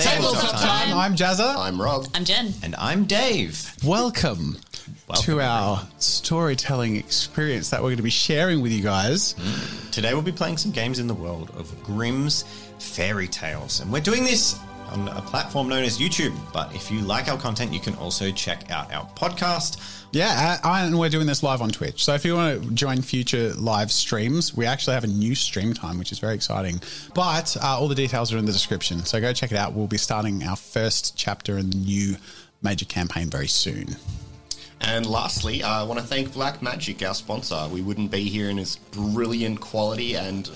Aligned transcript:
Tabletop 0.00 0.52
time. 0.52 0.96
I'm 0.96 1.14
Jazza. 1.14 1.54
I'm 1.56 1.80
Rob. 1.80 2.06
I'm 2.14 2.24
Jen. 2.24 2.54
And 2.62 2.74
I'm 2.76 3.04
Dave. 3.04 3.70
Welcome, 3.84 4.56
Welcome, 5.06 5.24
to 5.24 5.40
our 5.42 5.86
storytelling 5.98 6.96
experience 6.96 7.68
that 7.70 7.80
we're 7.80 7.88
going 7.88 7.98
to 7.98 8.02
be 8.02 8.10
sharing 8.10 8.62
with 8.62 8.72
you 8.72 8.82
guys. 8.82 9.34
Today 9.92 10.14
we'll 10.14 10.22
be 10.22 10.32
playing 10.32 10.56
some 10.56 10.72
games 10.72 10.98
in 10.98 11.06
the 11.06 11.14
world 11.14 11.50
of 11.50 11.70
Grimm's 11.82 12.44
Fairy 12.78 13.28
Tales. 13.28 13.80
And 13.80 13.92
we're 13.92 14.00
doing 14.00 14.24
this 14.24 14.58
on 14.90 15.08
a 15.08 15.22
platform 15.22 15.68
known 15.68 15.84
as 15.84 15.98
YouTube. 15.98 16.36
But 16.52 16.74
if 16.74 16.90
you 16.90 17.00
like 17.00 17.28
our 17.28 17.38
content, 17.38 17.72
you 17.72 17.80
can 17.80 17.94
also 17.96 18.30
check 18.30 18.70
out 18.70 18.92
our 18.92 19.06
podcast. 19.16 19.78
Yeah, 20.12 20.58
uh, 20.64 20.84
and 20.86 20.98
we're 20.98 21.08
doing 21.08 21.26
this 21.26 21.42
live 21.42 21.62
on 21.62 21.70
Twitch. 21.70 22.04
So 22.04 22.14
if 22.14 22.24
you 22.24 22.34
want 22.34 22.62
to 22.62 22.70
join 22.72 23.00
future 23.00 23.52
live 23.54 23.92
streams, 23.92 24.56
we 24.56 24.66
actually 24.66 24.94
have 24.94 25.04
a 25.04 25.08
new 25.08 25.34
stream 25.34 25.72
time, 25.72 25.98
which 25.98 26.10
is 26.10 26.18
very 26.18 26.34
exciting. 26.34 26.80
But 27.14 27.56
uh, 27.56 27.78
all 27.78 27.86
the 27.86 27.94
details 27.94 28.32
are 28.32 28.38
in 28.38 28.44
the 28.44 28.52
description. 28.52 29.04
So 29.04 29.20
go 29.20 29.32
check 29.32 29.52
it 29.52 29.58
out. 29.58 29.72
We'll 29.72 29.86
be 29.86 29.98
starting 29.98 30.42
our 30.42 30.56
first 30.56 31.16
chapter 31.16 31.58
in 31.58 31.70
the 31.70 31.76
new 31.76 32.16
major 32.62 32.86
campaign 32.86 33.30
very 33.30 33.46
soon. 33.46 33.96
And 34.80 35.04
lastly, 35.04 35.62
I 35.62 35.82
want 35.82 36.00
to 36.00 36.06
thank 36.06 36.30
Blackmagic, 36.30 37.06
our 37.06 37.14
sponsor. 37.14 37.68
We 37.70 37.82
wouldn't 37.82 38.10
be 38.10 38.24
here 38.24 38.48
in 38.48 38.58
its 38.58 38.76
brilliant 38.76 39.60
quality 39.60 40.14
and, 40.14 40.50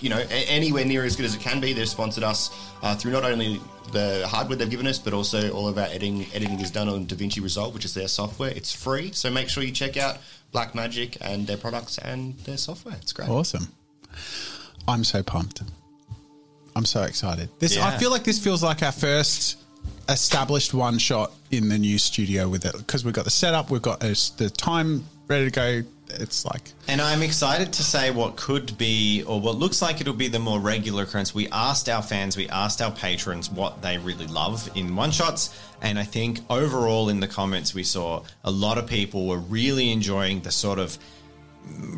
you 0.00 0.08
know, 0.08 0.22
anywhere 0.30 0.84
near 0.84 1.04
as 1.04 1.16
good 1.16 1.26
as 1.26 1.34
it 1.34 1.40
can 1.40 1.60
be. 1.60 1.72
They've 1.72 1.88
sponsored 1.88 2.24
us 2.24 2.50
uh, 2.82 2.94
through 2.94 3.12
not 3.12 3.24
only 3.24 3.60
the 3.92 4.26
hardware 4.28 4.56
they've 4.56 4.70
given 4.70 4.86
us, 4.86 4.98
but 4.98 5.12
also 5.12 5.50
all 5.50 5.68
of 5.68 5.78
our 5.78 5.86
editing. 5.86 6.26
Editing 6.34 6.60
is 6.60 6.70
done 6.70 6.88
on 6.88 7.06
DaVinci 7.06 7.42
Resolve, 7.42 7.74
which 7.74 7.84
is 7.84 7.94
their 7.94 8.08
software. 8.08 8.50
It's 8.50 8.72
free, 8.72 9.12
so 9.12 9.30
make 9.30 9.48
sure 9.48 9.62
you 9.62 9.72
check 9.72 9.96
out 9.96 10.18
Blackmagic 10.52 11.16
and 11.20 11.46
their 11.46 11.56
products 11.56 11.98
and 11.98 12.38
their 12.40 12.56
software. 12.56 12.96
It's 12.96 13.12
great. 13.12 13.28
Awesome. 13.28 13.68
I'm 14.86 15.04
so 15.04 15.22
pumped. 15.22 15.62
I'm 16.74 16.84
so 16.84 17.02
excited. 17.02 17.48
This 17.58 17.76
I 17.76 17.96
feel 17.98 18.10
like 18.10 18.24
this 18.24 18.38
feels 18.38 18.62
like 18.62 18.82
our 18.82 18.92
first 18.92 19.58
established 20.08 20.72
one 20.72 20.98
shot 20.98 21.32
in 21.50 21.68
the 21.68 21.78
new 21.78 21.98
studio 21.98 22.48
with 22.48 22.64
it 22.64 22.74
because 22.78 23.04
we've 23.04 23.14
got 23.14 23.24
the 23.24 23.30
setup, 23.30 23.70
we've 23.70 23.82
got 23.82 24.02
uh, 24.02 24.14
the 24.36 24.50
time 24.56 25.04
ready 25.26 25.50
to 25.50 25.50
go. 25.50 25.82
It's 26.10 26.44
like 26.44 26.72
And 26.86 27.00
I'm 27.00 27.22
excited 27.22 27.72
to 27.74 27.82
say 27.82 28.10
what 28.10 28.36
could 28.36 28.76
be, 28.78 29.22
or 29.24 29.40
what 29.40 29.56
looks 29.56 29.82
like 29.82 30.00
it'll 30.00 30.14
be 30.14 30.28
the 30.28 30.38
more 30.38 30.58
regular 30.60 31.04
occurrence. 31.04 31.34
We 31.34 31.48
asked 31.48 31.88
our 31.88 32.02
fans, 32.02 32.36
we 32.36 32.48
asked 32.48 32.80
our 32.80 32.90
patrons 32.90 33.50
what 33.50 33.82
they 33.82 33.98
really 33.98 34.26
love 34.26 34.70
in 34.74 34.96
one 34.96 35.10
shots. 35.10 35.58
And 35.80 35.98
I 35.98 36.04
think 36.04 36.40
overall 36.50 37.08
in 37.08 37.20
the 37.20 37.28
comments, 37.28 37.74
we 37.74 37.84
saw 37.84 38.22
a 38.44 38.50
lot 38.50 38.78
of 38.78 38.86
people 38.86 39.26
were 39.26 39.38
really 39.38 39.92
enjoying 39.92 40.40
the 40.40 40.50
sort 40.50 40.78
of 40.78 40.98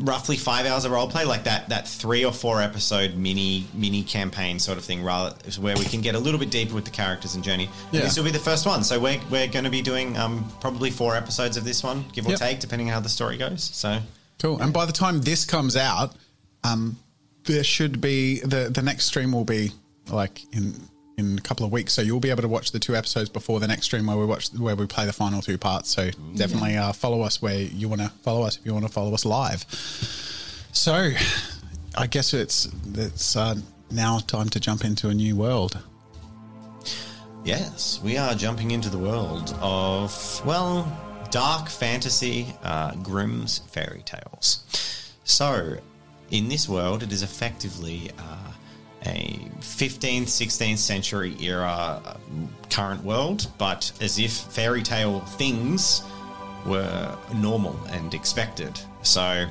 roughly 0.00 0.36
five 0.36 0.66
hours 0.66 0.84
of 0.84 0.92
role 0.92 1.08
play, 1.08 1.24
like 1.24 1.44
that 1.44 1.68
that 1.68 1.86
three 1.86 2.24
or 2.24 2.32
four 2.32 2.60
episode 2.60 3.14
mini 3.14 3.66
mini 3.74 4.02
campaign 4.02 4.58
sort 4.58 4.78
of 4.78 4.84
thing, 4.84 5.02
rather 5.02 5.34
where 5.60 5.76
we 5.76 5.84
can 5.84 6.00
get 6.00 6.14
a 6.14 6.18
little 6.18 6.40
bit 6.40 6.50
deeper 6.50 6.74
with 6.74 6.84
the 6.84 6.90
characters 6.90 7.34
and 7.34 7.44
journey. 7.44 7.64
And 7.66 7.94
Yeah. 7.94 8.00
This 8.02 8.16
will 8.16 8.24
be 8.24 8.30
the 8.30 8.38
first 8.38 8.66
one, 8.66 8.82
so 8.84 8.98
we're 8.98 9.20
we're 9.30 9.46
going 9.48 9.64
to 9.64 9.70
be 9.70 9.82
doing 9.82 10.16
um, 10.16 10.50
probably 10.60 10.90
four 10.90 11.14
episodes 11.16 11.56
of 11.56 11.64
this 11.64 11.82
one, 11.82 12.04
give 12.12 12.26
or 12.26 12.30
Yep. 12.30 12.38
take, 12.38 12.60
depending 12.60 12.88
on 12.88 12.94
how 12.94 13.00
the 13.00 13.08
story 13.08 13.36
goes. 13.36 13.62
So 13.62 14.00
cool. 14.38 14.60
And 14.60 14.72
by 14.72 14.86
the 14.86 14.92
time 14.92 15.20
this 15.20 15.44
comes 15.44 15.76
out, 15.76 16.14
um, 16.64 16.98
there 17.44 17.64
should 17.64 18.00
be 18.00 18.40
the 18.40 18.70
the 18.72 18.82
next 18.82 19.06
stream 19.06 19.32
will 19.32 19.44
be 19.44 19.72
like 20.10 20.42
in 20.52 20.74
in 21.20 21.38
a 21.38 21.40
couple 21.40 21.64
of 21.64 21.70
weeks, 21.70 21.92
so 21.92 22.02
you'll 22.02 22.18
be 22.18 22.30
able 22.30 22.42
to 22.42 22.48
watch 22.48 22.72
the 22.72 22.80
two 22.80 22.96
episodes 22.96 23.28
before 23.28 23.60
the 23.60 23.68
next 23.68 23.84
stream 23.84 24.06
where 24.06 24.16
we 24.16 24.26
watch 24.26 24.48
where 24.58 24.74
we 24.74 24.86
play 24.86 25.06
the 25.06 25.12
final 25.12 25.40
two 25.40 25.56
parts. 25.58 25.88
So 25.88 26.10
definitely 26.34 26.76
uh, 26.76 26.92
follow 26.92 27.22
us 27.22 27.40
where 27.40 27.60
you 27.60 27.88
want 27.88 28.00
to 28.00 28.08
follow 28.22 28.42
us 28.42 28.56
if 28.56 28.66
you 28.66 28.72
want 28.72 28.86
to 28.86 28.92
follow 28.92 29.14
us 29.14 29.24
live. 29.24 29.64
So, 30.72 31.12
I 31.96 32.06
guess 32.06 32.34
it's 32.34 32.68
it's 32.94 33.36
uh, 33.36 33.54
now 33.90 34.18
time 34.18 34.48
to 34.50 34.60
jump 34.60 34.84
into 34.84 35.08
a 35.08 35.14
new 35.14 35.36
world. 35.36 35.78
Yes, 37.44 38.00
we 38.04 38.18
are 38.18 38.34
jumping 38.34 38.70
into 38.70 38.90
the 38.90 38.98
world 38.98 39.56
of, 39.60 40.44
well, 40.44 40.86
dark 41.30 41.70
fantasy, 41.70 42.54
uh, 42.62 42.94
Grimm's 42.96 43.60
fairy 43.60 44.02
tales. 44.04 45.14
So, 45.24 45.78
in 46.30 46.48
this 46.48 46.68
world, 46.68 47.02
it 47.02 47.12
is 47.12 47.22
effectively 47.22 48.10
uh, 48.18 48.52
a 49.06 49.38
15th, 49.60 50.24
16th 50.24 50.78
century 50.78 51.36
era 51.40 52.02
uh, 52.04 52.16
current 52.70 53.02
world, 53.02 53.50
but 53.58 53.90
as 54.00 54.18
if 54.18 54.32
fairy 54.32 54.82
tale 54.82 55.20
things 55.20 56.02
were 56.66 57.16
normal 57.34 57.76
and 57.88 58.12
expected. 58.14 58.78
So, 59.02 59.48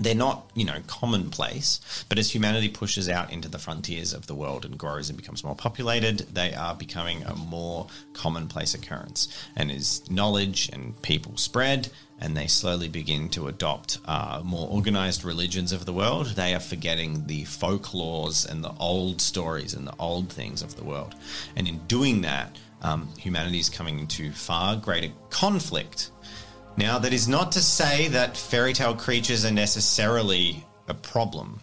they're 0.00 0.14
not, 0.14 0.50
you 0.54 0.64
know, 0.64 0.80
commonplace, 0.86 2.04
but 2.08 2.18
as 2.18 2.34
humanity 2.34 2.68
pushes 2.68 3.08
out 3.08 3.30
into 3.30 3.48
the 3.48 3.58
frontiers 3.58 4.12
of 4.12 4.26
the 4.26 4.34
world 4.34 4.64
and 4.64 4.78
grows 4.78 5.10
and 5.10 5.16
becomes 5.16 5.44
more 5.44 5.54
populated, 5.54 6.20
they 6.32 6.54
are 6.54 6.74
becoming 6.74 7.22
a 7.24 7.36
more 7.36 7.86
commonplace 8.14 8.74
occurrence. 8.74 9.28
And 9.54 9.70
as 9.70 10.10
knowledge 10.10 10.70
and 10.72 11.00
people 11.02 11.36
spread, 11.36 11.90
and 12.22 12.36
they 12.36 12.46
slowly 12.46 12.88
begin 12.88 13.28
to 13.30 13.48
adopt 13.48 13.98
uh, 14.04 14.42
more 14.44 14.68
organized 14.68 15.24
religions 15.24 15.72
of 15.72 15.86
the 15.86 15.92
world, 15.92 16.28
they 16.28 16.54
are 16.54 16.60
forgetting 16.60 17.26
the 17.26 17.44
folklores 17.44 18.48
and 18.48 18.62
the 18.62 18.74
old 18.78 19.20
stories 19.20 19.74
and 19.74 19.86
the 19.86 19.94
old 19.98 20.30
things 20.30 20.62
of 20.62 20.76
the 20.76 20.84
world. 20.84 21.14
And 21.56 21.66
in 21.66 21.78
doing 21.86 22.20
that, 22.22 22.56
um, 22.82 23.08
humanity 23.18 23.58
is 23.58 23.68
coming 23.68 23.98
into 23.98 24.32
far 24.32 24.76
greater 24.76 25.12
conflict 25.30 26.10
now, 26.76 26.98
that 26.98 27.12
is 27.12 27.28
not 27.28 27.52
to 27.52 27.60
say 27.60 28.08
that 28.08 28.36
fairy 28.36 28.72
tale 28.72 28.94
creatures 28.94 29.44
are 29.44 29.50
necessarily 29.50 30.64
a 30.88 30.94
problem, 30.94 31.60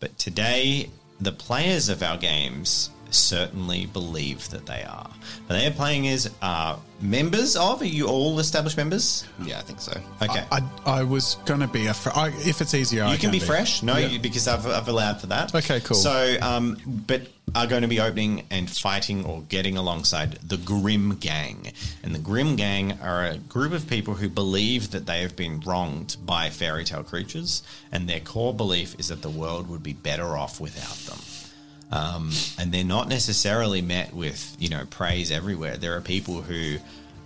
but 0.00 0.18
today 0.18 0.90
the 1.20 1.32
players 1.32 1.88
of 1.88 2.02
our 2.02 2.16
games 2.16 2.90
certainly 3.10 3.86
believe 3.86 4.48
that 4.50 4.66
they 4.66 4.82
are. 4.84 5.10
But 5.46 5.54
they 5.58 5.66
are 5.66 5.70
playing 5.72 6.08
as 6.08 6.32
uh, 6.42 6.76
members 7.00 7.56
of. 7.56 7.80
Are 7.82 7.86
you 7.86 8.06
all 8.08 8.38
established 8.38 8.76
members? 8.76 9.24
Yeah, 9.42 9.58
I 9.58 9.62
think 9.62 9.80
so. 9.80 9.92
Okay. 10.22 10.44
I, 10.50 10.60
I 10.84 11.02
was 11.02 11.36
gonna 11.46 11.68
be 11.68 11.86
a 11.86 11.94
fr- 11.94 12.10
I, 12.14 12.28
if 12.38 12.60
it's 12.60 12.74
easier. 12.74 13.04
I 13.04 13.12
you 13.12 13.18
can 13.18 13.30
be 13.30 13.38
be 13.38 13.44
fresh, 13.44 13.82
no, 13.82 13.96
Yeah. 13.96 14.06
you, 14.08 14.18
because 14.18 14.48
I've, 14.48 14.66
I've 14.66 14.88
allowed 14.88 15.20
for 15.20 15.26
that. 15.28 15.54
Okay, 15.54 15.80
cool. 15.80 15.96
So, 15.96 16.36
um, 16.42 16.78
but 17.06 17.28
are 17.54 17.66
going 17.66 17.82
to 17.82 17.88
be 17.88 18.00
opening 18.00 18.42
and 18.50 18.68
fighting 18.68 19.24
or 19.24 19.40
getting 19.42 19.76
alongside 19.76 20.32
the 20.42 20.56
Grim 20.56 21.14
Gang, 21.16 21.72
and 22.02 22.14
the 22.14 22.18
Grim 22.18 22.56
Gang 22.56 22.98
are 23.00 23.24
a 23.26 23.38
group 23.38 23.72
of 23.72 23.88
people 23.88 24.14
who 24.14 24.28
believe 24.28 24.90
that 24.90 25.06
they 25.06 25.22
have 25.22 25.36
been 25.36 25.60
wronged 25.60 26.16
by 26.26 26.50
fairy 26.50 26.84
tale 26.84 27.04
creatures, 27.04 27.62
and 27.92 28.08
their 28.08 28.20
core 28.20 28.52
belief 28.52 28.96
is 28.98 29.08
that 29.08 29.22
the 29.22 29.30
world 29.30 29.68
would 29.70 29.82
be 29.82 29.92
better 29.94 30.36
off 30.36 30.60
without 30.60 30.96
them. 31.06 31.18
Um, 31.92 32.32
and 32.58 32.72
they're 32.72 32.84
not 32.84 33.08
necessarily 33.08 33.80
met 33.80 34.12
with 34.12 34.56
you 34.58 34.68
know 34.68 34.84
praise 34.90 35.30
everywhere. 35.30 35.76
There 35.76 35.96
are 35.96 36.00
people 36.00 36.42
who 36.42 36.76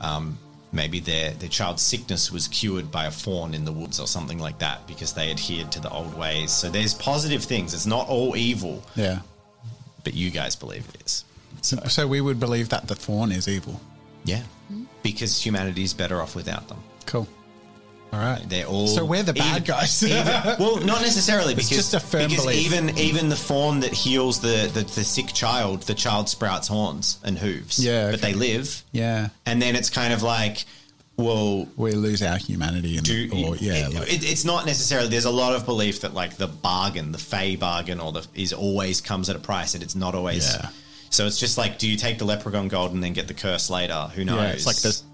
um, 0.00 0.38
maybe 0.72 1.00
their 1.00 1.30
their 1.32 1.48
child's 1.48 1.82
sickness 1.82 2.30
was 2.30 2.46
cured 2.48 2.90
by 2.90 3.06
a 3.06 3.10
faun 3.10 3.54
in 3.54 3.64
the 3.64 3.72
woods 3.72 3.98
or 3.98 4.06
something 4.06 4.38
like 4.38 4.58
that 4.58 4.86
because 4.86 5.14
they 5.14 5.30
adhered 5.30 5.72
to 5.72 5.80
the 5.80 5.88
old 5.90 6.16
ways. 6.16 6.50
So 6.52 6.68
there's 6.68 6.92
positive 6.94 7.42
things. 7.42 7.72
It's 7.74 7.86
not 7.86 8.08
all 8.08 8.36
evil, 8.36 8.82
Yeah. 8.96 9.20
but 10.04 10.12
you 10.14 10.30
guys 10.30 10.56
believe 10.56 10.86
it 10.94 11.02
is. 11.06 11.24
So 11.62 12.06
we 12.06 12.20
would 12.20 12.38
believe 12.40 12.68
that 12.68 12.86
the 12.86 12.96
faun 12.96 13.32
is 13.32 13.48
evil. 13.48 13.80
Yeah, 14.24 14.42
because 15.02 15.42
humanity 15.42 15.82
is 15.84 15.94
better 15.94 16.20
off 16.20 16.34
without 16.36 16.68
them. 16.68 16.82
Cool. 17.06 17.26
All 18.12 18.18
right. 18.18 18.42
They're 18.48 18.66
all 18.66 18.86
So 18.88 19.04
we're 19.04 19.22
the 19.22 19.32
bad 19.34 19.62
even- 19.62 19.62
guys. 19.64 20.02
even- 20.02 20.26
well, 20.58 20.76
not 20.80 21.00
necessarily 21.02 21.54
It's 21.54 21.68
because 21.68 21.90
just 21.90 21.94
a 21.94 22.00
firm 22.00 22.28
because 22.28 22.44
belief. 22.44 22.66
even 22.66 22.98
even 22.98 23.28
the 23.28 23.36
faun 23.36 23.80
that 23.80 23.92
heals 23.92 24.40
the, 24.40 24.70
the 24.74 24.80
the 24.82 25.04
sick 25.04 25.32
child, 25.32 25.82
the 25.82 25.94
child 25.94 26.28
sprouts 26.28 26.68
horns 26.68 27.18
and 27.22 27.38
hooves. 27.38 27.78
Yeah, 27.78 28.10
but 28.10 28.20
they 28.20 28.34
live. 28.34 28.82
yeah. 28.92 29.28
and 29.46 29.60
then 29.62 29.76
it's 29.76 29.90
kind 29.90 30.12
of 30.12 30.22
like, 30.22 30.64
well, 31.16 31.68
We 31.76 31.92
lose 31.92 32.22
our 32.22 32.38
humanity 32.38 32.96
and 32.96 33.06
do 33.06 33.28
or 33.32 33.56
yeah, 33.56 33.88
it- 33.88 33.94
like, 33.94 34.12
it, 34.12 34.28
it's 34.30 34.44
not 34.44 34.66
necessarily. 34.66 35.08
There's 35.08 35.26
a 35.26 35.30
lot 35.30 35.54
of 35.54 35.66
belief 35.66 36.00
that 36.00 36.14
like 36.14 36.36
the 36.36 36.48
bargain, 36.48 37.12
the 37.12 37.18
fey 37.18 37.56
bargain, 37.56 38.00
or 38.00 38.10
the 38.12 38.26
is 38.34 38.52
always 38.52 39.00
comes 39.00 39.28
at 39.28 39.36
a 39.36 39.40
price, 39.40 39.74
and 39.74 39.82
it's 39.82 39.94
not 39.94 40.14
always. 40.14 40.52
Yeah. 40.54 40.70
So 41.12 41.26
it's 41.26 41.40
just 41.40 41.58
like, 41.58 41.78
do 41.80 41.88
you 41.88 41.96
take 41.96 42.18
the 42.18 42.24
leprechaun 42.24 42.68
gold 42.68 42.92
and 42.92 43.02
then 43.02 43.12
get 43.14 43.26
the 43.26 43.34
curse 43.34 43.68
later? 43.68 44.10
Who 44.14 44.24
knows? 44.24 44.36
yeah, 44.38 44.48
it's 44.50 44.64
like 44.66 44.76
this 44.76 45.00
it's 45.00 45.04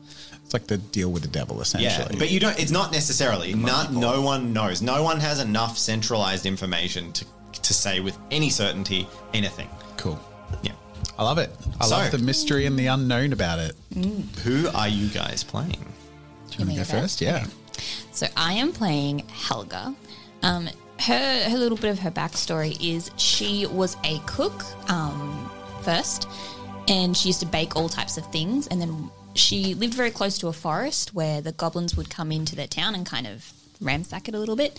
like 0.56 0.66
the 0.66 0.78
deal 0.78 1.10
with 1.12 1.22
the 1.22 1.28
devil 1.28 1.60
essentially. 1.60 2.14
Yeah, 2.14 2.18
but 2.18 2.30
you 2.30 2.40
don't. 2.40 2.58
It's 2.58 2.70
not 2.70 2.92
necessarily. 2.92 3.54
Not, 3.54 3.92
no 3.92 4.22
one 4.22 4.52
knows. 4.52 4.80
No 4.82 5.02
one 5.02 5.20
has 5.20 5.38
enough 5.40 5.76
centralized 5.76 6.46
information 6.46 7.12
to 7.12 7.24
to 7.62 7.74
say 7.74 8.00
with 8.00 8.16
any 8.30 8.48
certainty 8.50 9.06
anything. 9.34 9.68
cool. 9.96 10.18
Yeah. 10.62 10.72
I 11.18 11.22
love 11.24 11.38
it. 11.38 11.50
I 11.80 11.86
So- 11.86 11.96
love 11.96 12.10
the 12.12 12.18
mystery 12.18 12.64
and 12.66 12.78
the 12.78 12.86
unknown 12.86 13.32
about 13.32 13.58
it. 13.58 13.74
Who 14.44 14.68
are 14.68 14.88
you 14.88 15.08
guys 15.08 15.42
playing? 15.44 15.72
Do 16.50 16.58
you 16.58 16.58
want 16.64 16.70
to 16.70 16.76
go 16.76 16.84
to 16.84 16.92
go? 16.92 17.00
first? 17.00 17.20
Yeah. 17.20 17.46
So 18.12 18.26
I 18.36 18.52
am 18.54 18.72
playing 18.72 19.24
Helga. 19.28 19.94
Um, 20.42 20.68
her 21.00 21.48
her 21.50 21.58
little 21.58 21.76
bit 21.78 21.90
of 21.90 21.98
her 21.98 22.10
backstory 22.10 22.76
is 22.80 23.10
she 23.16 23.66
was 23.66 23.96
a 24.04 24.18
cook 24.26 24.62
um, 24.90 25.50
first, 25.82 26.28
and 26.88 27.16
she 27.16 27.28
used 27.30 27.40
to 27.40 27.46
bake 27.46 27.74
all 27.76 27.88
types 27.88 28.16
of 28.16 28.24
things, 28.32 28.66
and 28.68 28.80
then 28.80 29.10
she 29.38 29.74
lived 29.74 29.94
very 29.94 30.10
close 30.10 30.38
to 30.38 30.48
a 30.48 30.52
forest 30.52 31.14
where 31.14 31.40
the 31.40 31.52
goblins 31.52 31.96
would 31.96 32.10
come 32.10 32.32
into 32.32 32.56
their 32.56 32.66
town 32.66 32.94
and 32.94 33.06
kind 33.06 33.26
of 33.26 33.52
ransack 33.80 34.28
it 34.28 34.34
a 34.34 34.38
little 34.38 34.56
bit. 34.56 34.78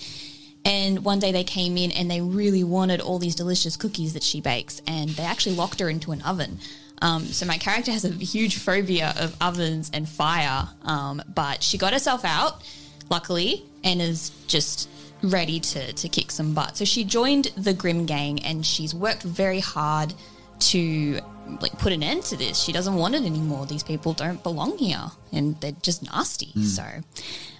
And 0.65 1.05
one 1.05 1.19
day 1.19 1.31
they 1.31 1.43
came 1.43 1.77
in 1.77 1.91
and 1.91 2.09
they 2.11 2.19
really 2.19 2.63
wanted 2.63 2.99
all 2.99 3.19
these 3.19 3.35
delicious 3.35 3.77
cookies 3.77 4.13
that 4.13 4.23
she 4.23 4.41
bakes, 4.41 4.81
and 4.85 5.11
they 5.11 5.23
actually 5.23 5.55
locked 5.55 5.79
her 5.79 5.89
into 5.89 6.11
an 6.11 6.21
oven 6.23 6.59
Um, 7.01 7.25
so 7.25 7.45
my 7.45 7.57
character 7.57 7.91
has 7.91 8.05
a 8.05 8.09
huge 8.09 8.57
phobia 8.57 9.13
of 9.19 9.35
ovens 9.39 9.91
and 9.93 10.07
fire, 10.09 10.67
um, 10.83 11.21
but 11.33 11.61
she 11.61 11.77
got 11.77 11.93
herself 11.93 12.25
out, 12.25 12.63
luckily, 13.09 13.63
and 13.83 14.01
is 14.01 14.31
just 14.47 14.89
ready 15.23 15.59
to 15.59 15.93
to 15.93 16.09
kick 16.09 16.31
some 16.31 16.53
butt. 16.53 16.77
So 16.77 16.85
she 16.85 17.03
joined 17.03 17.45
the 17.55 17.73
Grim 17.73 18.05
Gang, 18.05 18.39
and 18.43 18.65
she's 18.65 18.93
worked 18.93 19.23
very 19.23 19.59
hard 19.59 20.13
to 20.59 21.19
like 21.61 21.77
put 21.79 21.93
an 21.93 22.03
end 22.03 22.23
to 22.23 22.37
this. 22.37 22.59
She 22.59 22.71
doesn't 22.71 22.95
want 22.95 23.15
it 23.15 23.23
anymore. 23.23 23.65
These 23.65 23.83
people 23.83 24.13
don't 24.13 24.41
belong 24.43 24.77
here, 24.77 25.11
and 25.31 25.59
they're 25.61 25.71
just 25.81 26.03
nasty. 26.03 26.51
So. 26.63 26.83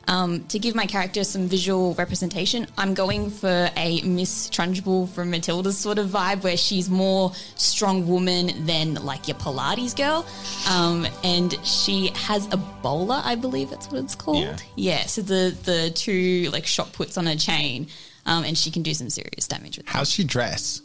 Um, 0.10 0.45
to 0.45 0.57
give 0.57 0.74
my 0.74 0.86
character 0.86 1.25
some 1.25 1.50
visual 1.50 1.94
representation, 1.95 2.66
I'm 2.78 2.94
going 2.94 3.30
for 3.30 3.69
a 3.75 4.01
Miss 4.04 4.50
Trunchbull 4.50 5.10
from 5.10 5.31
Matilda's 5.31 5.78
sort 5.78 6.00
of 6.00 6.07
vibe, 6.07 6.44
where 6.44 6.56
she's 6.56 6.89
more 6.89 7.34
strong 7.56 8.07
woman 8.07 8.66
than 8.66 8.94
like 8.94 9.28
your 9.28 9.36
Pilates 9.36 9.94
girl, 9.94 10.25
um, 10.69 11.06
and 11.25 11.60
she 11.66 12.12
has 12.16 12.48
a 12.54 12.57
bowler, 12.57 13.22
I 13.22 13.36
believe 13.36 13.69
that's 13.69 13.92
what 13.92 14.01
it's 14.01 14.16
called. 14.16 14.44
Yeah. 14.44 14.57
Yeah, 14.78 15.06
so 15.07 15.22
the 15.22 15.54
the 15.66 15.92
two 15.94 16.50
like 16.54 16.66
shot 16.66 16.94
puts 16.94 17.18
on 17.18 17.28
a 17.28 17.36
chain, 17.36 17.88
um, 18.25 18.45
and 18.45 18.57
she 18.57 18.72
can 18.72 18.84
do 18.84 18.94
some 18.94 19.10
serious 19.10 19.45
damage 19.45 19.75
with. 19.75 19.88
them 19.88 19.94
How's 19.94 20.10
she 20.10 20.24
dress? 20.24 20.81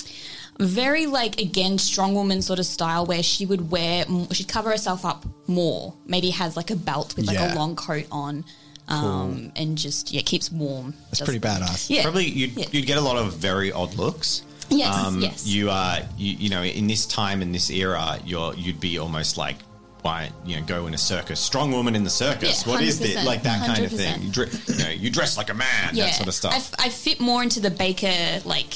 Very 0.60 1.06
like 1.06 1.40
again 1.40 1.78
strong 1.78 2.14
woman 2.14 2.42
sort 2.42 2.58
of 2.58 2.66
style 2.66 3.04
where 3.06 3.22
she 3.22 3.46
would 3.46 3.70
wear 3.70 4.04
she'd 4.32 4.48
cover 4.48 4.70
herself 4.70 5.04
up 5.04 5.24
more 5.48 5.94
maybe 6.06 6.30
has 6.30 6.56
like 6.56 6.70
a 6.70 6.76
belt 6.76 7.16
with 7.16 7.26
like 7.26 7.36
Yeah. 7.38 7.54
a 7.54 7.56
long 7.56 7.74
coat 7.74 8.06
on 8.12 8.44
um 8.88 9.50
and 9.56 9.78
just 9.78 10.12
yeah 10.12 10.20
keeps 10.22 10.50
warm 10.52 10.94
That's 11.10 11.20
pretty 11.22 11.40
badass. 11.40 11.88
yeah 11.88 12.02
Probably 12.02 12.26
you'd, 12.26 12.52
Yeah. 12.52 12.66
you'd 12.70 12.86
get 12.86 12.98
a 12.98 13.00
lot 13.00 13.16
of 13.16 13.34
very 13.34 13.72
odd 13.72 13.94
looks. 13.94 14.42
Um, 14.70 14.78
Yes, 14.78 15.12
yes. 15.20 15.46
You 15.46 15.70
are, 15.70 15.98
you, 16.16 16.32
you 16.34 16.48
know, 16.48 16.62
in 16.62 16.86
this 16.86 17.04
time 17.04 17.42
in 17.42 17.52
this 17.52 17.68
era, 17.70 18.18
you're 18.24 18.54
you'd 18.54 18.80
be 18.80 18.98
almost 18.98 19.36
like, 19.36 19.56
why, 20.00 20.30
you 20.46 20.56
know, 20.56 20.62
go 20.64 20.86
in 20.86 20.94
a 20.94 20.98
circus, 20.98 21.38
strong 21.40 21.70
woman 21.72 21.94
in 21.94 22.04
the 22.04 22.10
circus. 22.10 22.64
Yeah, 22.66 22.72
what 22.72 22.82
is 22.82 23.00
it? 23.02 23.18
100%, 23.18 23.24
Like 23.24 23.42
that 23.42 23.66
kind 23.66 23.84
of 23.84 23.92
thing. 23.92 24.22
You, 24.22 24.30
dre- 24.30 24.48
you 24.68 24.76
know, 24.84 24.88
you 24.90 25.10
dress 25.10 25.36
like 25.36 25.50
a 25.50 25.54
man. 25.54 25.90
yeah 25.94 26.06
That 26.06 26.14
sort 26.14 26.28
of 26.28 26.34
stuff. 26.34 26.52
I, 26.54 26.56
f- 26.56 26.74
I 26.78 26.88
fit 26.88 27.20
more 27.20 27.42
into 27.42 27.60
the 27.60 27.70
baker 27.70 28.40
like 28.46 28.74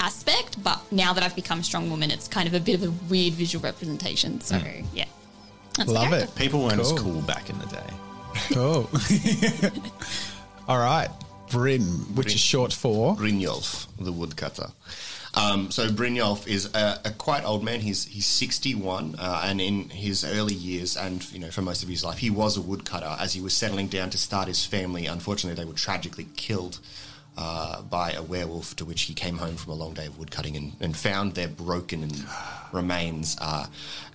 aspect 0.00 0.62
but 0.62 0.80
now 0.92 1.12
that 1.12 1.22
i've 1.22 1.34
become 1.36 1.60
a 1.60 1.62
strong 1.64 1.90
woman 1.90 2.10
it's 2.10 2.28
kind 2.28 2.46
of 2.48 2.54
a 2.54 2.60
bit 2.60 2.74
of 2.74 2.82
a 2.82 2.90
weird 3.10 3.34
visual 3.34 3.62
representation 3.62 4.40
so 4.40 4.60
yeah 4.94 5.04
That's 5.76 5.90
Love 5.90 6.12
it. 6.12 6.34
People 6.34 6.60
weren't 6.64 6.80
as 6.80 6.88
Cool. 6.92 6.98
cool 6.98 7.20
back 7.22 7.50
in 7.50 7.58
the 7.58 7.66
day. 7.66 7.90
Cool. 8.52 8.90
All 10.68 10.78
right. 10.78 11.08
Bryn, 11.50 11.82
which 12.14 12.34
is 12.34 12.40
short 12.40 12.72
for. 12.72 13.14
Brynjolf, 13.16 13.86
the 13.98 14.12
woodcutter. 14.12 14.68
Um, 15.34 15.70
so 15.70 15.88
Brynjolf 15.88 16.46
is 16.48 16.74
a, 16.74 17.00
a 17.04 17.10
quite 17.12 17.44
old 17.44 17.62
man. 17.62 17.80
He's 17.80 18.04
he's 18.06 18.26
61, 18.26 19.14
uh, 19.18 19.42
and 19.44 19.60
in 19.60 19.88
his 19.90 20.24
early 20.24 20.54
years, 20.54 20.96
and 20.96 21.22
you 21.32 21.38
know 21.38 21.50
for 21.50 21.62
most 21.62 21.82
of 21.82 21.88
his 21.88 22.02
life, 22.04 22.18
he 22.18 22.28
was 22.30 22.56
a 22.56 22.60
woodcutter. 22.60 23.16
As 23.20 23.32
he 23.34 23.40
was 23.40 23.54
settling 23.54 23.86
down 23.86 24.10
to 24.10 24.18
start 24.18 24.48
his 24.48 24.64
family, 24.66 25.06
unfortunately, 25.06 25.62
they 25.62 25.68
were 25.68 25.76
tragically 25.76 26.26
killed 26.36 26.80
uh, 27.38 27.82
by 27.82 28.10
a 28.12 28.22
werewolf. 28.22 28.76
To 28.76 28.84
which 28.84 29.02
he 29.02 29.14
came 29.14 29.38
home 29.38 29.56
from 29.56 29.72
a 29.72 29.76
long 29.76 29.94
day 29.94 30.06
of 30.06 30.18
woodcutting 30.18 30.56
and, 30.56 30.72
and 30.80 30.96
found 30.96 31.34
their 31.34 31.48
broken 31.48 32.10
remains, 32.72 33.36
uh, 33.40 33.66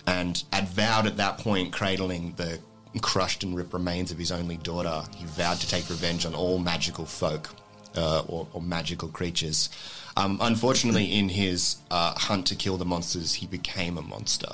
and 0.06 0.44
had 0.52 0.68
vowed 0.68 1.06
at 1.06 1.16
that 1.16 1.38
point, 1.38 1.72
cradling 1.72 2.34
the 2.36 2.60
crushed 3.00 3.42
and 3.42 3.56
ripped 3.56 3.72
remains 3.72 4.12
of 4.12 4.18
his 4.18 4.30
only 4.30 4.58
daughter. 4.58 5.02
He 5.16 5.24
vowed 5.24 5.58
to 5.58 5.68
take 5.68 5.88
revenge 5.88 6.26
on 6.26 6.34
all 6.34 6.58
magical 6.58 7.06
folk 7.06 7.50
uh, 7.96 8.22
or, 8.28 8.46
or 8.52 8.62
magical 8.62 9.08
creatures. 9.08 9.70
Um, 10.16 10.38
unfortunately, 10.40 11.06
in 11.06 11.28
his 11.28 11.78
uh, 11.90 12.14
hunt 12.16 12.46
to 12.48 12.54
kill 12.54 12.76
the 12.76 12.84
monsters, 12.84 13.34
he 13.34 13.46
became 13.46 13.98
a 13.98 14.02
monster. 14.02 14.52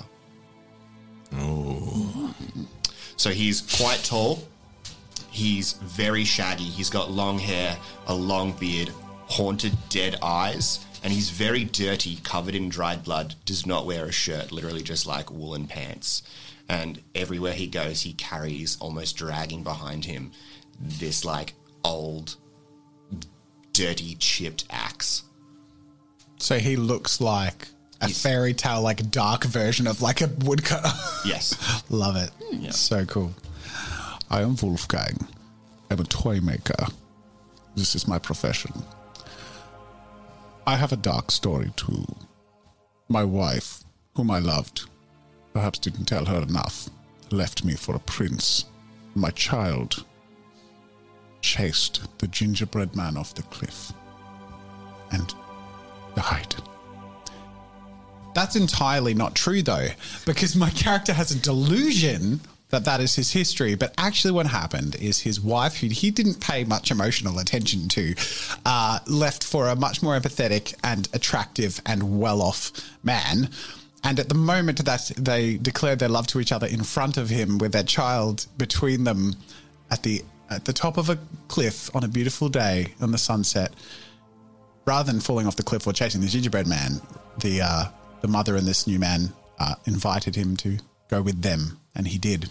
So 3.17 3.31
he's 3.31 3.61
quite 3.61 4.03
tall. 4.03 4.43
He's 5.31 5.73
very 5.75 6.25
shaggy. 6.25 6.65
He's 6.65 6.91
got 6.91 7.11
long 7.11 7.39
hair, 7.39 7.77
a 8.07 8.15
long 8.15 8.53
beard, 8.53 8.91
haunted 9.27 9.73
dead 9.89 10.19
eyes, 10.23 10.85
and 11.03 11.13
he's 11.13 11.31
very 11.31 11.65
dirty, 11.65 12.17
covered 12.25 12.55
in 12.55 12.69
dried 12.69 13.05
blood. 13.05 13.35
Does 13.45 13.65
not 13.67 13.87
wear 13.87 14.07
a 14.07 14.13
shirt, 14.13 14.53
literally 14.53 14.83
just 14.83 15.07
like 15.07 15.31
woolen 15.31 15.67
pants. 15.67 16.23
And 16.69 17.01
everywhere 17.15 17.53
he 17.53 17.67
goes, 17.67 18.03
he 18.03 18.13
carries, 18.15 18.77
almost 18.81 19.17
dragging 19.17 19.63
behind 19.63 20.05
him, 20.05 20.33
this 20.81 21.25
like 21.25 21.55
old, 21.85 22.37
dirty, 23.73 24.15
chipped 24.17 24.65
axe. 24.71 25.23
So 26.39 26.59
he 26.59 26.77
looks 26.77 27.21
like 27.21 27.69
a 28.01 28.07
He's- 28.07 28.21
fairy 28.23 28.55
tale, 28.55 28.83
like 28.83 29.11
dark 29.11 29.45
version 29.45 29.87
of 29.87 30.01
like 30.03 30.21
a 30.23 30.27
woodcutter. 30.45 30.91
Yes. 31.25 31.83
Love 31.91 32.17
it. 32.17 32.31
Hmm. 32.43 32.71
So 32.71 33.05
cool. 33.05 33.33
I 34.31 34.43
am 34.43 34.55
Wolfgang. 34.63 35.27
I'm 35.91 35.99
a 35.99 36.05
toy 36.05 36.41
maker. 36.41 36.87
This 37.75 37.97
is 37.97 38.07
my 38.07 38.21
profession. 38.21 38.73
I 40.65 40.77
have 40.77 40.93
a 40.93 40.97
dark 40.97 41.33
story 41.33 41.73
too. 41.75 42.07
My 43.09 43.25
wife, 43.25 43.83
whom 44.15 44.31
I 44.31 44.39
loved, 44.39 44.89
perhaps 45.53 45.81
didn't 45.81 46.05
tell 46.05 46.27
her 46.27 46.43
enough, 46.43 46.89
left 47.33 47.65
me 47.65 47.75
for 47.75 47.97
a 47.97 48.01
prince. 48.01 48.67
My 49.17 49.31
child 49.31 50.05
chased 51.43 52.07
the 52.19 52.29
gingerbread 52.29 52.95
man 52.95 53.17
off 53.17 53.35
the 53.35 53.43
cliff 53.43 53.93
and 55.11 55.35
died. 56.15 56.55
That's 58.33 58.55
entirely 58.55 59.13
not 59.13 59.35
true, 59.35 59.63
though, 59.63 59.89
because 60.25 60.55
my 60.55 60.71
character 60.71 61.13
has 61.13 61.33
a 61.33 61.41
delusion 61.41 62.41
that 62.71 62.85
that 62.85 63.01
is 63.01 63.15
his 63.17 63.33
history. 63.33 63.75
But 63.75 63.95
actually, 63.99 64.33
what 64.33 64.47
happened 64.47 64.97
is 64.97 65.21
his 65.21 65.41
wife, 65.41 65.77
who 65.77 65.89
he 65.89 66.11
didn't 66.11 66.41
pay 66.41 66.65
much 66.65 66.91
emotional 66.91 67.39
attention 67.39 67.89
to, 67.91 68.15
uh, 68.65 69.01
left 69.07 69.45
for 69.45 69.69
a 69.69 69.77
much 69.77 70.03
more 70.03 70.19
empathetic 70.19 70.75
and 70.83 71.09
attractive 71.13 71.81
and 71.85 72.19
well 72.19 72.41
off 72.41 72.73
man. 73.03 73.51
And 74.03 74.19
at 74.19 74.29
the 74.29 74.35
moment 74.35 74.85
that 74.85 75.13
they 75.17 75.59
declared 75.59 75.99
their 75.99 76.09
love 76.09 76.27
to 76.29 76.41
each 76.41 76.53
other 76.53 76.67
in 76.67 76.83
front 76.83 77.17
of 77.19 77.29
him 77.29 77.59
with 77.59 77.73
their 77.73 77.83
child 77.83 78.47
between 78.57 79.05
them 79.05 79.35
at 79.91 80.03
the 80.03 80.23
at 80.49 80.65
the 80.65 80.73
top 80.73 80.97
of 80.97 81.09
a 81.09 81.19
cliff 81.47 81.95
on 81.95 82.03
a 82.03 82.09
beautiful 82.09 82.49
day 82.49 82.93
on 83.01 83.13
the 83.13 83.19
sunset, 83.19 83.73
rather 84.85 85.13
than 85.13 85.21
falling 85.21 85.47
off 85.47 85.57
the 85.57 85.63
cliff 85.63 85.87
or 85.87 85.93
chasing 85.93 86.21
the 86.21 86.27
gingerbread 86.27 86.67
man, 86.67 87.01
the 87.39 87.61
uh, 87.61 87.85
the 88.21 88.29
mother 88.29 88.57
and 88.57 88.67
this 88.67 88.87
new 88.87 88.99
man 88.99 89.33
uh, 89.59 89.75
invited 89.87 90.35
him 90.35 90.57
to 90.57 90.79
go 91.09 91.23
with 91.23 91.43
them, 91.43 91.79
and 91.95 92.09
he 92.09 92.19
did. 92.19 92.49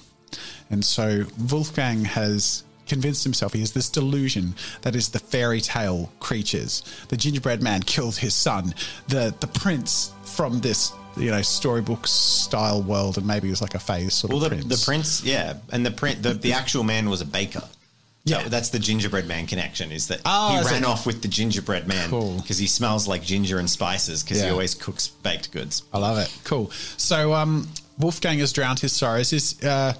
And 0.70 0.84
so 0.84 1.26
Wolfgang 1.50 2.06
has 2.06 2.64
convinced 2.88 3.24
himself 3.24 3.54
he 3.54 3.60
has 3.60 3.72
this 3.74 3.88
delusion 3.90 4.56
that 4.82 4.96
is 4.96 5.10
the 5.10 5.20
fairy 5.20 5.62
tale 5.62 6.12
creatures. 6.20 6.84
The 7.10 7.18
gingerbread 7.18 7.62
man 7.62 7.82
killed 7.84 8.18
his 8.18 8.34
son. 8.34 8.74
The 9.08 9.34
the 9.40 9.48
prince 9.48 10.12
from 10.24 10.60
this 10.62 10.92
you 11.18 11.32
know 11.32 11.42
storybook 11.42 12.08
style 12.08 12.82
world, 12.82 13.18
and 13.18 13.28
maybe 13.28 13.48
it 13.48 13.52
was 13.52 13.62
like 13.62 13.76
a 13.76 13.80
phase 13.80 14.14
sort 14.14 14.34
Well, 14.34 14.44
of 14.44 14.50
the 14.52 14.56
prince. 14.58 14.80
the 14.80 14.86
prince, 14.86 15.24
yeah, 15.24 15.58
and 15.72 15.86
the 15.86 15.92
print, 15.92 16.24
the, 16.24 16.34
the 16.34 16.54
actual 16.54 16.84
man 16.84 17.10
was 17.10 17.22
a 17.22 17.26
baker. 17.26 17.64
Yeah. 18.26 18.44
So 18.44 18.50
that's 18.50 18.70
the 18.70 18.80
gingerbread 18.80 19.28
man 19.28 19.48
connection. 19.48 19.92
Is 19.92 20.08
that 20.10 20.22
Oh, 20.26 20.62
he 20.62 20.70
ran 20.70 20.84
off 20.86 21.06
with 21.08 21.22
the 21.22 21.28
gingerbread 21.28 21.88
man 21.88 22.10
Cool. 22.10 22.36
because 22.42 22.58
he 22.58 22.68
smells 22.68 23.08
like 23.08 23.24
ginger 23.24 23.58
and 23.60 23.70
spices 23.70 24.24
because 24.24 24.42
he 24.42 24.50
always 24.50 24.76
cooks 24.76 25.08
baked 25.08 25.52
goods. 25.52 25.84
I 25.94 25.98
love 26.00 26.18
it. 26.20 26.32
Cool. 26.44 26.70
So 26.98 27.34
um, 27.34 27.68
Wolfgang 27.98 28.38
has 28.40 28.52
drowned 28.54 28.80
his 28.80 28.92
sorrows. 28.92 29.30
His, 29.32 29.62
uh, 29.64 29.94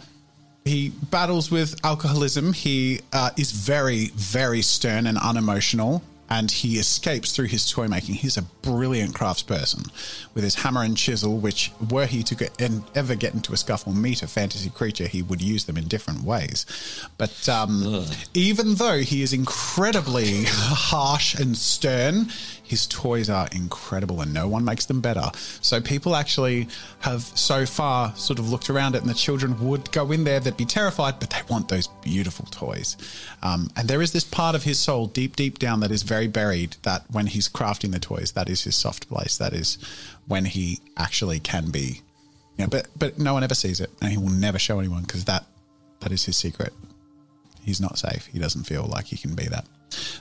he 0.66 0.90
battles 1.10 1.50
with 1.50 1.76
alcoholism. 1.84 2.54
He 2.54 3.02
uh, 3.14 3.32
is 3.38 3.52
very, 3.52 4.08
very 4.16 4.62
stern 4.62 5.08
and 5.08 5.18
unemotional, 5.18 6.04
and 6.30 6.52
he 6.52 6.78
escapes 6.78 7.36
through 7.36 7.48
his 7.48 7.70
toy 7.70 7.88
making. 7.88 8.16
He's 8.16 8.38
a 8.38 8.44
brilliant 8.44 9.16
craftsperson 9.16 9.90
with 10.36 10.44
his 10.44 10.56
hammer 10.56 10.84
and 10.84 10.96
chisel. 10.96 11.38
Which, 11.38 11.72
were 11.90 12.06
he 12.06 12.22
to 12.24 12.36
get 12.36 12.62
and 12.62 12.84
ever 12.94 13.16
get 13.16 13.34
into 13.34 13.54
a 13.54 13.58
scuffle, 13.58 13.94
meet 13.94 14.22
a 14.22 14.28
fantasy 14.28 14.70
creature, 14.70 15.08
he 15.08 15.24
would 15.24 15.42
use 15.42 15.66
them 15.66 15.78
in 15.78 15.88
different 15.88 16.24
ways. 16.24 16.66
But 17.18 17.50
um, 17.50 18.06
even 18.34 18.76
though 18.76 19.00
he 19.00 19.24
is 19.24 19.34
incredibly 19.34 20.44
harsh 20.48 21.34
and 21.34 21.58
stern, 21.58 22.28
his 22.70 22.86
toys 22.86 23.32
are 23.32 23.48
incredible 23.52 24.22
and 24.22 24.32
no 24.32 24.48
one 24.48 24.64
makes 24.64 24.86
them 24.86 25.02
better. 25.02 25.32
So 25.60 25.82
people 25.82 26.16
actually 26.16 26.68
have 27.00 27.24
so 27.24 27.66
far 27.66 28.16
sort 28.16 28.38
of 28.38 28.52
looked 28.52 28.70
around 28.70 28.94
it 28.94 29.02
and 29.02 29.10
the 29.10 29.16
children 29.16 29.60
would 29.68 29.92
go 29.92 30.12
in 30.12 30.24
there, 30.24 30.40
they'd 30.40 30.56
be 30.56 30.66
terrified, 30.66 31.20
but 31.20 31.32
they 31.32 31.42
want 31.50 31.68
those 31.68 31.88
beautiful 32.04 32.46
toys. 32.52 32.96
Um, 33.42 33.72
and 33.76 33.88
there 33.88 34.04
is 34.04 34.14
this 34.14 34.24
part 34.24 34.54
of 34.54 34.64
his 34.64 34.78
soul 34.78 35.08
deep, 35.08 35.36
deep 35.36 35.58
down 35.58 35.80
that 35.80 35.90
is 35.90 36.04
very 36.04 36.28
buried 36.28 36.76
that 36.84 37.04
when 37.10 37.26
he's 37.26 37.50
crafting 37.50 37.92
the 37.92 38.00
toys, 38.00 38.34
that 38.34 38.48
is 38.48 38.64
his 38.64 38.76
soft 38.76 39.10
place. 39.10 39.38
That 39.38 39.54
is 39.54 39.80
when 40.28 40.46
he 40.46 40.80
actually 40.96 41.40
can 41.40 41.72
be. 41.72 42.02
You 42.58 42.66
know, 42.66 42.68
but 42.68 42.88
but 42.96 43.18
no 43.18 43.34
one 43.34 43.44
ever 43.44 43.56
sees 43.56 43.80
it 43.80 43.90
and 44.02 44.12
he 44.12 44.18
will 44.18 44.30
never 44.30 44.60
show 44.60 44.78
anyone 44.80 45.02
because 45.02 45.26
that 45.26 45.46
that 46.02 46.12
is 46.12 46.26
his 46.26 46.38
secret 46.38 46.74
he's 47.64 47.80
not 47.80 47.98
safe. 47.98 48.26
He 48.28 48.40
doesn't 48.40 48.64
feel 48.66 48.84
like 48.84 49.06
he 49.06 49.18
can 49.18 49.36
be 49.36 49.46
that. 49.46 49.66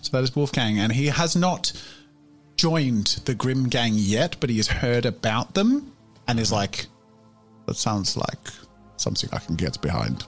So 0.03 0.17
that 0.17 0.23
is 0.23 0.35
Wolfgang, 0.35 0.79
and 0.79 0.93
he 0.93 1.07
has 1.07 1.37
not 1.37 1.73
joined 2.59 3.07
the 3.25 3.35
Grim 3.35 3.69
Gang 3.71 3.93
yet, 3.95 4.37
but 4.41 4.51
he 4.51 4.57
has 4.59 4.69
heard 4.69 5.07
about 5.07 5.55
them 5.55 5.93
and 6.27 6.39
is 6.39 6.53
like, 6.53 6.87
That 7.67 7.77
sounds 7.77 8.17
like 8.17 8.51
something 8.99 9.31
I 9.33 9.39
can 9.39 9.55
get 9.57 9.81
behind. 9.81 10.25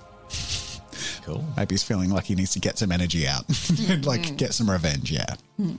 Cool. 1.25 1.45
Maybe 1.57 1.75
he's 1.75 1.83
feeling 1.83 2.11
like 2.11 2.25
he 2.25 2.35
needs 2.35 2.53
to 2.53 2.61
get 2.61 2.79
some 2.79 2.93
energy 2.93 3.27
out, 3.27 3.45
like 4.05 4.37
get 4.37 4.55
some 4.55 4.71
revenge. 4.71 5.11
Yeah, 5.13 5.35
hmm. 5.57 5.77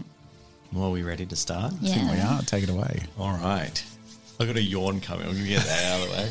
Well, 0.72 0.86
are 0.86 0.92
we 0.92 1.02
ready 1.04 1.26
to 1.26 1.36
start? 1.36 1.74
I 1.74 1.88
think 1.88 2.12
we 2.12 2.20
are. 2.20 2.42
Take 2.44 2.64
it 2.64 2.70
away. 2.70 3.04
All 3.20 3.34
right. 3.34 3.84
I've 4.40 4.48
got 4.48 4.56
a 4.56 4.62
yawn 4.62 5.02
coming. 5.02 5.28
I'm 5.28 5.34
going 5.34 5.44
to 5.44 5.50
get 5.50 5.64
that 5.66 5.92
out 5.92 6.02
of 6.02 6.10
the 6.10 6.16
way. 6.16 6.30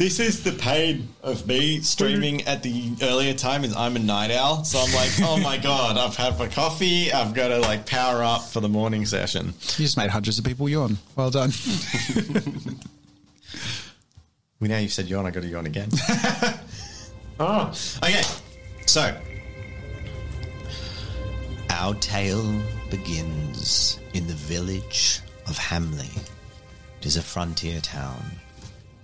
This 0.00 0.18
is 0.18 0.42
the 0.42 0.52
pain 0.52 1.10
of 1.22 1.46
me 1.46 1.82
streaming 1.82 2.40
at 2.46 2.62
the 2.62 2.90
earlier 3.02 3.34
time. 3.34 3.64
Is 3.64 3.76
I'm 3.76 3.96
a 3.96 3.98
night 3.98 4.30
owl, 4.30 4.64
so 4.64 4.78
I'm 4.78 4.94
like, 4.94 5.10
oh 5.20 5.38
my 5.38 5.58
god, 5.62 5.98
I've 5.98 6.16
had 6.16 6.38
my 6.38 6.48
coffee. 6.48 7.12
I've 7.12 7.34
got 7.34 7.48
to 7.48 7.58
like 7.58 7.84
power 7.84 8.24
up 8.24 8.40
for 8.40 8.60
the 8.60 8.68
morning 8.70 9.04
session. 9.04 9.48
You 9.48 9.84
just 9.84 9.98
made 9.98 10.08
hundreds 10.08 10.38
of 10.38 10.46
people 10.46 10.70
yawn. 10.70 10.96
Well 11.16 11.30
done. 11.30 11.52
We 14.60 14.68
now 14.68 14.78
you've 14.78 14.92
said 14.92 15.06
yawn. 15.06 15.26
I 15.26 15.30
got 15.30 15.42
to 15.42 15.48
yawn 15.48 15.66
again. 15.66 15.88
oh, 17.40 17.72
okay. 18.02 18.22
So 18.86 19.14
our 21.70 21.94
tale 21.94 22.62
begins 22.90 23.98
in 24.12 24.26
the 24.26 24.34
village 24.34 25.20
of 25.46 25.56
Hamley. 25.58 26.10
It 27.00 27.06
is 27.06 27.16
a 27.16 27.22
frontier 27.22 27.80
town, 27.80 28.22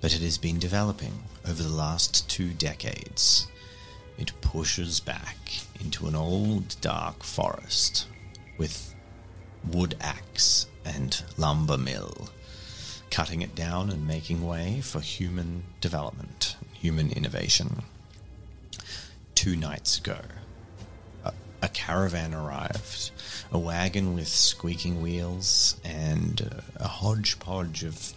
but 0.07 0.15
it 0.15 0.23
has 0.23 0.39
been 0.39 0.61
developing 0.61 1.25
over 1.49 1.65
the 1.65 1.69
last 1.69 2.31
two 2.31 2.51
decades. 2.51 3.49
It 4.17 4.41
pushes 4.41 5.01
back 5.01 5.37
into 5.81 6.07
an 6.07 6.15
old 6.15 6.81
dark 6.81 7.25
forest 7.25 8.07
with 8.57 8.95
wood 9.69 9.97
axe 10.01 10.69
and 10.85 11.25
lumber 11.37 11.77
mill, 11.77 12.29
cutting 13.11 13.43
it 13.43 13.57
down 13.57 13.91
and 13.91 14.07
making 14.07 14.47
way 14.47 14.81
for 14.81 15.01
human 15.01 15.65
development, 15.81 16.57
human 16.73 17.11
innovation. 17.11 17.83
Two 19.35 19.57
nights 19.57 19.99
ago, 19.99 20.21
a, 21.61 21.69
caravan 21.71 22.33
arrived, 22.33 23.11
a 23.51 23.59
wagon 23.59 24.15
with 24.15 24.29
squeaking 24.29 25.03
wheels 25.03 25.81
and 25.85 26.63
a 26.77 26.87
hodgepodge 26.87 27.83
of 27.83 28.13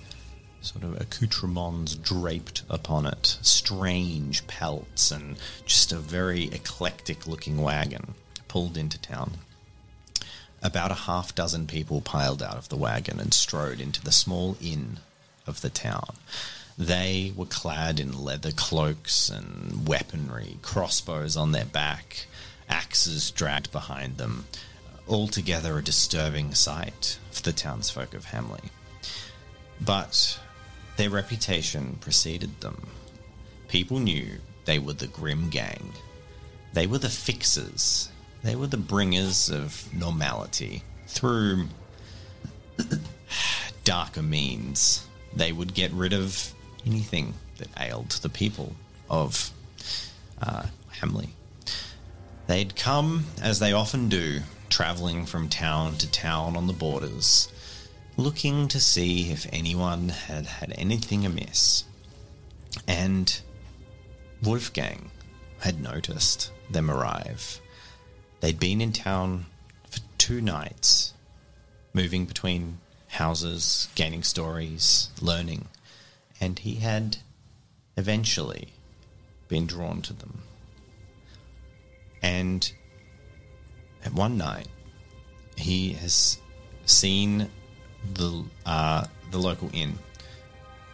sort 0.61 0.83
of 0.83 0.99
accoutrements 0.99 1.95
draped 1.95 2.63
upon 2.69 3.05
it, 3.05 3.37
strange 3.41 4.45
pelts, 4.47 5.11
and 5.11 5.37
just 5.65 5.91
a 5.91 5.97
very 5.97 6.45
eclectic 6.45 7.27
looking 7.27 7.61
wagon 7.61 8.15
pulled 8.47 8.77
into 8.77 8.99
town. 8.99 9.31
About 10.61 10.91
a 10.91 11.05
half 11.05 11.33
dozen 11.33 11.67
people 11.67 12.01
piled 12.01 12.43
out 12.43 12.57
of 12.57 12.69
the 12.69 12.75
wagon 12.75 13.19
and 13.19 13.33
strode 13.33 13.79
into 13.79 14.01
the 14.03 14.11
small 14.11 14.57
inn 14.61 14.99
of 15.47 15.61
the 15.61 15.69
town. 15.69 16.17
They 16.77 17.33
were 17.35 17.45
clad 17.45 17.99
in 17.99 18.23
leather 18.23 18.51
cloaks 18.51 19.29
and 19.29 19.87
weaponry, 19.87 20.57
crossbows 20.61 21.35
on 21.35 21.51
their 21.51 21.65
back, 21.65 22.25
axes 22.69 23.31
dragged 23.31 23.71
behind 23.71 24.17
them. 24.17 24.45
Altogether 25.07 25.77
a 25.77 25.83
disturbing 25.83 26.53
sight 26.53 27.17
for 27.31 27.41
the 27.41 27.51
townsfolk 27.51 28.13
of 28.13 28.25
Hamley. 28.25 28.69
But 29.81 30.39
their 30.99 31.09
reputation 31.09 31.97
preceded 32.01 32.59
them. 32.59 32.85
People 33.69 33.99
knew 33.99 34.27
they 34.65 34.79
were 34.79 34.91
the 34.91 35.07
Grim 35.07 35.49
Gang. 35.49 35.93
They 36.73 36.87
were 36.87 36.97
the 36.97 37.07
fixers. 37.07 38.09
They 38.43 38.57
were 38.57 38.67
the 38.67 38.75
bringers 38.75 39.49
of 39.49 39.87
normality 39.93 40.83
through 41.07 41.67
darker 43.85 44.21
means. 44.21 45.07
They 45.33 45.53
would 45.53 45.73
get 45.73 45.89
rid 45.93 46.11
of 46.11 46.53
anything 46.85 47.33
that 47.59 47.69
ailed 47.79 48.09
the 48.09 48.27
people 48.27 48.75
of 49.09 49.51
uh, 50.41 50.65
Hamley. 50.99 51.29
They'd 52.47 52.75
come, 52.75 53.23
as 53.41 53.59
they 53.59 53.71
often 53.71 54.09
do, 54.09 54.41
traveling 54.67 55.25
from 55.25 55.47
town 55.47 55.95
to 55.99 56.11
town 56.11 56.57
on 56.57 56.67
the 56.67 56.73
borders, 56.73 57.47
looking 58.19 58.67
to 58.67 58.81
see 58.81 59.31
if 59.31 59.47
anyone 59.53 60.09
had 60.09 60.45
had 60.45 60.73
anything 60.77 61.25
amiss. 61.25 61.85
And 62.85 63.39
Wolfgang 64.43 65.09
had 65.59 65.81
noticed 65.81 66.51
them 66.69 66.91
arrive. 66.91 67.61
They'd 68.41 68.59
been 68.59 68.81
in 68.81 68.91
town 68.91 69.45
for 69.89 70.01
two 70.17 70.41
nights, 70.41 71.13
moving 71.93 72.25
between 72.25 72.79
houses, 73.07 73.87
gaining 73.95 74.23
stories, 74.23 75.09
learning, 75.21 75.69
and 76.41 76.59
he 76.59 76.75
had 76.75 77.17
eventually 77.95 78.73
been 79.47 79.65
drawn 79.65 80.01
to 80.03 80.13
them. 80.13 80.41
And 82.21 82.69
at 84.03 84.13
one 84.13 84.37
night, 84.37 84.67
he 85.55 85.93
has 85.93 86.37
seen 86.85 87.49
the 88.13 88.43
uh, 88.65 89.05
the 89.31 89.37
local 89.37 89.69
inn, 89.73 89.97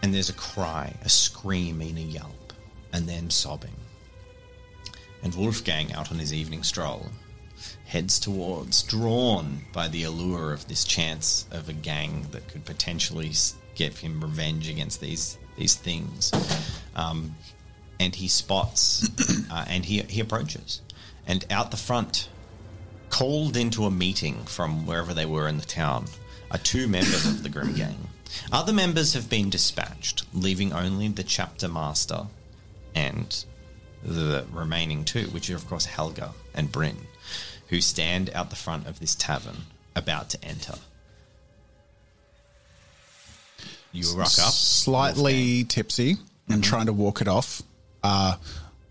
and 0.01 0.13
there's 0.13 0.29
a 0.29 0.33
cry, 0.33 0.93
a 1.03 1.09
scream, 1.09 1.81
and 1.81 1.97
a 1.97 2.01
yelp, 2.01 2.53
and 2.93 3.07
then 3.07 3.29
sobbing. 3.29 3.75
And 5.23 5.33
Wolfgang, 5.33 5.91
out 5.93 6.11
on 6.11 6.19
his 6.19 6.33
evening 6.33 6.63
stroll, 6.63 7.07
heads 7.85 8.19
towards, 8.19 8.83
drawn 8.83 9.61
by 9.73 9.87
the 9.87 10.03
allure 10.03 10.53
of 10.53 10.67
this 10.67 10.83
chance 10.83 11.47
of 11.51 11.69
a 11.69 11.73
gang 11.73 12.27
that 12.31 12.47
could 12.47 12.65
potentially 12.65 13.31
give 13.75 13.99
him 13.99 14.21
revenge 14.21 14.69
against 14.69 15.01
these 15.01 15.37
these 15.57 15.75
things. 15.75 16.31
Um, 16.95 17.35
and 17.99 18.13
he 18.13 18.27
spots, 18.27 19.09
uh, 19.51 19.65
and 19.67 19.85
he 19.85 20.01
he 20.01 20.19
approaches, 20.19 20.81
and 21.25 21.45
out 21.49 21.71
the 21.71 21.77
front, 21.77 22.29
called 23.09 23.55
into 23.55 23.85
a 23.85 23.91
meeting 23.91 24.43
from 24.45 24.85
wherever 24.85 25.13
they 25.13 25.25
were 25.25 25.47
in 25.47 25.57
the 25.57 25.65
town, 25.65 26.05
are 26.55 26.59
two 26.59 26.87
members 26.87 27.25
of 27.25 27.43
the 27.43 27.49
Grim 27.49 27.73
Gang. 27.73 28.07
Other 28.49 28.71
members 28.71 29.13
have 29.13 29.29
been 29.29 29.49
dispatched, 29.49 30.23
leaving 30.33 30.71
only 30.71 31.09
the 31.09 31.23
chapter 31.23 31.67
master 31.67 32.27
and 32.95 33.43
the 34.01 34.45
remaining 34.53 35.03
two, 35.03 35.25
which 35.27 35.49
are 35.49 35.55
of 35.57 35.67
course 35.67 35.83
Helga 35.83 36.31
and 36.53 36.71
Bryn, 36.71 36.95
who 37.67 37.81
stand 37.81 38.29
out 38.33 38.51
the 38.51 38.55
front 38.55 38.87
of 38.87 39.01
this 39.01 39.15
tavern 39.15 39.65
about 39.97 40.29
to 40.29 40.45
enter. 40.45 40.75
You 43.91 44.13
rock 44.15 44.39
up, 44.39 44.53
Slightly 44.53 45.65
tipsy 45.65 46.15
and 46.47 46.63
trying 46.63 46.85
to 46.85 46.93
walk 46.93 47.19
it 47.19 47.27
off. 47.27 47.61
Uh, 48.01 48.37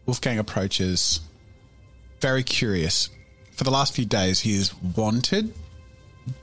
Wolfgang 0.05 0.39
approaches, 0.39 1.21
very 2.21 2.43
curious. 2.43 3.09
For 3.53 3.65
the 3.65 3.71
last 3.71 3.95
few 3.95 4.05
days, 4.05 4.41
he 4.41 4.55
has 4.57 4.75
wanted 4.75 5.55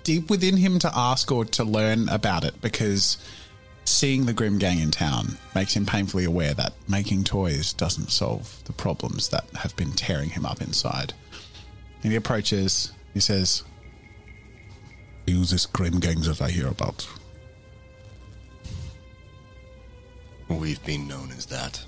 deep 0.03 0.29
within 0.29 0.57
him 0.57 0.79
to 0.79 0.91
ask 0.93 1.31
or 1.31 1.45
to 1.45 1.63
learn 1.63 2.09
about 2.09 2.43
it 2.43 2.59
because 2.61 3.17
seeing 3.85 4.25
the 4.25 4.33
Grim 4.33 4.57
Gang 4.57 4.79
in 4.79 4.91
town 4.91 5.37
makes 5.55 5.75
him 5.75 5.85
painfully 5.85 6.23
aware 6.23 6.53
that 6.53 6.73
making 6.87 7.23
toys 7.23 7.73
doesn't 7.73 8.11
solve 8.11 8.63
the 8.65 8.73
problems 8.73 9.29
that 9.29 9.45
have 9.55 9.75
been 9.75 9.91
tearing 9.91 10.29
him 10.29 10.45
up 10.45 10.61
inside. 10.61 11.13
And 12.03 12.11
he 12.11 12.15
approaches, 12.15 12.91
he 13.13 13.19
says, 13.19 13.63
Use 15.27 15.51
this 15.51 15.65
Grim 15.65 15.99
Gang 15.99 16.21
that 16.21 16.41
I 16.41 16.49
hear 16.49 16.67
about. 16.67 17.07
We've 20.49 20.83
been 20.83 21.07
known 21.07 21.31
as 21.31 21.45
that. 21.47 21.83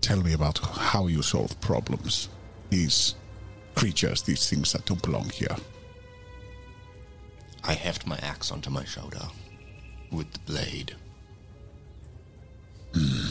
Tell 0.00 0.22
me 0.22 0.32
about 0.32 0.58
how 0.58 1.06
you 1.06 1.22
solve 1.22 1.60
problems. 1.60 2.28
These 2.70 3.14
creatures, 3.78 4.22
these 4.22 4.48
things 4.48 4.72
that 4.72 4.84
don't 4.86 5.02
belong 5.02 5.28
here. 5.30 5.56
I 7.64 7.74
heft 7.74 8.06
my 8.06 8.18
axe 8.18 8.50
onto 8.50 8.70
my 8.70 8.84
shoulder 8.84 9.20
with 10.10 10.32
the 10.32 10.38
blade. 10.40 10.94
Hmm. 12.94 13.30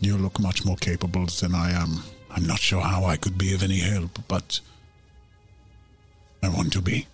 You 0.00 0.16
look 0.16 0.38
much 0.40 0.64
more 0.64 0.76
capable 0.76 1.26
than 1.26 1.54
I 1.54 1.72
am. 1.72 2.02
I'm 2.30 2.46
not 2.46 2.58
sure 2.58 2.80
how 2.80 3.04
I 3.04 3.16
could 3.16 3.36
be 3.36 3.54
of 3.54 3.62
any 3.62 3.78
help, 3.78 4.18
but 4.28 4.60
I 6.42 6.48
want 6.48 6.72
to 6.72 6.82
be. 6.82 7.06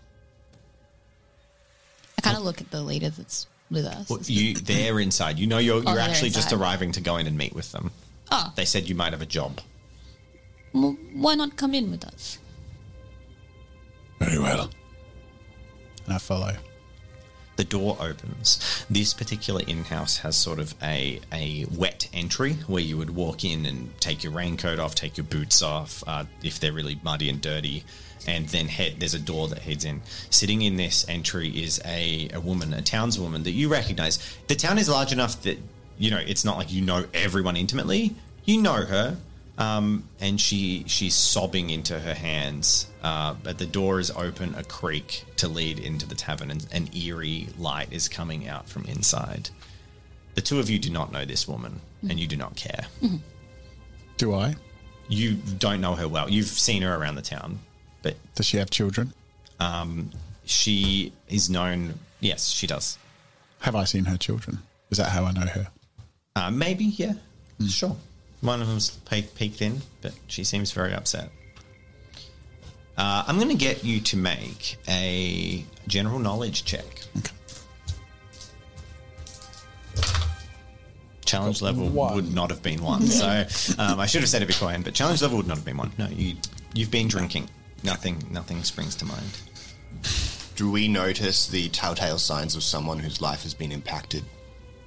I 2.16 2.20
kind 2.22 2.36
of 2.36 2.44
look 2.44 2.60
at 2.60 2.70
the 2.70 2.82
leader 2.82 3.10
that's 3.10 3.46
with 3.70 3.84
us. 3.84 4.08
Well, 4.08 4.20
you 4.24 4.54
they're 4.54 5.00
inside. 5.00 5.38
You 5.38 5.46
know 5.46 5.58
you're 5.58 5.76
oh, 5.76 5.80
you're 5.80 5.94
they're 5.94 5.98
actually 6.08 6.30
just 6.30 6.52
arriving 6.52 6.92
to 6.92 7.00
go 7.00 7.16
in 7.16 7.26
and 7.26 7.36
meet 7.36 7.54
with 7.54 7.72
them. 7.72 7.90
oh, 8.30 8.52
They 8.56 8.64
said 8.64 8.88
you 8.88 8.94
might 8.94 9.12
have 9.12 9.22
a 9.22 9.26
job. 9.26 9.60
well, 10.72 10.96
why 11.14 11.34
not 11.34 11.56
come 11.56 11.74
in 11.74 11.90
with 11.90 12.04
us? 12.04 12.38
Very 14.18 14.38
well. 14.38 14.70
And 16.04 16.14
I 16.14 16.18
follow. 16.18 16.52
The 17.56 17.64
door 17.64 17.96
opens. 18.00 18.86
This 18.88 19.12
particular 19.12 19.62
in-house 19.66 20.18
has 20.18 20.36
sort 20.36 20.60
of 20.60 20.76
a, 20.80 21.18
a 21.32 21.66
wet 21.76 22.08
entry 22.12 22.52
where 22.68 22.82
you 22.82 22.96
would 22.96 23.10
walk 23.10 23.44
in 23.44 23.66
and 23.66 24.00
take 24.00 24.22
your 24.22 24.32
raincoat 24.32 24.78
off, 24.78 24.94
take 24.94 25.16
your 25.16 25.24
boots 25.24 25.60
off 25.60 26.04
uh, 26.06 26.24
if 26.42 26.60
they're 26.60 26.72
really 26.72 27.00
muddy 27.02 27.28
and 27.28 27.40
dirty, 27.40 27.82
and 28.28 28.48
then 28.50 28.68
head. 28.68 29.00
There's 29.00 29.14
a 29.14 29.18
door 29.18 29.48
that 29.48 29.58
heads 29.58 29.84
in. 29.84 30.02
Sitting 30.30 30.62
in 30.62 30.76
this 30.76 31.04
entry 31.08 31.48
is 31.48 31.80
a, 31.84 32.28
a 32.32 32.38
woman, 32.38 32.72
a 32.74 32.80
townswoman 32.82 33.42
that 33.42 33.52
you 33.52 33.68
recognize. 33.68 34.18
The 34.46 34.54
town 34.54 34.78
is 34.78 34.88
large 34.88 35.12
enough 35.12 35.42
that 35.42 35.58
you 35.98 36.12
know 36.12 36.18
it's 36.24 36.44
not 36.44 36.58
like 36.58 36.72
you 36.72 36.82
know 36.82 37.06
everyone 37.12 37.56
intimately. 37.56 38.14
You 38.44 38.62
know 38.62 38.84
her, 38.84 39.16
um, 39.58 40.04
and 40.20 40.40
she 40.40 40.84
she's 40.86 41.16
sobbing 41.16 41.70
into 41.70 41.98
her 41.98 42.14
hands. 42.14 42.86
Uh, 43.08 43.32
but 43.42 43.56
the 43.56 43.64
door 43.64 43.98
is 43.98 44.10
open 44.10 44.54
a 44.54 44.62
creak 44.62 45.24
to 45.36 45.48
lead 45.48 45.78
into 45.78 46.06
the 46.06 46.14
tavern, 46.14 46.50
and 46.50 46.66
an 46.72 46.90
eerie 46.94 47.48
light 47.56 47.90
is 47.90 48.06
coming 48.06 48.46
out 48.46 48.68
from 48.68 48.84
inside. 48.84 49.48
The 50.34 50.42
two 50.42 50.58
of 50.60 50.68
you 50.68 50.78
do 50.78 50.90
not 50.90 51.10
know 51.10 51.24
this 51.24 51.48
woman, 51.48 51.80
and 52.02 52.20
you 52.20 52.26
do 52.26 52.36
not 52.36 52.54
care. 52.54 52.84
Do 54.18 54.34
I? 54.34 54.56
You 55.08 55.36
don't 55.58 55.80
know 55.80 55.94
her 55.94 56.06
well. 56.06 56.28
You've 56.28 56.48
seen 56.48 56.82
her 56.82 56.94
around 56.94 57.14
the 57.14 57.22
town, 57.22 57.60
but 58.02 58.14
Does 58.34 58.44
she 58.44 58.58
have 58.58 58.68
children? 58.68 59.14
she 60.44 61.12
is 61.28 61.48
known. 61.48 61.94
Yes, 62.20 62.48
she 62.50 62.66
does. 62.66 62.98
Have 63.60 63.74
I 63.74 63.84
seen 63.84 64.04
her 64.04 64.18
children? 64.18 64.58
Is 64.90 64.98
that 64.98 65.08
how 65.08 65.24
I 65.24 65.32
know 65.32 65.46
her? 65.46 65.68
Uh, 66.36 66.50
maybe, 66.50 66.84
yeah, 66.84 67.14
sure. 67.68 67.96
One 68.42 68.60
of 68.60 68.68
them's 68.68 68.90
pe- 68.90 69.22
peeked 69.22 69.62
in, 69.62 69.80
but 70.02 70.12
she 70.26 70.44
seems 70.44 70.72
very 70.72 70.92
upset. 70.92 71.30
Uh, 72.98 73.22
I'm 73.26 73.36
going 73.36 73.48
to 73.48 73.54
get 73.54 73.84
you 73.84 74.00
to 74.00 74.16
make 74.16 74.76
a 74.88 75.64
general 75.86 76.18
knowledge 76.18 76.64
check. 76.64 76.84
Okay. 77.18 77.32
Challenge 81.24 81.62
level 81.62 81.88
One. 81.88 82.14
would 82.14 82.34
not 82.34 82.50
have 82.50 82.62
been 82.62 82.82
one, 82.82 83.02
so 83.06 83.44
um, 83.78 84.00
I 84.00 84.06
should 84.06 84.22
have 84.22 84.30
said 84.30 84.42
it 84.42 84.46
beforehand. 84.46 84.84
But 84.84 84.94
challenge 84.94 85.20
level 85.22 85.36
would 85.36 85.46
not 85.46 85.58
have 85.58 85.64
been 85.64 85.76
one. 85.76 85.92
No, 85.98 86.08
you 86.08 86.36
you've 86.74 86.90
been 86.90 87.06
drinking. 87.06 87.48
Nothing 87.84 88.22
nothing 88.30 88.62
springs 88.64 88.94
to 88.96 89.04
mind. 89.04 89.40
Do 90.56 90.70
we 90.70 90.88
notice 90.88 91.46
the 91.46 91.68
telltale 91.68 92.18
signs 92.18 92.56
of 92.56 92.62
someone 92.62 92.98
whose 92.98 93.20
life 93.20 93.42
has 93.42 93.54
been 93.54 93.70
impacted? 93.72 94.24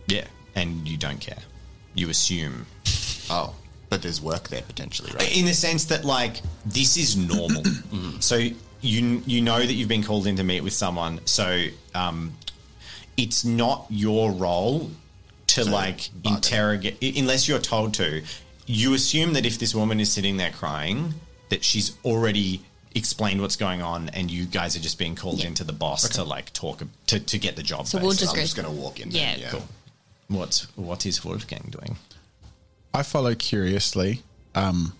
Yeah, 0.07 0.25
and 0.55 0.87
you 0.87 0.97
don't 0.97 1.19
care. 1.21 1.37
You 1.93 2.09
assume 2.09 2.65
Oh, 3.29 3.53
but 3.91 4.01
there's 4.01 4.21
work 4.21 4.47
there 4.47 4.61
potentially, 4.63 5.11
right? 5.11 5.37
in 5.37 5.45
the 5.45 5.53
sense 5.53 5.85
that 5.85 6.03
like 6.05 6.41
this 6.65 6.97
is 6.97 7.15
normal. 7.15 7.61
So 8.21 8.37
you 8.37 9.21
you 9.27 9.41
know 9.41 9.59
that 9.59 9.73
you've 9.73 9.89
been 9.89 10.03
called 10.03 10.25
in 10.27 10.35
to 10.37 10.43
meet 10.43 10.61
with 10.63 10.73
someone. 10.73 11.19
So 11.25 11.65
um, 11.93 12.33
it's 13.17 13.43
not 13.43 13.85
your 13.89 14.31
role 14.31 14.89
to 15.47 15.63
So, 15.65 15.69
like 15.71 16.09
bargain. 16.13 16.35
interrogate 16.37 16.97
i- 17.03 17.13
unless 17.19 17.47
you're 17.47 17.59
told 17.59 17.93
to. 17.95 18.23
You 18.65 18.93
assume 18.93 19.33
that 19.33 19.45
if 19.45 19.59
this 19.59 19.75
woman 19.75 19.99
is 19.99 20.11
sitting 20.11 20.37
there 20.37 20.51
crying, 20.51 21.15
that 21.49 21.63
she's 21.65 21.97
already 22.05 22.61
explained 22.95 23.41
what's 23.41 23.57
going 23.57 23.81
on, 23.81 24.07
and 24.09 24.31
you 24.31 24.45
guys 24.45 24.75
are 24.77 24.79
just 24.79 24.97
being 24.97 25.15
called 25.15 25.39
Yeah. 25.39 25.47
into 25.47 25.63
the 25.65 25.73
boss 25.73 26.07
to 26.09 26.23
like 26.23 26.53
talk 26.53 26.81
to, 27.07 27.19
to 27.19 27.37
get 27.39 27.55
the 27.57 27.63
job. 27.63 27.87
So 27.87 27.97
we'll 27.99 28.11
basically. 28.11 28.25
just 28.25 28.31
I'm 28.31 28.35
go- 28.37 28.41
just 28.43 28.55
going 28.55 28.75
to 28.75 28.81
walk 28.81 28.99
in. 29.01 29.11
Yeah, 29.11 29.31
then, 29.31 29.39
yeah. 29.41 29.49
cool. 29.49 29.67
what's 30.29 30.67
what 30.77 31.05
is 31.05 31.25
Wolfgang 31.25 31.67
doing? 31.77 31.97
I 32.93 33.03
follow 33.03 33.35
curiously, 33.35 34.21
um, 34.55 34.93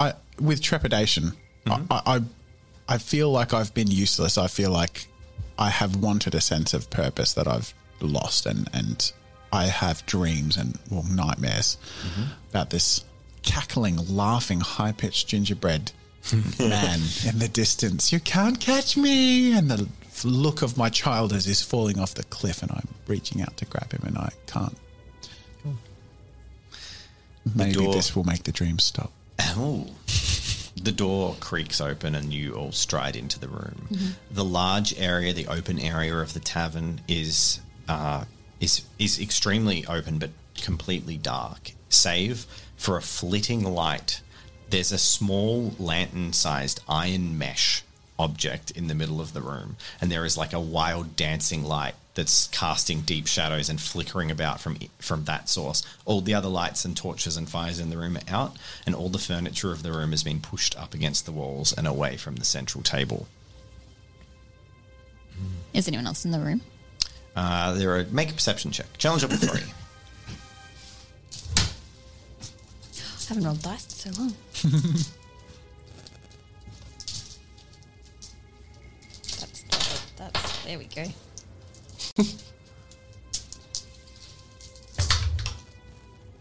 I 0.00 0.14
with 0.40 0.60
trepidation. 0.62 1.32
Mm-hmm. 1.66 1.92
I, 1.92 2.02
I 2.16 2.20
I 2.88 2.98
feel 2.98 3.30
like 3.30 3.52
I've 3.54 3.72
been 3.74 3.90
useless. 3.90 4.36
I 4.38 4.46
feel 4.48 4.70
like 4.70 5.06
I 5.58 5.70
have 5.70 5.96
wanted 5.96 6.34
a 6.34 6.40
sense 6.40 6.74
of 6.74 6.90
purpose 6.90 7.32
that 7.34 7.46
I've 7.48 7.72
lost, 8.00 8.46
and 8.46 8.68
and 8.72 9.12
I 9.52 9.66
have 9.66 10.04
dreams 10.06 10.56
and 10.56 10.78
well 10.90 11.04
nightmares 11.10 11.76
Mm-hmm. 12.06 12.22
about 12.50 12.70
this 12.70 13.04
cackling, 13.42 13.96
laughing, 14.08 14.60
high 14.60 14.92
pitched 14.92 15.28
gingerbread 15.28 15.90
man 16.58 17.00
in 17.28 17.38
the 17.38 17.50
distance. 17.52 18.12
You 18.12 18.20
can't 18.20 18.58
catch 18.60 18.96
me, 18.96 19.52
and 19.56 19.68
the 19.70 19.88
look 20.24 20.62
of 20.62 20.76
my 20.78 20.88
child 20.88 21.32
as 21.32 21.44
he's 21.46 21.62
falling 21.62 21.98
off 21.98 22.14
the 22.14 22.22
cliff, 22.24 22.62
and 22.62 22.70
I'm 22.70 22.88
reaching 23.08 23.42
out 23.42 23.56
to 23.56 23.64
grab 23.64 23.90
him, 23.92 24.02
and 24.06 24.16
I 24.18 24.30
can't. 24.46 24.76
Maybe 27.54 27.72
door- 27.74 27.92
this 27.92 28.14
will 28.14 28.24
make 28.24 28.44
the 28.44 28.52
dream 28.52 28.78
stop. 28.78 29.12
Oh. 29.54 29.86
The 30.82 30.92
door 30.92 31.36
creaks 31.38 31.80
open 31.80 32.14
and 32.14 32.32
you 32.32 32.54
all 32.54 32.72
stride 32.72 33.14
into 33.16 33.38
the 33.38 33.48
room. 33.48 33.88
The 34.30 34.44
large 34.44 34.98
area, 34.98 35.32
the 35.32 35.46
open 35.46 35.78
area 35.78 36.16
of 36.16 36.32
the 36.32 36.40
tavern, 36.40 37.02
is 37.06 37.60
uh, 37.88 38.24
is 38.60 38.82
is 38.98 39.20
extremely 39.20 39.84
open 39.86 40.18
but 40.18 40.30
completely 40.60 41.18
dark, 41.18 41.72
save 41.88 42.46
for 42.76 42.96
a 42.96 43.02
flitting 43.02 43.62
light. 43.62 44.22
There's 44.70 44.90
a 44.90 44.98
small 44.98 45.74
lantern-sized 45.78 46.80
iron 46.88 47.36
mesh 47.36 47.82
object 48.18 48.70
in 48.70 48.86
the 48.86 48.94
middle 48.94 49.20
of 49.20 49.34
the 49.34 49.42
room, 49.42 49.76
and 50.00 50.10
there 50.10 50.24
is 50.24 50.36
like 50.36 50.52
a 50.54 50.60
wild 50.60 51.14
dancing 51.16 51.62
light 51.62 51.94
that's 52.14 52.48
casting 52.48 53.00
deep 53.00 53.26
shadows 53.26 53.68
and 53.68 53.80
flickering 53.80 54.30
about 54.30 54.60
from 54.60 54.76
from 54.98 55.24
that 55.24 55.48
source. 55.48 55.82
All 56.04 56.20
the 56.20 56.34
other 56.34 56.48
lights 56.48 56.84
and 56.84 56.96
torches 56.96 57.36
and 57.36 57.48
fires 57.48 57.78
in 57.78 57.90
the 57.90 57.98
room 57.98 58.16
are 58.16 58.22
out, 58.28 58.56
and 58.86 58.94
all 58.94 59.08
the 59.08 59.18
furniture 59.18 59.72
of 59.72 59.82
the 59.82 59.92
room 59.92 60.10
has 60.10 60.22
been 60.22 60.40
pushed 60.40 60.78
up 60.78 60.94
against 60.94 61.24
the 61.24 61.32
walls 61.32 61.72
and 61.72 61.86
away 61.86 62.16
from 62.16 62.36
the 62.36 62.44
central 62.44 62.82
table. 62.84 63.26
Is 65.72 65.88
anyone 65.88 66.06
else 66.06 66.24
in 66.24 66.30
the 66.30 66.40
room? 66.40 66.60
Uh, 67.34 67.72
there 67.72 67.96
are 67.96 68.04
make 68.10 68.30
a 68.30 68.34
perception 68.34 68.70
check. 68.70 68.86
Challenge 68.98 69.22
level 69.22 69.38
three. 69.38 69.72
I 73.22 73.28
haven't 73.28 73.44
rolled 73.44 73.62
dice 73.62 74.06
in 74.06 74.12
so 74.12 74.22
long. 74.22 74.34
that's, 79.40 79.64
that's, 80.18 80.64
there 80.64 80.78
we 80.78 80.84
go. 80.84 81.04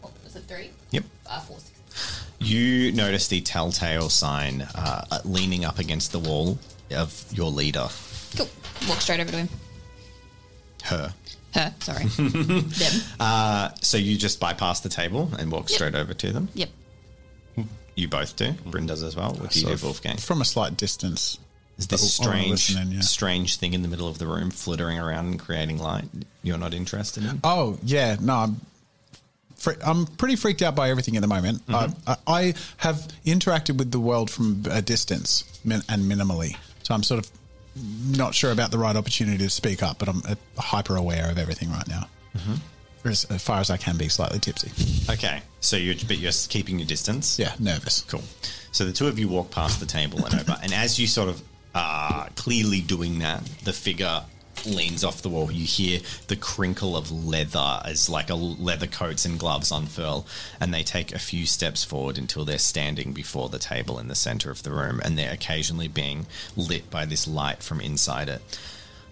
What 0.01 0.13
was 0.23 0.35
it, 0.35 0.43
three? 0.43 0.69
Yep. 0.91 1.03
Uh, 1.27 1.39
four, 1.41 1.57
six. 1.59 2.27
You 2.39 2.91
notice 2.93 3.27
the 3.27 3.41
telltale 3.41 4.09
sign 4.09 4.61
uh, 4.75 5.19
leaning 5.23 5.63
up 5.65 5.79
against 5.79 6.11
the 6.11 6.19
wall 6.19 6.57
of 6.95 7.25
your 7.31 7.51
leader, 7.51 7.87
Cool. 8.35 8.49
Walk 8.87 9.01
straight 9.01 9.19
over 9.19 9.31
to 9.31 9.37
him. 9.37 9.49
her. 10.83 11.13
Her, 11.53 11.73
sorry. 11.81 12.05
Them. 12.15 13.71
So 13.81 13.97
you 13.97 14.17
just 14.17 14.39
bypass 14.39 14.79
the 14.79 14.87
table 14.89 15.29
and 15.37 15.51
walk 15.51 15.63
Yep. 15.69 15.75
straight 15.75 15.95
over 15.95 16.13
to 16.13 16.31
them. 16.31 16.47
Yep. 16.53 16.69
You 17.95 18.07
both 18.07 18.37
do. 18.37 18.53
Bryn 18.65 18.85
does 18.87 19.03
as 19.03 19.17
well. 19.17 19.33
What 19.33 19.51
do 19.51 19.59
you 19.59 19.75
do, 19.75 19.83
Wolfgang? 19.85 20.15
From 20.17 20.39
a 20.41 20.45
slight 20.45 20.77
distance. 20.77 21.37
Is 21.81 21.87
this 21.87 22.13
strange, 22.13 22.69
yeah. 22.75 22.99
strange 23.01 23.55
thing 23.57 23.73
in 23.73 23.81
the 23.81 23.87
middle 23.87 24.07
of 24.07 24.19
the 24.19 24.27
room 24.27 24.51
flittering 24.51 24.99
around 24.99 25.25
and 25.25 25.39
creating 25.39 25.79
light? 25.79 26.05
You're 26.43 26.59
not 26.59 26.73
interested 26.75 27.25
in? 27.25 27.39
Oh 27.43 27.79
yeah, 27.83 28.17
no, 28.21 28.35
I'm. 28.35 28.61
Fre- 29.55 29.81
I'm 29.85 30.05
pretty 30.05 30.35
freaked 30.35 30.61
out 30.61 30.75
by 30.75 30.89
everything 30.89 31.15
at 31.17 31.21
the 31.21 31.27
moment. 31.27 31.65
Mm-hmm. 31.67 32.09
I, 32.09 32.13
I, 32.13 32.39
I 32.39 32.53
have 32.77 32.97
interacted 33.25 33.77
with 33.77 33.91
the 33.91 33.99
world 33.99 34.29
from 34.31 34.63
a 34.71 34.81
distance 34.81 35.43
min- 35.63 35.83
and 35.89 36.03
minimally, 36.03 36.55
so 36.83 36.93
I'm 36.93 37.03
sort 37.03 37.23
of 37.25 37.31
not 38.07 38.33
sure 38.35 38.51
about 38.51 38.69
the 38.71 38.77
right 38.77 38.95
opportunity 38.95 39.37
to 39.39 39.49
speak 39.49 39.81
up. 39.83 39.97
But 39.99 40.09
I'm 40.09 40.21
uh, 40.27 40.35
hyper 40.57 40.95
aware 40.95 41.29
of 41.31 41.37
everything 41.37 41.71
right 41.71 41.87
now, 41.87 42.07
Mm-hmm. 42.37 43.07
as, 43.07 43.25
as 43.25 43.43
far 43.43 43.59
as 43.59 43.69
I 43.69 43.77
can 43.77 43.97
be, 43.97 44.07
slightly 44.07 44.39
tipsy. 44.39 44.71
Okay, 45.11 45.41
so 45.59 45.77
you're 45.77 45.95
but 46.07 46.17
you're 46.19 46.31
keeping 46.49 46.77
your 46.79 46.87
distance. 46.87 47.37
Yeah, 47.39 47.53
nervous. 47.59 48.01
Cool. 48.07 48.23
So 48.71 48.85
the 48.85 48.93
two 48.93 49.07
of 49.07 49.19
you 49.19 49.27
walk 49.27 49.51
past 49.51 49.79
the 49.79 49.85
table 49.85 50.23
and 50.25 50.33
over, 50.39 50.57
and 50.63 50.73
as 50.73 50.97
you 50.99 51.05
sort 51.07 51.27
of 51.29 51.41
are 51.73 52.29
clearly 52.35 52.81
doing 52.81 53.19
that, 53.19 53.43
the 53.63 53.73
figure 53.73 54.23
leans 54.65 55.03
off 55.03 55.21
the 55.21 55.29
wall. 55.29 55.51
You 55.51 55.65
hear 55.65 56.01
the 56.27 56.35
crinkle 56.35 56.95
of 56.95 57.11
leather 57.11 57.81
as 57.85 58.09
like 58.09 58.29
a 58.29 58.35
leather 58.35 58.87
coats 58.87 59.25
and 59.25 59.39
gloves 59.39 59.71
unfurl, 59.71 60.25
and 60.59 60.73
they 60.73 60.83
take 60.83 61.13
a 61.13 61.19
few 61.19 61.45
steps 61.45 61.83
forward 61.83 62.17
until 62.17 62.45
they're 62.45 62.57
standing 62.57 63.13
before 63.13 63.49
the 63.49 63.59
table 63.59 63.99
in 63.99 64.07
the 64.07 64.15
center 64.15 64.51
of 64.51 64.63
the 64.63 64.71
room, 64.71 65.01
and 65.03 65.17
they're 65.17 65.33
occasionally 65.33 65.87
being 65.87 66.25
lit 66.55 66.89
by 66.89 67.05
this 67.05 67.27
light 67.27 67.63
from 67.63 67.81
inside 67.81 68.29
it. 68.29 68.41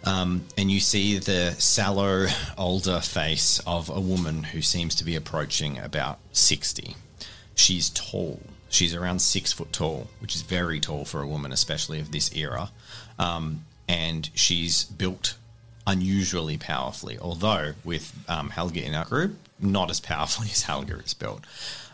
Um, 0.04 0.46
and 0.58 0.72
you 0.72 0.80
see 0.80 1.20
the 1.20 1.52
sallow, 1.60 2.28
older 2.58 3.02
face 3.02 3.60
of 3.68 3.90
a 3.90 4.00
woman 4.00 4.44
who 4.44 4.62
seems 4.62 4.96
to 4.96 5.04
be 5.04 5.16
approaching 5.16 5.78
about 5.78 6.20
60. 6.32 6.96
She's 7.56 7.90
tall. 7.90 8.40
She's 8.70 8.94
around 8.94 9.20
six 9.20 9.52
foot 9.52 9.74
tall, 9.74 10.08
which 10.20 10.36
is 10.36 10.42
very 10.42 10.80
tall 10.80 11.06
for 11.06 11.22
a 11.22 11.28
woman, 11.28 11.52
especially 11.52 12.00
of 12.00 12.12
this 12.12 12.34
era. 12.36 12.72
Um, 13.18 13.66
and 13.88 14.30
she's 14.36 14.84
built 14.84 15.36
unusually 15.88 16.58
powerfully, 16.58 17.18
although 17.20 17.74
with 17.84 18.14
um, 18.28 18.52
Helga 18.52 18.86
in 18.86 18.94
our 18.94 19.06
group, 19.06 19.36
not 19.60 19.90
as 19.90 20.00
powerfully 20.00 20.48
as 20.52 20.64
Helga 20.64 21.00
is 21.00 21.14
built. 21.14 21.46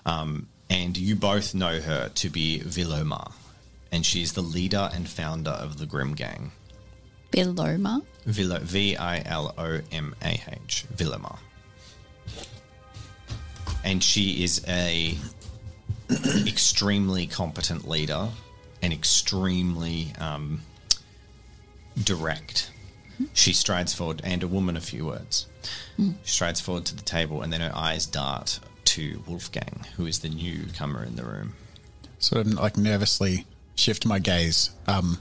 Um, 0.05 0.47
and 0.69 0.97
you 0.97 1.15
both 1.15 1.55
know 1.55 1.79
her 1.79 2.09
to 2.09 2.29
be 2.29 2.59
Viloma, 2.59 3.31
and 3.91 4.05
she's 4.05 4.33
the 4.33 4.41
leader 4.41 4.89
and 4.93 5.07
founder 5.07 5.51
of 5.51 5.77
the 5.77 5.85
Grim 5.85 6.13
Gang. 6.13 6.51
Viloma. 7.31 8.03
Vilo, 8.27 8.59
V 8.61 8.97
I 8.97 9.21
L 9.25 9.53
O 9.57 9.79
M 9.91 10.15
A 10.23 10.41
H, 10.65 10.85
Villamar. 10.95 11.37
And 13.83 14.03
she 14.03 14.43
is 14.43 14.65
a 14.67 15.15
extremely 16.47 17.27
competent 17.27 17.87
leader 17.87 18.29
and 18.81 18.93
extremely 18.93 20.13
um, 20.19 20.61
direct. 22.03 22.71
She 23.33 23.53
strides 23.53 23.93
forward, 23.93 24.21
and 24.23 24.43
a 24.43 24.47
woman 24.47 24.75
a 24.75 24.81
few 24.81 25.05
words. 25.05 25.47
She 25.97 26.13
strides 26.23 26.59
forward 26.59 26.85
to 26.87 26.95
the 26.95 27.01
table, 27.01 27.41
and 27.41 27.51
then 27.51 27.61
her 27.61 27.71
eyes 27.73 28.05
dart 28.05 28.59
to 28.85 29.23
Wolfgang, 29.25 29.85
who 29.95 30.05
is 30.05 30.19
the 30.19 30.29
newcomer 30.29 31.03
in 31.03 31.15
the 31.15 31.23
room. 31.23 31.53
Sort 32.19 32.45
of 32.45 32.53
like 32.53 32.77
nervously 32.77 33.45
shift 33.75 34.05
my 34.05 34.19
gaze, 34.19 34.71
um, 34.87 35.19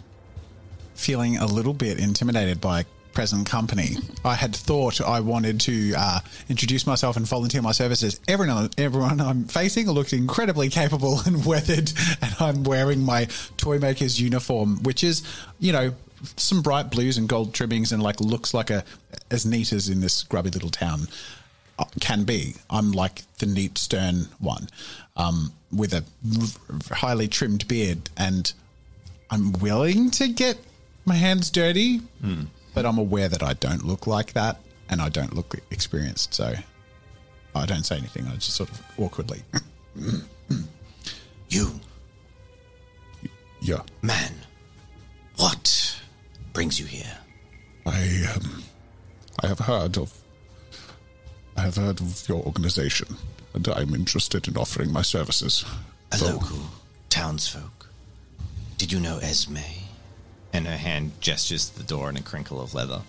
feeling 0.95 1.37
a 1.37 1.47
little 1.47 1.75
bit 1.75 1.99
intimidated 1.99 2.61
by 2.61 2.85
present 3.15 3.49
company. 3.49 3.97
I 4.25 4.35
had 4.35 4.55
thought 4.55 5.01
I 5.01 5.21
wanted 5.21 5.61
to 5.61 5.95
uh, 5.97 6.21
introduce 6.49 6.87
myself 6.87 7.17
and 7.17 7.27
volunteer 7.27 7.63
my 7.63 7.73
services. 7.73 8.21
Everyone, 8.29 8.69
everyone 8.77 9.21
I'm 9.21 9.45
facing 9.45 9.89
looked 9.91 10.13
incredibly 10.13 10.69
capable 10.69 11.21
and 11.27 11.45
weathered, 11.47 11.93
and 12.21 12.35
I'm 12.41 12.65
wearing 12.65 13.03
my 13.03 13.29
toy 13.57 13.79
maker's 13.79 14.21
uniform, 14.21 14.83
which 14.83 15.05
is, 15.05 15.23
you 15.59 15.73
know, 15.73 15.95
some 16.37 16.63
bright 16.63 16.91
blues 16.91 17.19
and 17.19 17.29
gold 17.29 17.55
trimmings, 17.55 17.93
and 17.93 18.03
like 18.03 18.21
looks 18.21 18.55
like 18.55 18.71
a 18.71 18.85
as 19.31 19.45
neat 19.47 19.73
as 19.73 19.89
in 19.89 20.01
this 20.01 20.23
grubby 20.23 20.51
little 20.51 20.71
town 20.71 21.09
uh, 21.79 21.85
can 22.01 22.25
be. 22.25 22.55
I'm 22.71 22.93
like 22.93 23.23
the 23.39 23.47
neat, 23.47 23.79
stern 23.79 24.29
one 24.39 24.69
um, 25.17 25.53
with 25.73 25.93
a 25.93 26.05
highly 26.95 27.29
trimmed 27.29 27.69
beard, 27.69 28.11
and 28.17 28.53
I'm 29.31 29.53
willing 29.53 30.11
to 30.13 30.29
get 30.29 30.57
my 31.05 31.15
hands 31.15 31.51
dirty, 31.51 32.01
but 32.75 32.85
I'm 32.85 32.99
aware 32.99 33.29
that 33.29 33.43
I 33.43 33.55
don't 33.55 33.85
look 33.85 34.07
like 34.07 34.33
that, 34.35 34.61
and 34.89 35.01
I 35.01 35.09
don't 35.09 35.35
look 35.35 35.55
experienced. 35.71 36.35
So 36.35 36.55
I 37.55 37.67
don't 37.67 37.85
say 37.85 37.97
anything. 37.97 38.27
I 38.27 38.35
just 38.35 38.51
sort 38.55 38.71
of 38.71 38.83
awkwardly, 38.99 39.43
You, 41.49 41.81
yeah. 43.61 43.81
man, 44.03 44.33
what 45.37 46.01
brings 46.53 46.81
you 46.81 46.87
here? 46.87 47.19
I 47.87 48.27
um, 48.35 48.63
I 49.43 49.47
have 49.49 49.61
heard 49.61 49.97
of 49.99 50.13
I 51.57 51.63
have 51.63 51.77
heard 51.77 52.01
of 52.01 52.29
your 52.29 52.43
organization, 52.45 53.17
and 53.53 53.69
I'm 53.69 53.95
interested 53.95 54.49
in 54.49 54.57
offering 54.57 54.93
my 54.93 55.03
services. 55.03 55.65
A 56.13 56.17
So- 56.19 56.27
local 56.33 56.59
townsfolk. 57.11 57.89
Did 58.79 58.91
you 58.91 58.99
know 59.01 59.19
Esme? 59.19 59.59
And 60.55 60.67
her 60.67 60.77
hand 60.77 61.13
gestures 61.21 61.69
to 61.69 61.79
the 61.79 61.85
door 61.85 62.09
in 62.09 62.17
a 62.17 62.23
crinkle 62.23 62.63
of 62.63 62.73
leather. 62.73 63.03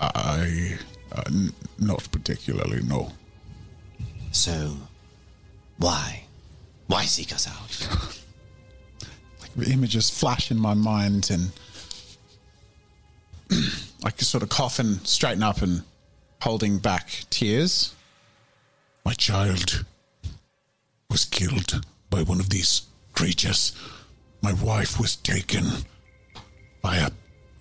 I 0.00 0.78
uh, 1.12 1.22
n- 1.26 1.52
not 1.78 2.06
particularly 2.12 2.82
no. 2.82 3.10
So, 4.32 4.76
why? 5.78 6.24
Why 6.86 7.04
seek 7.04 7.32
us 7.32 7.48
out? 7.48 8.18
the 9.56 9.70
images 9.72 10.10
flash 10.10 10.50
in 10.50 10.58
my 10.58 10.74
mind 10.74 11.30
and 11.30 11.52
I 14.04 14.10
can 14.10 14.24
sort 14.24 14.42
of 14.42 14.48
cough 14.48 14.78
and 14.78 15.06
straighten 15.06 15.42
up 15.42 15.62
and 15.62 15.82
holding 16.42 16.78
back 16.78 17.24
tears. 17.30 17.94
My 19.04 19.14
child 19.14 19.84
was 21.10 21.24
killed 21.24 21.84
by 22.10 22.22
one 22.22 22.40
of 22.40 22.50
these 22.50 22.82
creatures. 23.12 23.72
My 24.42 24.52
wife 24.52 25.00
was 25.00 25.16
taken 25.16 25.64
by 26.84 26.98
a 26.98 27.10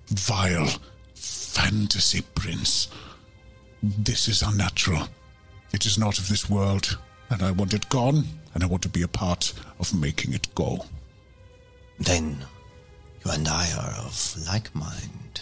vile 0.10 0.70
fantasy 1.16 2.22
prince. 2.36 2.90
This 3.82 4.28
is 4.28 4.42
unnatural. 4.42 5.08
It 5.72 5.86
is 5.86 5.98
not 5.98 6.20
of 6.20 6.28
this 6.28 6.50
world, 6.50 6.98
and 7.30 7.42
I 7.42 7.52
want 7.52 7.74
it 7.74 7.88
gone, 7.88 8.26
and 8.54 8.64
I 8.64 8.68
want 8.68 8.84
to 8.84 8.90
be 8.90 9.02
a 9.02 9.08
part 9.08 9.54
of 9.80 9.98
making 9.98 10.34
it 10.34 10.54
go. 10.56 10.86
Then, 11.98 12.46
you 13.24 13.32
and 13.32 13.48
I 13.48 13.72
are 13.72 14.06
of 14.06 14.36
like 14.46 14.76
mind. 14.76 15.42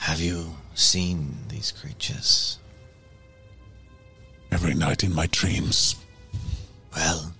Have 0.00 0.20
you 0.20 0.54
seen 0.74 1.38
these 1.48 1.72
creatures? 1.72 2.58
every 4.52 4.74
night 4.74 5.04
in 5.04 5.14
my 5.14 5.26
dreams. 5.32 5.96
Well, 6.94 7.34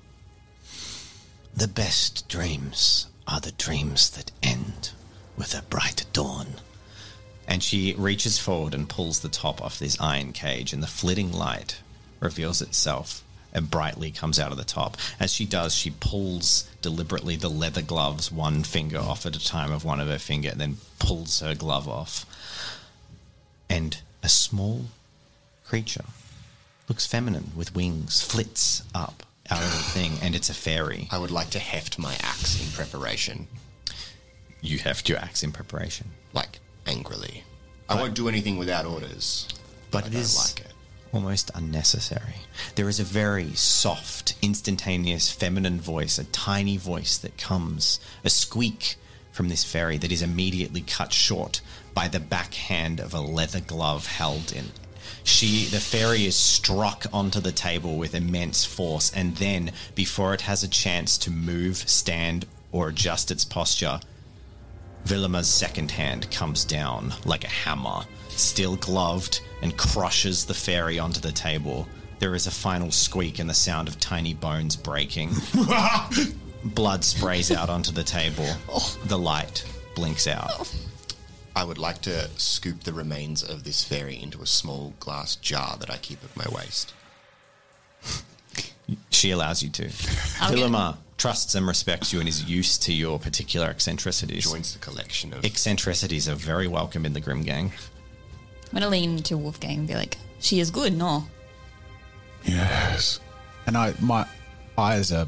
the 1.54 1.68
best 1.68 2.28
dreams 2.28 3.06
are 3.26 3.40
the 3.40 3.52
dreams 3.52 4.10
that 4.10 4.30
end 4.42 4.90
with 5.36 5.54
a 5.54 5.62
bright 5.62 6.04
dawn. 6.12 6.46
And 7.48 7.62
she 7.62 7.94
reaches 7.96 8.38
forward 8.38 8.74
and 8.74 8.88
pulls 8.88 9.20
the 9.20 9.28
top 9.28 9.62
off 9.62 9.78
this 9.78 10.00
iron 10.00 10.32
cage, 10.32 10.72
and 10.72 10.82
the 10.82 10.88
flitting 10.88 11.32
light 11.32 11.80
reveals 12.20 12.62
itself 12.62 13.22
and 13.52 13.70
brightly 13.70 14.10
comes 14.10 14.38
out 14.38 14.52
of 14.52 14.58
the 14.58 14.64
top. 14.64 14.96
As 15.18 15.32
she 15.32 15.46
does, 15.46 15.74
she 15.74 15.90
pulls 15.90 16.68
deliberately 16.82 17.36
the 17.36 17.48
leather 17.48 17.82
gloves 17.82 18.30
one 18.30 18.64
finger 18.64 18.98
off 18.98 19.24
at 19.26 19.36
a 19.36 19.44
time 19.44 19.72
of 19.72 19.84
one 19.84 20.00
of 20.00 20.08
her 20.08 20.18
finger, 20.18 20.50
and 20.50 20.60
then 20.60 20.76
pulls 20.98 21.40
her 21.40 21.54
glove 21.54 21.88
off. 21.88 22.26
And 23.68 23.98
a 24.22 24.28
small 24.28 24.86
creature 25.66 26.04
looks 26.88 27.06
feminine 27.06 27.52
with 27.56 27.74
wings, 27.74 28.22
flits 28.22 28.82
up 28.94 29.25
out 29.50 29.62
of 29.62 29.70
the 29.70 29.82
thing, 29.92 30.12
and 30.22 30.34
it's 30.34 30.50
a 30.50 30.54
fairy. 30.54 31.08
I 31.10 31.18
would 31.18 31.30
like 31.30 31.50
to 31.50 31.58
heft 31.58 31.98
my 31.98 32.14
axe 32.22 32.60
in 32.64 32.70
preparation, 32.72 33.46
You 34.60 34.78
heft 34.78 35.08
your 35.08 35.18
axe 35.18 35.42
in 35.42 35.52
preparation. 35.52 36.10
like 36.32 36.58
angrily. 36.86 37.44
I 37.88 37.94
won't 37.94 38.14
do 38.14 38.28
anything 38.28 38.56
without 38.58 38.84
orders, 38.84 39.48
But 39.90 40.04
I 40.04 40.06
it 40.08 40.10
don't 40.12 40.20
is 40.22 40.36
like 40.36 40.60
it. 40.66 40.72
almost 41.12 41.50
unnecessary. 41.54 42.36
There 42.74 42.88
is 42.88 42.98
a 43.00 43.04
very 43.04 43.54
soft, 43.54 44.34
instantaneous 44.42 45.30
feminine 45.30 45.80
voice, 45.80 46.18
a 46.18 46.24
tiny 46.24 46.76
voice 46.76 47.16
that 47.18 47.38
comes, 47.38 48.00
a 48.24 48.30
squeak 48.30 48.96
from 49.32 49.48
this 49.48 49.64
fairy 49.64 49.98
that 49.98 50.10
is 50.12 50.22
immediately 50.22 50.80
cut 50.80 51.12
short 51.12 51.60
by 51.94 52.08
the 52.08 52.20
backhand 52.20 53.00
of 53.00 53.14
a 53.14 53.20
leather 53.20 53.60
glove 53.60 54.06
held 54.06 54.50
in. 54.52 54.70
She, 55.26 55.64
the 55.64 55.80
fairy, 55.80 56.24
is 56.24 56.36
struck 56.36 57.04
onto 57.12 57.40
the 57.40 57.50
table 57.50 57.96
with 57.96 58.14
immense 58.14 58.64
force, 58.64 59.12
and 59.12 59.36
then, 59.36 59.72
before 59.96 60.32
it 60.32 60.42
has 60.42 60.62
a 60.62 60.68
chance 60.68 61.18
to 61.18 61.32
move, 61.32 61.78
stand, 61.78 62.46
or 62.70 62.88
adjust 62.88 63.32
its 63.32 63.44
posture, 63.44 63.98
Villama's 65.04 65.48
second 65.48 65.90
hand 65.90 66.30
comes 66.30 66.64
down 66.64 67.12
like 67.24 67.42
a 67.42 67.48
hammer, 67.48 68.04
still 68.28 68.76
gloved, 68.76 69.40
and 69.62 69.76
crushes 69.76 70.44
the 70.44 70.54
fairy 70.54 70.98
onto 70.98 71.20
the 71.20 71.32
table. 71.32 71.88
There 72.20 72.36
is 72.36 72.46
a 72.46 72.52
final 72.52 72.92
squeak 72.92 73.40
and 73.40 73.50
the 73.50 73.54
sound 73.54 73.88
of 73.88 73.98
tiny 73.98 74.32
bones 74.32 74.76
breaking. 74.76 75.32
Blood 76.64 77.04
sprays 77.04 77.50
out 77.50 77.68
onto 77.68 77.90
the 77.90 78.04
table. 78.04 78.48
Oh. 78.68 78.96
The 79.06 79.18
light 79.18 79.64
blinks 79.96 80.28
out. 80.28 80.50
Oh. 80.52 80.66
I 81.56 81.64
would 81.64 81.78
like 81.78 82.02
to 82.02 82.28
scoop 82.36 82.84
the 82.84 82.92
remains 82.92 83.42
of 83.42 83.64
this 83.64 83.82
fairy 83.82 84.20
into 84.22 84.42
a 84.42 84.46
small 84.46 84.92
glass 85.00 85.36
jar 85.36 85.78
that 85.80 85.90
I 85.90 85.96
keep 85.96 86.22
at 86.22 86.36
my 86.36 86.46
waist. 86.54 86.92
She 89.10 89.32
allows 89.32 89.64
you 89.64 89.70
to. 89.70 89.90
I'll 90.40 90.54
get- 90.54 90.58
Villama 90.60 90.98
trusts 91.18 91.56
and 91.56 91.66
respects 91.66 92.12
you 92.12 92.20
and 92.20 92.28
is 92.28 92.44
used 92.44 92.82
to 92.84 92.92
your 92.92 93.18
particular 93.18 93.66
eccentricities. 93.68 94.44
Joins 94.48 94.74
the 94.74 94.78
collection 94.78 95.32
of. 95.32 95.44
Eccentricities 95.44 96.28
are 96.28 96.36
very 96.36 96.68
welcome 96.68 97.04
in 97.04 97.12
the 97.12 97.20
Grim 97.20 97.42
Gang. 97.42 97.72
I'm 98.66 98.74
gonna 98.74 98.88
lean 98.88 99.22
to 99.24 99.36
Wolfgang 99.36 99.78
and 99.78 99.88
be 99.88 99.94
like, 99.94 100.18
"She 100.38 100.60
is 100.60 100.70
good, 100.70 100.92
no?" 100.96 101.26
Yes. 102.44 103.18
And 103.66 103.76
I, 103.76 103.94
my 103.98 104.24
eyes 104.78 105.10
are 105.10 105.26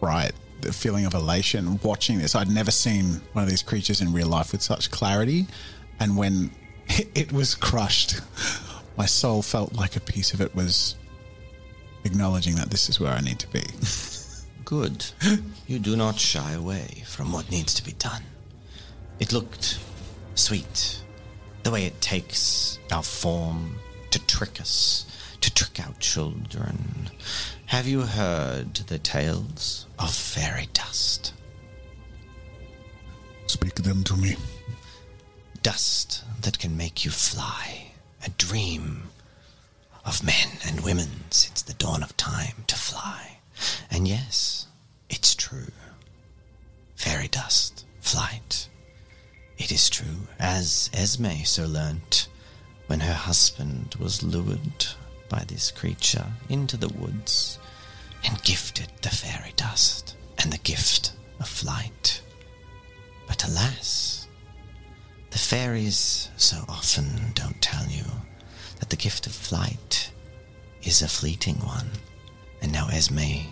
bright. 0.00 0.32
The 0.62 0.72
feeling 0.72 1.06
of 1.06 1.14
elation 1.14 1.78
watching 1.82 2.18
this. 2.18 2.34
I'd 2.34 2.48
never 2.48 2.70
seen 2.70 3.20
one 3.32 3.44
of 3.44 3.50
these 3.50 3.62
creatures 3.62 4.00
in 4.00 4.12
real 4.12 4.28
life 4.28 4.52
with 4.52 4.62
such 4.62 4.90
clarity. 4.90 5.46
And 6.00 6.16
when 6.16 6.50
it 6.88 7.32
was 7.32 7.54
crushed, 7.54 8.20
my 8.96 9.06
soul 9.06 9.42
felt 9.42 9.74
like 9.74 9.96
a 9.96 10.00
piece 10.00 10.32
of 10.32 10.40
it 10.40 10.54
was 10.54 10.96
acknowledging 12.04 12.56
that 12.56 12.70
this 12.70 12.88
is 12.88 13.00
where 13.00 13.12
I 13.12 13.20
need 13.20 13.38
to 13.40 13.48
be. 13.48 13.64
Good. 14.64 15.04
You 15.66 15.78
do 15.78 15.96
not 15.96 16.18
shy 16.18 16.52
away 16.52 17.02
from 17.06 17.32
what 17.32 17.50
needs 17.50 17.74
to 17.74 17.84
be 17.84 17.92
done. 17.92 18.22
It 19.18 19.32
looked 19.32 19.78
sweet. 20.34 21.02
The 21.62 21.70
way 21.70 21.86
it 21.86 22.00
takes 22.00 22.78
our 22.90 23.02
form 23.02 23.76
to 24.10 24.18
trick 24.26 24.60
us, 24.60 25.06
to 25.40 25.52
trick 25.52 25.78
our 25.86 25.94
children. 26.00 27.10
Have 27.66 27.86
you 27.86 28.02
heard 28.02 28.74
the 28.74 28.98
tales 28.98 29.86
of 30.02 30.12
fairy 30.12 30.68
dust? 30.72 31.32
Speak 33.46 33.76
them 33.76 34.02
to 34.04 34.16
me. 34.16 34.36
Dust 35.62 36.24
that 36.40 36.58
can 36.58 36.76
make 36.76 37.04
you 37.04 37.10
fly, 37.10 37.92
a 38.26 38.30
dream 38.30 39.04
of 40.04 40.24
men 40.24 40.48
and 40.66 40.80
women 40.80 41.08
since 41.30 41.62
the 41.62 41.74
dawn 41.74 42.02
of 42.02 42.16
time 42.16 42.64
to 42.66 42.74
fly. 42.74 43.38
And 43.90 44.08
yes, 44.08 44.66
it's 45.08 45.36
true. 45.36 45.70
Fairy 46.96 47.28
dust, 47.28 47.84
flight. 48.00 48.68
It 49.56 49.70
is 49.70 49.88
true, 49.88 50.26
as 50.40 50.90
Esme 50.92 51.44
so 51.44 51.66
learnt 51.66 52.26
when 52.88 53.00
her 53.00 53.14
husband 53.14 53.94
was 54.00 54.24
lured 54.24 54.86
by 55.28 55.44
this 55.46 55.70
creature 55.70 56.26
into 56.48 56.76
the 56.76 56.88
woods 56.88 57.58
and 58.24 58.42
gifted 58.42 58.88
the 59.02 59.10
fairy 59.10 59.52
dust 59.56 60.16
and 60.38 60.52
the 60.52 60.58
gift 60.58 61.12
of 61.40 61.48
flight. 61.48 62.20
But 63.26 63.46
alas, 63.48 64.28
the 65.30 65.38
fairies 65.38 66.30
so 66.36 66.64
often 66.68 67.32
don't 67.34 67.60
tell 67.60 67.86
you 67.86 68.04
that 68.80 68.90
the 68.90 68.96
gift 68.96 69.26
of 69.26 69.32
flight 69.32 70.10
is 70.82 71.02
a 71.02 71.08
fleeting 71.08 71.56
one, 71.56 71.88
and 72.60 72.72
now 72.72 72.88
Esme 72.88 73.46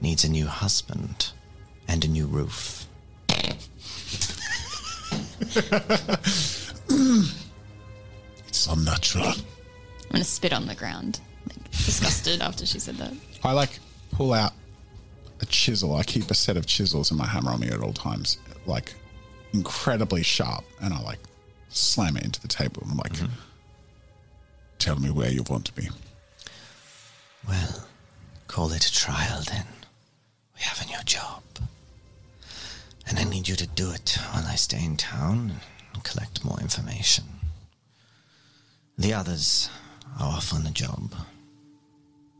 needs 0.00 0.24
a 0.24 0.30
new 0.30 0.46
husband 0.46 1.32
and 1.88 2.04
a 2.04 2.08
new 2.08 2.26
roof. 2.26 2.86
It's 8.48 8.66
unnatural. 8.66 9.26
I'm 9.28 9.34
gonna 10.12 10.24
spit 10.24 10.52
on 10.52 10.66
the 10.66 10.74
ground, 10.74 11.20
like, 11.48 11.70
disgusted 11.70 12.42
after 12.42 12.66
she 12.66 12.78
said 12.78 12.96
that. 12.96 13.12
I 13.42 13.52
like 13.52 13.78
pull 14.20 14.34
out 14.34 14.52
a 15.40 15.46
chisel. 15.46 15.96
I 15.96 16.02
keep 16.02 16.30
a 16.30 16.34
set 16.34 16.58
of 16.58 16.66
chisels 16.66 17.10
and 17.10 17.18
my 17.18 17.26
hammer 17.26 17.52
on 17.52 17.60
me 17.60 17.68
at 17.68 17.80
all 17.80 17.94
times, 17.94 18.36
like 18.66 18.92
incredibly 19.54 20.22
sharp, 20.22 20.62
and 20.82 20.92
I 20.92 21.00
like 21.00 21.20
slam 21.70 22.18
it 22.18 22.24
into 22.24 22.38
the 22.42 22.46
table. 22.46 22.82
I'm 22.82 22.98
like, 22.98 23.14
mm-hmm. 23.14 23.32
tell 24.78 25.00
me 25.00 25.10
where 25.10 25.30
you 25.30 25.42
want 25.48 25.64
to 25.64 25.72
be. 25.72 25.88
Well, 27.48 27.86
call 28.46 28.70
it 28.72 28.84
a 28.84 28.92
trial 28.92 29.40
then. 29.48 29.64
We 30.54 30.60
have 30.64 30.82
a 30.82 30.86
new 30.90 31.02
job. 31.06 31.42
And 33.06 33.18
I 33.18 33.24
need 33.24 33.48
you 33.48 33.56
to 33.56 33.66
do 33.68 33.90
it 33.90 34.18
while 34.32 34.44
I 34.44 34.56
stay 34.56 34.84
in 34.84 34.98
town 34.98 35.52
and 35.94 36.04
collect 36.04 36.44
more 36.44 36.60
information. 36.60 37.24
The 38.98 39.14
others 39.14 39.70
are 40.18 40.28
off 40.28 40.52
on 40.52 40.64
the 40.64 40.70
job, 40.70 41.14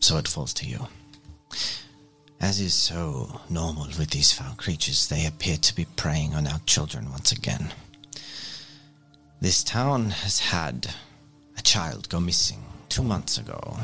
so 0.01 0.19
it 0.19 0.29
falls 0.29 0.53
to 0.53 0.67
you. 0.67 0.87
As 2.41 2.59
is 2.59 2.75
so 2.75 3.41
normal 3.51 3.87
with 3.99 4.11
these 4.11 4.33
foul 4.33 4.55
creatures, 4.55 5.09
they 5.09 5.27
appear 5.27 5.57
to 5.59 5.75
be 5.75 5.85
preying 5.85 6.35
on 6.35 6.47
our 6.47 6.61
children 6.67 7.11
once 7.11 7.33
again. 7.33 7.73
This 9.41 9.63
town 9.63 10.11
has 10.11 10.39
had 10.39 10.95
a 11.59 11.63
child 11.63 12.09
go 12.09 12.19
missing 12.21 12.63
two 12.89 13.03
months 13.03 13.39
ago. 13.39 13.79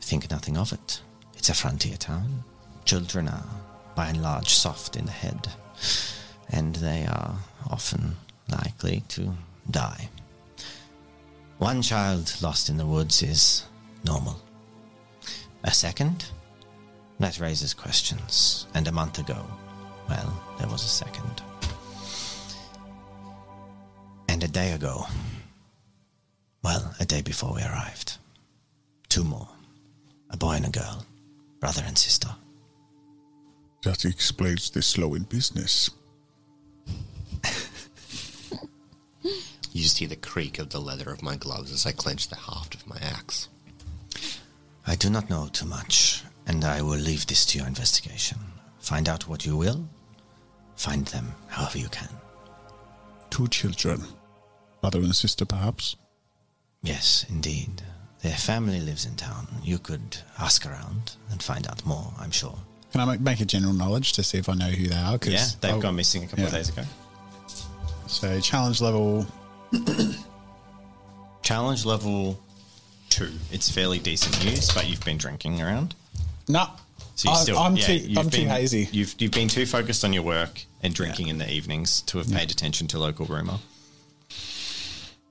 Think 0.00 0.30
nothing 0.30 0.56
of 0.56 0.72
it. 0.72 1.00
It's 1.36 1.48
a 1.48 1.54
frontier 1.54 1.96
town. 1.96 2.44
Children 2.84 3.28
are, 3.28 3.46
by 3.94 4.08
and 4.08 4.22
large, 4.22 4.48
soft 4.48 4.96
in 4.96 5.04
the 5.04 5.12
head, 5.12 5.48
and 6.48 6.76
they 6.76 7.06
are 7.06 7.36
often 7.68 8.16
likely 8.48 9.02
to 9.08 9.34
die. 9.70 10.08
One 11.58 11.82
child 11.82 12.34
lost 12.40 12.68
in 12.68 12.76
the 12.76 12.86
woods 12.86 13.22
is 13.22 13.64
normal. 14.04 14.40
A 15.64 15.70
second? 15.70 16.26
That 17.18 17.40
raises 17.40 17.74
questions. 17.74 18.66
And 18.74 18.86
a 18.86 18.92
month 18.92 19.18
ago, 19.18 19.44
well, 20.08 20.42
there 20.58 20.68
was 20.68 20.84
a 20.84 20.88
second. 20.88 21.42
And 24.28 24.42
a 24.44 24.48
day 24.48 24.72
ago, 24.72 25.04
well, 26.62 26.94
a 27.00 27.04
day 27.04 27.22
before 27.22 27.54
we 27.54 27.62
arrived, 27.62 28.18
two 29.08 29.24
more 29.24 29.48
a 30.30 30.36
boy 30.36 30.52
and 30.52 30.66
a 30.66 30.70
girl, 30.70 31.06
brother 31.58 31.82
and 31.86 31.96
sister. 31.96 32.28
That 33.82 34.04
explains 34.04 34.70
the 34.70 34.82
slow 34.82 35.14
in 35.14 35.22
business. 35.22 35.90
You 39.72 39.82
just 39.82 39.98
hear 39.98 40.08
the 40.08 40.16
creak 40.16 40.58
of 40.58 40.70
the 40.70 40.80
leather 40.80 41.10
of 41.10 41.22
my 41.22 41.36
gloves 41.36 41.72
as 41.72 41.86
I 41.86 41.92
clench 41.92 42.28
the 42.28 42.36
haft 42.36 42.74
of 42.74 42.86
my 42.86 42.98
axe. 43.00 43.48
I 44.88 44.96
do 44.96 45.10
not 45.10 45.28
know 45.28 45.48
too 45.52 45.66
much, 45.66 46.24
and 46.46 46.64
I 46.64 46.80
will 46.82 46.98
leave 46.98 47.26
this 47.26 47.44
to 47.46 47.58
your 47.58 47.66
investigation. 47.66 48.38
Find 48.80 49.08
out 49.08 49.28
what 49.28 49.44
you 49.44 49.56
will, 49.56 49.86
find 50.76 51.06
them 51.08 51.34
however 51.48 51.78
you 51.78 51.88
can. 51.90 52.08
Two 53.30 53.48
children, 53.48 54.02
mother 54.82 55.00
and 55.00 55.14
sister, 55.14 55.44
perhaps. 55.44 55.96
Yes, 56.82 57.26
indeed. 57.28 57.82
Their 58.22 58.32
family 58.36 58.80
lives 58.80 59.04
in 59.04 59.14
town. 59.16 59.46
You 59.62 59.78
could 59.78 60.16
ask 60.38 60.64
around 60.66 61.16
and 61.30 61.42
find 61.42 61.66
out 61.68 61.84
more, 61.84 62.12
I'm 62.18 62.30
sure. 62.30 62.58
Can 62.92 63.02
I 63.02 63.16
make, 63.18 63.40
a 63.40 63.44
general 63.44 63.74
knowledge 63.74 64.12
to 64.14 64.22
see 64.22 64.38
if 64.38 64.48
I 64.48 64.54
know 64.54 64.70
who 64.70 64.86
they 64.88 64.96
are? 64.96 65.18
'Cause 65.18 65.32
Yeah, 65.32 65.46
they've 65.60 65.74
I- 65.74 65.78
gone 65.80 65.96
missing 65.96 66.24
a 66.24 66.26
couple 66.26 66.46
of 66.46 66.52
days 66.52 66.70
ago. 66.70 66.82
So 68.06 68.40
challenge 68.40 68.80
level. 68.80 69.26
Challenge 71.42 71.84
level 71.84 72.38
two. 73.18 73.32
It's 73.50 73.70
fairly 73.70 73.98
decent 73.98 74.44
news, 74.44 74.70
but 74.72 74.88
you've 74.88 75.04
been 75.04 75.18
drinking 75.18 75.60
around. 75.60 75.94
No, 76.48 76.66
So 77.16 77.28
you 77.30 77.34
I'm, 77.36 77.42
still, 77.42 77.58
I'm 77.58 77.76
yeah, 77.76 77.86
too. 77.86 77.94
you've 77.96 78.18
I'm 78.18 78.28
been, 78.28 78.42
too 78.44 78.48
hazy. 78.48 78.88
You've 78.92 79.14
you've 79.18 79.32
been 79.32 79.48
too 79.48 79.66
focused 79.66 80.04
on 80.04 80.12
your 80.12 80.22
work 80.22 80.62
and 80.82 80.94
drinking 80.94 81.28
in 81.28 81.38
the 81.38 81.50
evenings 81.50 82.00
to 82.02 82.18
have 82.18 82.30
paid 82.30 82.50
attention 82.50 82.86
to 82.88 82.98
local 82.98 83.26
rumor. 83.26 83.58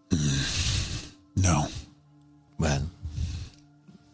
Mm. 0.10 1.12
No, 1.38 1.68
Well, 2.60 2.90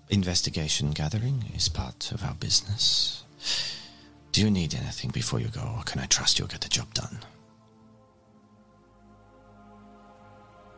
investigation 0.10 0.92
gathering 0.92 1.46
is 1.56 1.70
part 1.70 2.12
of 2.12 2.24
our 2.24 2.34
business. 2.36 3.24
Do 4.34 4.42
you 4.42 4.52
need 4.52 4.76
anything 4.76 5.10
before 5.12 5.40
you 5.40 5.48
go, 5.48 5.62
or 5.78 5.84
can 5.84 6.02
I 6.02 6.06
trust 6.06 6.38
you'll 6.38 6.48
get 6.50 6.62
the 6.62 6.70
job 6.70 6.94
done? 6.94 7.20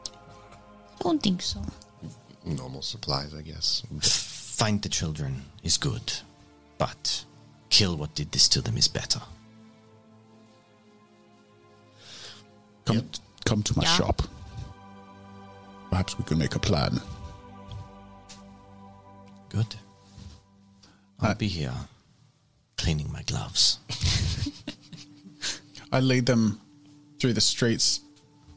I 0.07 1.03
Don't 1.03 1.21
think 1.21 1.41
so. 1.41 1.61
Normal 2.45 2.81
supplies, 2.83 3.33
I 3.33 3.41
guess. 3.41 3.81
Find 4.01 4.81
the 4.81 4.89
children 4.89 5.45
is 5.63 5.77
good, 5.77 6.13
but 6.77 7.25
kill 7.69 7.97
what 7.97 8.13
did 8.15 8.31
this 8.31 8.47
to 8.49 8.61
them 8.61 8.77
is 8.77 8.87
better. 8.87 9.21
come 12.85 13.09
come 13.45 13.63
to 13.63 13.75
my 13.77 13.83
Yeah. 13.83 13.97
shop. 13.97 14.21
Perhaps 15.89 16.17
we 16.19 16.23
can 16.23 16.37
make 16.37 16.53
a 16.55 16.59
plan. 16.59 17.01
Good. 19.49 19.75
I'll 21.19 21.31
Uh, 21.31 21.35
be 21.35 21.47
here 21.47 21.73
cleaning 22.77 23.11
my 23.11 23.23
gloves. 23.23 23.79
I 25.91 25.99
lead 25.99 26.25
them 26.27 26.61
through 27.19 27.33
the 27.33 27.41
streets 27.41 28.01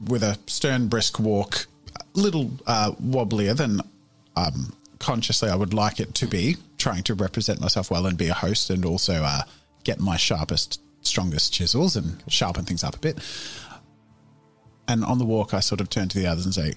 with 0.01 0.23
a 0.23 0.39
stern, 0.47 0.89
brisk 0.89 1.19
walk, 1.19 1.57
a 1.57 1.67
little 2.15 2.51
uh, 2.67 2.93
wobblier 3.01 3.55
than 3.57 3.81
um, 4.37 4.73
consciously 4.99 5.49
I 5.49 5.55
would 5.55 5.75
like 5.75 6.01
it 6.01 6.15
to 6.15 6.27
be, 6.27 6.57
trying 6.77 7.03
to 7.05 7.15
represent 7.15 7.61
myself 7.61 7.91
well 7.91 8.07
and 8.07 8.17
be 8.17 8.29
a 8.29 8.35
host 8.35 8.71
and 8.71 8.85
also 8.85 9.23
uh, 9.25 9.43
get 9.85 10.01
my 10.01 10.17
sharpest, 10.17 10.81
strongest 11.03 11.53
chisels 11.53 11.97
and 11.97 12.23
sharpen 12.29 12.65
things 12.65 12.85
up 12.85 12.97
a 12.97 12.99
bit. 12.99 13.19
And 14.87 15.05
on 15.05 15.19
the 15.19 15.25
walk, 15.25 15.55
I 15.55 15.61
sort 15.61 15.81
of 15.81 15.91
turn 15.91 16.09
to 16.09 16.19
the 16.19 16.27
others 16.27 16.45
and 16.45 16.55
say, 16.55 16.75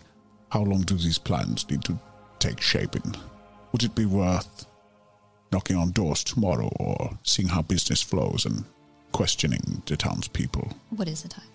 How 0.50 0.62
long 0.62 0.82
do 0.82 0.96
these 0.96 1.18
plans 1.18 1.70
need 1.70 1.84
to 1.86 1.98
take 2.40 2.60
shape 2.60 2.96
in? 2.96 3.16
Would 3.72 3.84
it 3.84 3.96
be 3.96 4.06
worth 4.06 4.66
knocking 5.52 5.78
on 5.78 5.92
doors 5.92 6.24
tomorrow 6.24 6.70
or 6.80 7.18
seeing 7.24 7.48
how 7.48 7.62
business 7.62 8.02
flows 8.02 8.46
and 8.46 8.66
questioning 9.12 9.82
the 9.86 9.96
townspeople? 9.96 10.74
What 10.90 11.08
is 11.08 11.24
the 11.24 11.30
time? 11.30 11.46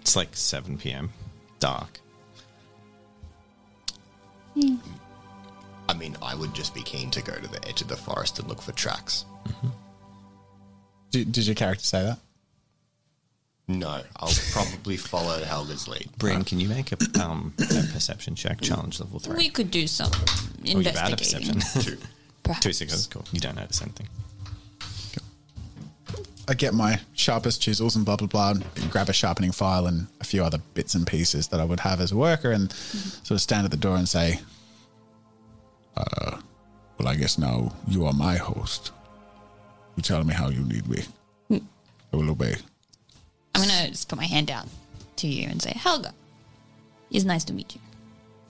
It's 0.00 0.16
like 0.16 0.34
seven 0.34 0.78
p.m. 0.78 1.12
Dark. 1.58 2.00
I 5.88 5.94
mean, 5.94 6.16
I 6.22 6.34
would 6.34 6.54
just 6.54 6.74
be 6.74 6.82
keen 6.82 7.10
to 7.10 7.22
go 7.22 7.34
to 7.34 7.48
the 7.48 7.66
edge 7.68 7.80
of 7.82 7.88
the 7.88 7.96
forest 7.96 8.38
and 8.38 8.48
look 8.48 8.62
for 8.62 8.72
tracks. 8.72 9.24
Did, 11.10 11.32
did 11.32 11.46
your 11.46 11.54
character 11.56 11.84
say 11.84 12.02
that? 12.04 12.18
No, 13.66 14.02
I'll 14.16 14.32
probably 14.52 14.96
follow 14.96 15.40
Helga's 15.42 15.86
lead. 15.86 16.08
Bryn, 16.18 16.42
can 16.44 16.58
you 16.58 16.68
make 16.68 16.90
a 16.92 16.96
um 17.22 17.54
a 17.60 17.64
perception 17.92 18.34
check? 18.34 18.60
Challenge 18.60 18.98
level 18.98 19.20
three. 19.20 19.36
We 19.36 19.48
could 19.48 19.70
do 19.70 19.86
some 19.86 20.10
Oh, 20.12 20.50
you're 20.64 20.82
bad 20.82 20.96
at 20.96 21.10
investigating. 21.12 21.54
perception. 21.54 21.82
Two. 21.98 21.98
Perhaps. 22.42 22.64
Two 22.64 22.72
sixes. 22.72 23.06
Cool. 23.06 23.24
You 23.32 23.38
don't 23.38 23.54
notice 23.54 23.80
anything. 23.82 24.08
I 26.50 26.54
get 26.54 26.74
my 26.74 26.98
sharpest 27.12 27.62
chisels 27.62 27.94
and 27.94 28.04
blah 28.04 28.16
blah 28.16 28.26
blah, 28.26 28.50
and 28.50 28.90
grab 28.90 29.08
a 29.08 29.12
sharpening 29.12 29.52
file 29.52 29.86
and 29.86 30.08
a 30.20 30.24
few 30.24 30.42
other 30.42 30.58
bits 30.74 30.96
and 30.96 31.06
pieces 31.06 31.46
that 31.48 31.60
I 31.60 31.64
would 31.64 31.78
have 31.78 32.00
as 32.00 32.10
a 32.10 32.16
worker, 32.16 32.50
and 32.50 32.72
sort 32.72 33.36
of 33.36 33.40
stand 33.40 33.64
at 33.66 33.70
the 33.70 33.76
door 33.76 33.96
and 33.96 34.08
say, 34.08 34.40
uh, 35.96 36.40
"Well, 36.98 37.06
I 37.06 37.14
guess 37.14 37.38
now 37.38 37.72
you 37.86 38.04
are 38.04 38.12
my 38.12 38.36
host. 38.36 38.90
You 39.94 40.02
tell 40.02 40.24
me 40.24 40.34
how 40.34 40.48
you 40.48 40.64
need 40.64 40.88
me. 40.88 41.04
I 42.12 42.16
will 42.16 42.30
obey." 42.30 42.56
I'm 43.54 43.60
gonna 43.62 43.88
just 43.90 44.08
put 44.08 44.18
my 44.18 44.26
hand 44.26 44.50
out 44.50 44.66
to 45.16 45.28
you 45.28 45.48
and 45.48 45.62
say, 45.62 45.72
Helga, 45.76 46.12
it's 47.12 47.24
nice 47.24 47.44
to 47.44 47.52
meet 47.52 47.76
you. 47.76 47.80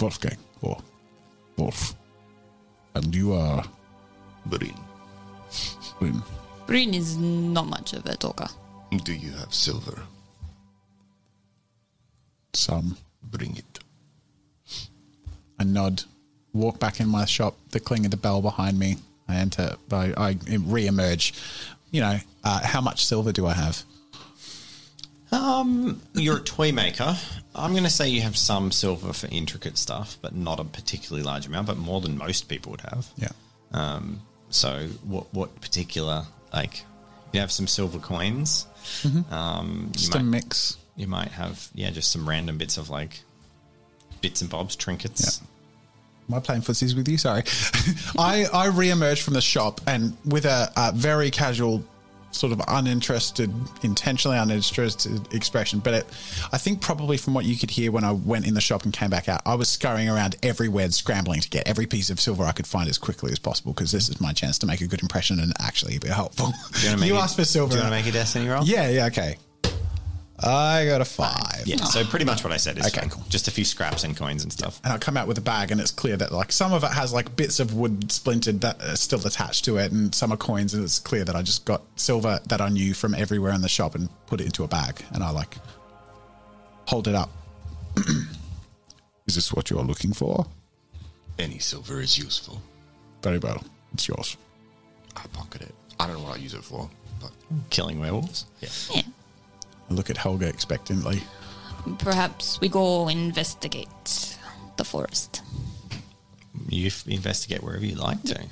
Wolfgang 0.00 0.38
or 0.62 0.78
Wolf, 1.58 1.94
and 2.94 3.14
you 3.14 3.34
are 3.34 3.62
Bryn, 4.46 4.74
Bryn. 5.98 6.22
Bryn 6.70 6.94
is 6.94 7.16
not 7.16 7.66
much 7.66 7.94
of 7.94 8.06
a 8.06 8.14
talker. 8.14 8.46
do 9.02 9.12
you 9.12 9.32
have 9.32 9.52
silver? 9.52 10.04
Some. 12.52 12.96
Bring 13.24 13.56
it. 13.56 13.80
I 15.58 15.64
nod, 15.64 16.04
walk 16.52 16.78
back 16.78 17.00
in 17.00 17.08
my 17.08 17.24
shop, 17.24 17.56
the 17.70 17.80
cling 17.80 18.04
of 18.04 18.12
the 18.12 18.16
bell 18.16 18.40
behind 18.40 18.78
me. 18.78 18.98
I 19.26 19.34
enter, 19.34 19.74
I, 19.90 20.14
I 20.16 20.36
re-emerge. 20.48 21.34
You 21.90 22.02
know, 22.02 22.18
uh, 22.44 22.64
how 22.64 22.80
much 22.80 23.04
silver 23.04 23.32
do 23.32 23.48
I 23.48 23.54
have? 23.54 23.82
Um, 25.32 26.00
you're 26.14 26.36
a 26.36 26.40
toy 26.40 26.70
maker. 26.70 27.16
I'm 27.52 27.72
going 27.72 27.82
to 27.82 27.90
say 27.90 28.08
you 28.08 28.20
have 28.20 28.36
some 28.36 28.70
silver 28.70 29.12
for 29.12 29.26
intricate 29.32 29.76
stuff, 29.76 30.18
but 30.22 30.36
not 30.36 30.60
a 30.60 30.64
particularly 30.64 31.24
large 31.24 31.48
amount, 31.48 31.66
but 31.66 31.78
more 31.78 32.00
than 32.00 32.16
most 32.16 32.48
people 32.48 32.70
would 32.70 32.82
have. 32.82 33.08
Yeah. 33.16 33.32
Um, 33.72 34.20
so 34.50 34.86
what 35.02 35.32
what 35.34 35.60
particular 35.60 36.26
like 36.52 36.84
you 37.32 37.40
have 37.40 37.52
some 37.52 37.66
silver 37.66 37.98
coins. 37.98 38.66
Um, 39.30 39.84
you 39.88 39.92
Just 39.92 40.14
might 40.14 40.20
a 40.20 40.24
mix. 40.24 40.76
you 40.96 41.06
might 41.06 41.28
have 41.32 41.68
yeah 41.74 41.90
just 41.90 42.10
some 42.10 42.28
random 42.28 42.58
bits 42.58 42.76
of 42.78 42.90
like 42.90 43.20
bits 44.20 44.40
and 44.40 44.50
bobs, 44.50 44.74
trinkets. 44.76 45.40
Am 46.28 46.34
I 46.34 46.40
playing 46.40 46.62
footsies 46.62 46.94
with 46.96 47.08
you? 47.08 47.18
Sorry. 47.18 47.42
I, 48.18 48.44
I 48.52 48.66
re-emerged 48.68 49.22
from 49.22 49.34
the 49.34 49.40
shop 49.40 49.80
and 49.86 50.16
with 50.24 50.44
a, 50.44 50.70
a 50.76 50.92
very 50.92 51.30
casual, 51.30 51.84
sort 52.32 52.52
of 52.52 52.60
uninterested, 52.68 53.52
intentionally 53.82 54.38
uninterested 54.38 55.32
expression. 55.34 55.80
But 55.80 55.94
it, 55.94 56.06
I 56.52 56.58
think 56.58 56.80
probably 56.80 57.16
from 57.16 57.34
what 57.34 57.44
you 57.44 57.56
could 57.56 57.70
hear 57.70 57.90
when 57.92 58.04
I 58.04 58.12
went 58.12 58.46
in 58.46 58.54
the 58.54 58.60
shop 58.60 58.84
and 58.84 58.92
came 58.92 59.10
back 59.10 59.28
out, 59.28 59.42
I 59.46 59.54
was 59.54 59.68
scurrying 59.68 60.08
around 60.08 60.36
everywhere, 60.42 60.84
and 60.84 60.94
scrambling 60.94 61.40
to 61.40 61.48
get 61.50 61.66
every 61.68 61.86
piece 61.86 62.10
of 62.10 62.20
silver 62.20 62.44
I 62.44 62.52
could 62.52 62.66
find 62.66 62.88
as 62.88 62.98
quickly 62.98 63.32
as 63.32 63.38
possible 63.38 63.72
because 63.72 63.92
this 63.92 64.08
is 64.08 64.20
my 64.20 64.32
chance 64.32 64.58
to 64.60 64.66
make 64.66 64.80
a 64.80 64.86
good 64.86 65.02
impression 65.02 65.40
and 65.40 65.52
actually 65.60 65.98
be 65.98 66.08
helpful. 66.08 66.52
You, 66.82 66.96
you 67.06 67.14
it- 67.16 67.18
asked 67.18 67.36
for 67.36 67.44
silver. 67.44 67.72
Do 67.72 67.76
you 67.78 67.82
want 67.82 67.92
to 67.94 67.98
make 67.98 68.06
a 68.06 68.12
destiny 68.12 68.48
roll? 68.48 68.64
yeah, 68.64 68.88
yeah, 68.88 69.06
okay. 69.06 69.36
I 70.42 70.86
got 70.86 71.00
a 71.00 71.04
five. 71.04 71.62
Yeah, 71.66 71.76
so 71.84 72.02
pretty 72.04 72.24
much 72.24 72.42
what 72.42 72.52
I 72.52 72.56
said 72.56 72.78
is 72.78 72.86
Okay, 72.86 73.00
fine. 73.00 73.10
cool. 73.10 73.22
Just 73.28 73.46
a 73.46 73.50
few 73.50 73.64
scraps 73.64 74.04
and 74.04 74.16
coins 74.16 74.42
and 74.42 74.50
stuff. 74.52 74.80
and 74.84 74.92
I 74.92 74.98
come 74.98 75.16
out 75.16 75.28
with 75.28 75.36
a 75.38 75.42
bag, 75.42 75.70
and 75.70 75.80
it's 75.80 75.90
clear 75.90 76.16
that 76.16 76.32
like 76.32 76.50
some 76.52 76.72
of 76.72 76.82
it 76.82 76.90
has 76.92 77.12
like 77.12 77.36
bits 77.36 77.60
of 77.60 77.74
wood 77.74 78.10
splintered 78.10 78.60
that 78.62 78.82
are 78.82 78.96
still 78.96 79.24
attached 79.26 79.64
to 79.66 79.76
it, 79.76 79.92
and 79.92 80.14
some 80.14 80.32
are 80.32 80.36
coins, 80.38 80.72
and 80.72 80.82
it's 80.82 80.98
clear 80.98 81.24
that 81.24 81.36
I 81.36 81.42
just 81.42 81.64
got 81.66 81.82
silver 81.96 82.40
that 82.48 82.60
I 82.60 82.68
knew 82.70 82.94
from 82.94 83.14
everywhere 83.14 83.52
in 83.52 83.60
the 83.60 83.68
shop 83.68 83.94
and 83.94 84.08
put 84.26 84.40
it 84.40 84.46
into 84.46 84.64
a 84.64 84.68
bag, 84.68 85.02
and 85.12 85.22
I 85.22 85.30
like 85.30 85.56
hold 86.86 87.06
it 87.06 87.14
up. 87.14 87.30
Is 89.26 89.34
this 89.34 89.52
what 89.52 89.70
you're 89.70 89.82
looking 89.84 90.12
for? 90.12 90.46
Any 91.38 91.58
silver 91.58 92.00
is 92.00 92.18
useful. 92.18 92.60
Very 93.22 93.38
well, 93.38 93.62
it's 93.92 94.08
yours. 94.08 94.36
I 95.16 95.22
pocket 95.32 95.62
it. 95.62 95.74
I 95.98 96.06
don't 96.06 96.16
know 96.18 96.24
what 96.24 96.36
I 96.36 96.40
use 96.40 96.54
it 96.54 96.64
for, 96.64 96.88
but 97.20 97.30
Killing 97.70 98.00
werewolves. 98.00 98.46
Yeah. 98.60 98.68
I 98.94 99.04
look 99.90 100.10
at 100.10 100.16
Helga 100.16 100.48
expectantly. 100.48 101.20
Perhaps 101.98 102.60
we 102.60 102.68
go 102.68 103.08
investigate 103.08 104.36
the 104.76 104.84
forest. 104.84 105.42
You 106.68 106.86
f- 106.88 107.06
investigate 107.08 107.62
wherever 107.62 107.84
you 107.84 107.96
like 107.96 108.22
to. 108.24 108.46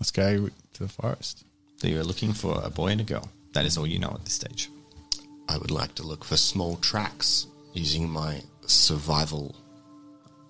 Let's 0.00 0.10
go 0.10 0.48
to 0.74 0.82
the 0.82 0.88
forest. 0.88 1.44
So 1.76 1.88
you're 1.88 2.04
looking 2.04 2.32
for 2.32 2.60
a 2.62 2.70
boy 2.70 2.88
and 2.88 3.00
a 3.00 3.04
girl. 3.04 3.28
That 3.52 3.64
is 3.64 3.78
all 3.78 3.86
you 3.86 3.98
know 3.98 4.10
at 4.14 4.24
this 4.24 4.34
stage. 4.34 4.68
I 5.48 5.56
would 5.58 5.70
like 5.70 5.94
to 5.96 6.02
look 6.02 6.24
for 6.24 6.36
small 6.36 6.76
tracks 6.76 7.46
using 7.72 8.08
my 8.08 8.42
survival, 8.66 9.54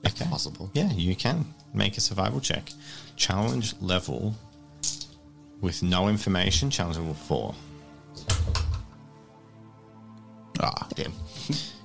if 0.04 0.20
Okay. 0.20 0.30
possible. 0.30 0.70
Yeah, 0.72 0.90
you 0.92 1.14
can 1.14 1.44
make 1.74 1.96
a 1.96 2.00
survival 2.00 2.40
check. 2.40 2.70
Challenge 3.16 3.74
level 3.80 4.34
with 5.60 5.82
no 5.82 6.08
information. 6.08 6.70
Challenge 6.70 6.96
level 6.96 7.14
four. 7.14 7.54
Ah, 10.60 10.86
Damn. 10.94 11.12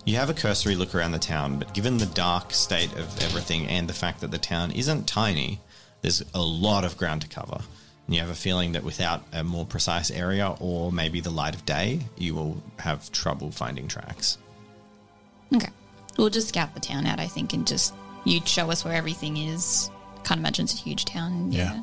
You 0.05 0.15
have 0.15 0.29
a 0.29 0.33
cursory 0.33 0.75
look 0.75 0.95
around 0.95 1.11
the 1.11 1.19
town, 1.19 1.59
but 1.59 1.73
given 1.73 1.97
the 1.97 2.07
dark 2.07 2.53
state 2.53 2.91
of 2.93 3.21
everything 3.21 3.67
and 3.67 3.87
the 3.87 3.93
fact 3.93 4.21
that 4.21 4.31
the 4.31 4.37
town 4.39 4.71
isn't 4.71 5.07
tiny, 5.07 5.59
there's 6.01 6.23
a 6.33 6.41
lot 6.41 6.83
of 6.83 6.97
ground 6.97 7.21
to 7.21 7.27
cover. 7.27 7.59
And 8.07 8.15
you 8.15 8.21
have 8.21 8.29
a 8.31 8.35
feeling 8.35 8.71
that 8.71 8.83
without 8.83 9.23
a 9.31 9.43
more 9.43 9.65
precise 9.65 10.09
area 10.09 10.55
or 10.59 10.91
maybe 10.91 11.19
the 11.21 11.29
light 11.29 11.53
of 11.53 11.65
day, 11.65 11.99
you 12.17 12.33
will 12.33 12.63
have 12.79 13.11
trouble 13.11 13.51
finding 13.51 13.87
tracks. 13.87 14.39
Okay. 15.55 15.69
We'll 16.17 16.29
just 16.31 16.49
scout 16.49 16.73
the 16.73 16.79
town 16.79 17.05
out, 17.05 17.19
I 17.19 17.27
think, 17.27 17.53
and 17.53 17.67
just 17.67 17.93
you'd 18.25 18.47
show 18.47 18.71
us 18.71 18.83
where 18.83 18.95
everything 18.95 19.37
is. 19.37 19.89
Can't 20.23 20.39
imagine 20.39 20.63
it's 20.63 20.73
a 20.73 20.77
huge 20.77 21.05
town. 21.05 21.51
Yeah. 21.51 21.73
Yeah. 21.75 21.81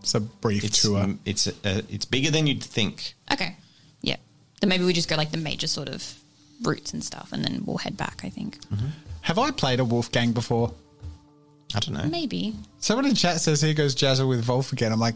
it's 0.00 0.14
a 0.14 0.20
brief 0.20 0.64
It's 0.64 0.82
tour. 0.82 1.06
it's 1.26 1.46
uh, 1.46 1.82
it's 1.90 2.04
bigger 2.06 2.30
than 2.30 2.46
you'd 2.46 2.62
think. 2.62 3.14
Okay. 3.30 3.56
Yeah. 4.00 4.16
Then 4.60 4.68
maybe 4.70 4.84
we 4.84 4.92
just 4.94 5.08
go 5.10 5.16
like 5.16 5.30
the 5.30 5.36
major 5.38 5.66
sort 5.66 5.88
of 5.88 6.02
routes 6.62 6.92
and 6.92 7.02
stuff, 7.04 7.30
and 7.32 7.44
then 7.44 7.62
we'll 7.64 7.78
head 7.78 7.96
back. 7.96 8.20
I 8.24 8.28
think. 8.30 8.58
Have 9.22 9.38
I 9.38 9.50
played 9.50 9.80
a 9.80 9.84
Wolfgang 9.84 10.32
before? 10.32 10.72
I 11.74 11.78
don't 11.80 11.94
know. 11.94 12.04
Maybe. 12.04 12.54
Someone 12.80 13.06
in 13.06 13.14
chat 13.14 13.40
says 13.40 13.60
here 13.60 13.74
goes 13.74 13.94
Jazza 13.94 14.28
with 14.28 14.46
Wolf 14.48 14.72
again. 14.72 14.92
I'm 14.92 14.98
like, 14.98 15.14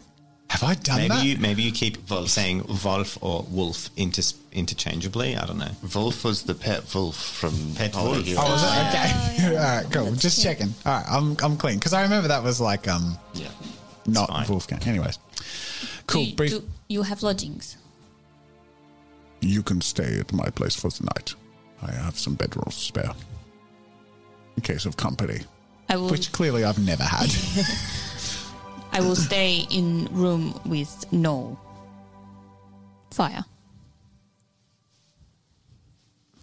have 0.50 0.62
I 0.62 0.74
done 0.74 0.98
Maybe 0.98 1.08
that? 1.08 1.24
you 1.24 1.36
maybe 1.38 1.62
you 1.62 1.72
keep 1.72 1.96
saying 2.26 2.64
Wolf 2.84 3.18
or 3.22 3.44
Wolf 3.50 3.88
inter- 3.96 4.22
interchangeably. 4.52 5.36
I 5.36 5.46
don't 5.46 5.58
know. 5.58 5.70
Wolf 5.94 6.22
was 6.22 6.42
the 6.44 6.54
pet 6.54 6.84
wolf 6.94 7.16
from 7.16 7.52
Pet 7.74 7.94
Holy 7.94 8.34
wolf. 8.34 8.38
Oh, 8.38 8.52
was 8.52 8.62
it? 8.62 9.48
Okay. 9.48 9.56
All 9.56 9.62
right, 9.82 9.86
cool. 9.90 10.12
Just 10.14 10.42
checking. 10.42 10.72
All 10.86 10.92
right, 10.92 11.04
I'm 11.08 11.36
I'm 11.42 11.56
clean 11.56 11.78
because 11.78 11.92
I 11.92 12.02
remember 12.02 12.28
that 12.28 12.42
was 12.44 12.60
like 12.60 12.86
um 12.86 13.18
Yeah. 13.32 13.48
not 14.06 14.28
fine. 14.28 14.46
Wolfgang. 14.48 14.82
Anyways, 14.86 15.18
cool. 16.06 16.22
Do 16.22 16.28
you, 16.30 16.36
brief. 16.36 16.50
do 16.52 16.62
you 16.88 17.02
have 17.02 17.22
lodgings? 17.24 17.76
You 19.44 19.62
can 19.62 19.80
stay 19.80 20.18
at 20.18 20.32
my 20.32 20.48
place 20.50 20.74
for 20.74 20.88
the 20.88 21.04
night. 21.04 21.34
I 21.82 21.92
have 21.92 22.18
some 22.18 22.36
bedrolls 22.36 22.72
spare 22.72 23.12
in 24.56 24.62
case 24.62 24.86
of 24.86 24.96
company, 24.96 25.40
I 25.88 25.96
will. 25.96 26.10
which 26.10 26.32
clearly 26.32 26.64
I've 26.64 26.78
never 26.78 27.02
had. 27.02 27.30
I 28.92 29.00
will 29.00 29.16
stay 29.16 29.66
in 29.70 30.08
room 30.12 30.58
with 30.64 31.12
no 31.12 31.58
fire. 33.10 33.44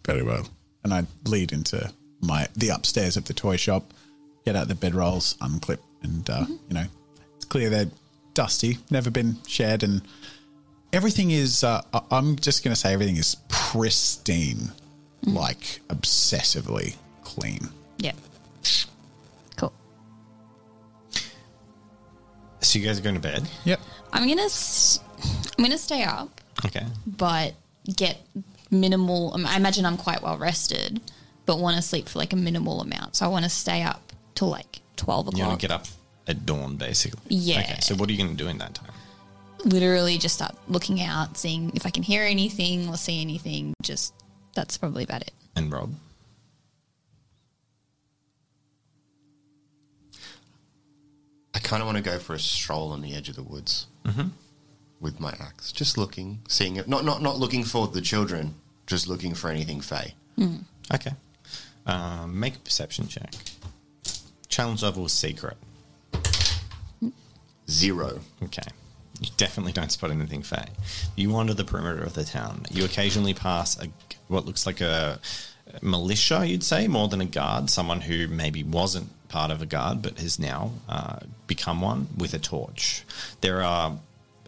Very 0.06 0.24
well. 0.24 0.48
And 0.84 0.94
I 0.94 1.06
lead 1.26 1.54
into 1.54 1.92
my 2.22 2.48
the 2.56 2.70
upstairs 2.70 3.18
of 3.18 3.26
the 3.26 3.34
toy 3.34 3.56
shop, 3.56 3.94
get 4.46 4.56
out 4.56 4.68
the 4.68 4.76
bedrolls, 4.76 5.38
unclip, 5.38 5.80
and 6.04 6.30
uh, 6.30 6.46
you 6.48 6.74
know, 6.74 6.86
it's 7.36 7.46
clear 7.46 7.70
they're 7.70 7.92
dusty, 8.34 8.78
never 8.90 9.10
been 9.10 9.38
shared, 9.48 9.84
and 9.84 10.02
everything 10.94 11.32
is. 11.32 11.64
Uh, 11.64 11.82
I- 11.94 12.02
I'm 12.12 12.36
just 12.38 12.64
going 12.64 12.74
to 12.74 12.80
say 12.80 12.94
everything 12.94 13.18
is 13.18 13.36
pristine, 13.50 14.72
like 15.24 15.82
obsessively 15.90 16.96
clean. 17.24 17.70
Yeah. 17.98 18.14
Cool. 19.58 19.74
So 22.62 22.80
you 22.80 22.86
guys 22.86 23.00
are 23.00 23.04
going 23.04 23.16
to 23.16 23.22
bed. 23.22 23.48
Yep. 23.66 23.80
I'm 24.14 24.28
gonna. 24.28 24.42
S- 24.44 25.00
I'm 25.58 25.64
gonna 25.64 25.78
stay 25.78 26.04
up, 26.04 26.42
Okay. 26.66 26.86
but 27.06 27.54
get 27.96 28.18
minimal. 28.72 29.34
I 29.46 29.56
imagine 29.56 29.86
I'm 29.86 29.98
quite 29.98 30.22
well 30.22 30.38
rested, 30.38 31.00
but 31.46 31.60
want 31.60 31.76
to 31.78 31.82
sleep 31.82 32.10
for 32.10 32.20
like 32.20 32.34
a 32.34 32.36
minimal 32.36 32.82
amount. 32.82 33.16
So 33.16 33.26
I 33.26 33.30
want 33.30 33.44
to 33.46 33.50
stay 33.50 33.84
up 33.84 34.12
till 34.36 34.50
like 34.50 34.82
twelve 34.98 35.28
o'clock. 35.28 35.38
You 35.40 35.46
want 35.46 35.64
o'clock. 35.64 35.82
to 35.84 35.88
get 35.88 35.94
up 35.94 36.00
at 36.28 36.46
dawn, 36.46 36.76
basically. 36.76 37.22
Yeah. 37.30 37.60
Okay. 37.60 37.78
So 37.82 37.96
what 37.96 38.10
are 38.10 38.12
you 38.12 38.18
going 38.18 38.36
to 38.36 38.44
do 38.44 38.50
in 38.50 38.58
that 38.58 38.74
time? 38.76 38.92
Literally, 39.64 40.18
just 40.18 40.36
start 40.36 40.56
looking 40.68 41.02
out, 41.02 41.38
seeing 41.38 41.72
if 41.76 41.86
I 41.86 41.90
can 41.90 42.04
hear 42.04 42.24
anything 42.24 42.88
or 42.88 42.98
see 42.98 43.22
anything. 43.22 43.74
Just 43.84 44.14
that's 44.56 44.78
probably 44.78 45.04
about 45.04 45.22
it. 45.22 45.32
And 45.56 45.72
Rob. 45.72 45.94
I 51.54 51.60
kind 51.60 51.82
of 51.82 51.86
want 51.86 51.98
to 51.98 52.04
go 52.04 52.18
for 52.18 52.34
a 52.34 52.40
stroll 52.40 52.92
on 52.92 53.02
the 53.02 53.16
edge 53.16 53.30
of 53.30 53.36
the 53.36 53.44
woods 53.44 53.88
mm-hmm. 54.06 54.30
with 55.00 55.20
my 55.20 55.34
axe, 55.40 55.72
just 55.72 55.98
looking, 55.98 56.40
seeing 56.48 56.78
it. 56.78 56.88
Not 56.88 57.06
not 57.06 57.22
not 57.22 57.38
looking 57.38 57.64
for 57.64 57.88
the 57.88 58.02
children, 58.02 58.56
just 58.88 59.08
looking 59.08 59.36
for 59.36 59.50
anything 59.50 59.82
fey. 59.82 60.16
Mm. 60.38 60.64
Okay. 60.94 61.12
Um, 61.86 62.40
make 62.40 62.56
a 62.56 62.60
perception 62.60 63.08
check. 63.08 63.34
Challenge 64.48 64.84
level 64.84 65.06
is 65.06 65.12
secret. 65.12 65.58
Mm. 67.04 67.12
Zero. 67.70 68.20
Okay. 68.44 68.64
You 69.22 69.30
definitely 69.38 69.72
don't 69.72 69.92
spot 69.92 70.12
anything 70.12 70.42
fey. 70.42 70.66
You 71.16 71.30
wander 71.30 71.54
the 71.54 71.64
perimeter 71.64 72.04
of 72.04 72.16
the 72.16 72.26
town. 72.26 72.66
You 72.72 72.84
occasionally 72.84 73.36
pass 73.36 73.80
a 73.80 73.88
what 74.28 74.46
looks 74.46 74.66
like 74.66 74.82
a 74.82 75.20
militia, 75.82 76.46
you'd 76.46 76.64
say, 76.64 76.88
more 76.88 77.08
than 77.08 77.22
a 77.22 77.26
guard. 77.26 77.70
Someone 77.70 78.02
who 78.02 78.28
maybe 78.28 78.64
wasn't 78.64 79.10
part 79.30 79.52
of 79.52 79.62
a 79.62 79.66
guard 79.66 80.02
but 80.02 80.20
has 80.20 80.40
now 80.40 80.72
uh, 80.90 81.20
become 81.48 81.82
one 81.82 82.08
with 82.18 82.34
a 82.34 82.40
torch. 82.40 83.04
There 83.42 83.62
are 83.62 83.98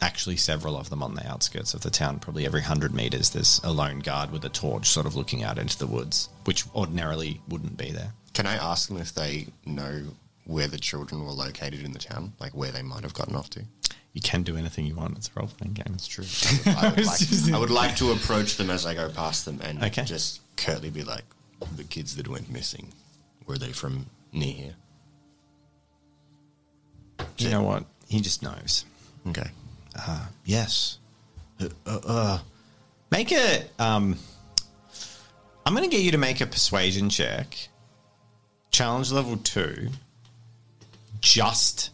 actually 0.01 0.37
several 0.37 0.75
of 0.75 0.89
them 0.89 1.01
on 1.01 1.15
the 1.15 1.25
outskirts 1.25 1.73
of 1.73 1.81
the 1.81 1.89
town. 1.89 2.19
Probably 2.19 2.45
every 2.45 2.61
hundred 2.61 2.93
meters, 2.93 3.29
there's 3.29 3.61
a 3.63 3.71
lone 3.71 3.99
guard 3.99 4.31
with 4.31 4.43
a 4.43 4.49
torch, 4.49 4.89
sort 4.89 5.05
of 5.05 5.15
looking 5.15 5.43
out 5.43 5.57
into 5.57 5.77
the 5.77 5.87
woods, 5.87 6.29
which 6.45 6.65
ordinarily 6.75 7.41
wouldn't 7.47 7.77
be 7.77 7.91
there. 7.91 8.13
Can 8.33 8.47
I 8.47 8.55
ask 8.55 8.89
them 8.89 8.97
if 8.97 9.13
they 9.13 9.47
know 9.65 10.07
where 10.45 10.67
the 10.67 10.79
children 10.79 11.23
were 11.23 11.31
located 11.31 11.85
in 11.85 11.93
the 11.93 11.99
town, 11.99 12.33
like 12.39 12.53
where 12.53 12.71
they 12.71 12.81
might 12.81 13.03
have 13.03 13.13
gotten 13.13 13.35
off 13.35 13.49
to? 13.51 13.63
You 14.13 14.21
can 14.21 14.43
do 14.43 14.55
anything 14.55 14.85
you 14.85 14.95
want. 14.95 15.17
It's 15.17 15.29
a 15.35 15.39
role 15.39 15.49
playing 15.49 15.73
game. 15.73 15.91
It's 15.95 16.07
true. 16.07 16.25
I 16.73 16.89
would, 16.95 17.05
like, 17.05 17.53
I 17.53 17.57
would 17.59 17.69
like 17.71 17.95
to 17.97 18.11
approach 18.11 18.57
them 18.57 18.69
as 18.69 18.85
I 18.85 18.93
go 18.93 19.09
past 19.09 19.45
them 19.45 19.59
and 19.63 19.83
Okay. 19.83 20.03
just 20.03 20.41
curtly 20.55 20.89
be 20.91 21.03
like, 21.03 21.23
The 21.75 21.83
kids 21.83 22.15
that 22.17 22.27
went 22.27 22.49
missing, 22.51 22.93
were 23.47 23.57
they 23.57 23.71
from 23.71 24.05
near 24.31 24.53
here? 24.53 24.75
You 27.37 27.49
know 27.49 27.63
what? 27.63 27.85
He 28.07 28.19
just 28.21 28.43
knows. 28.43 28.85
Okay. 29.29 29.49
Yes. 30.45 30.99
Uh, 31.59 31.69
uh, 31.85 31.99
uh, 32.05 32.39
make 33.11 33.31
a. 33.31 33.63
Um, 33.79 34.17
I'm 35.65 35.73
going 35.75 35.89
to 35.89 35.95
get 35.95 36.03
you 36.03 36.11
to 36.11 36.17
make 36.17 36.41
a 36.41 36.45
persuasion 36.45 37.09
check. 37.09 37.55
Challenge 38.71 39.11
level 39.11 39.37
two. 39.37 39.89
Just 41.21 41.91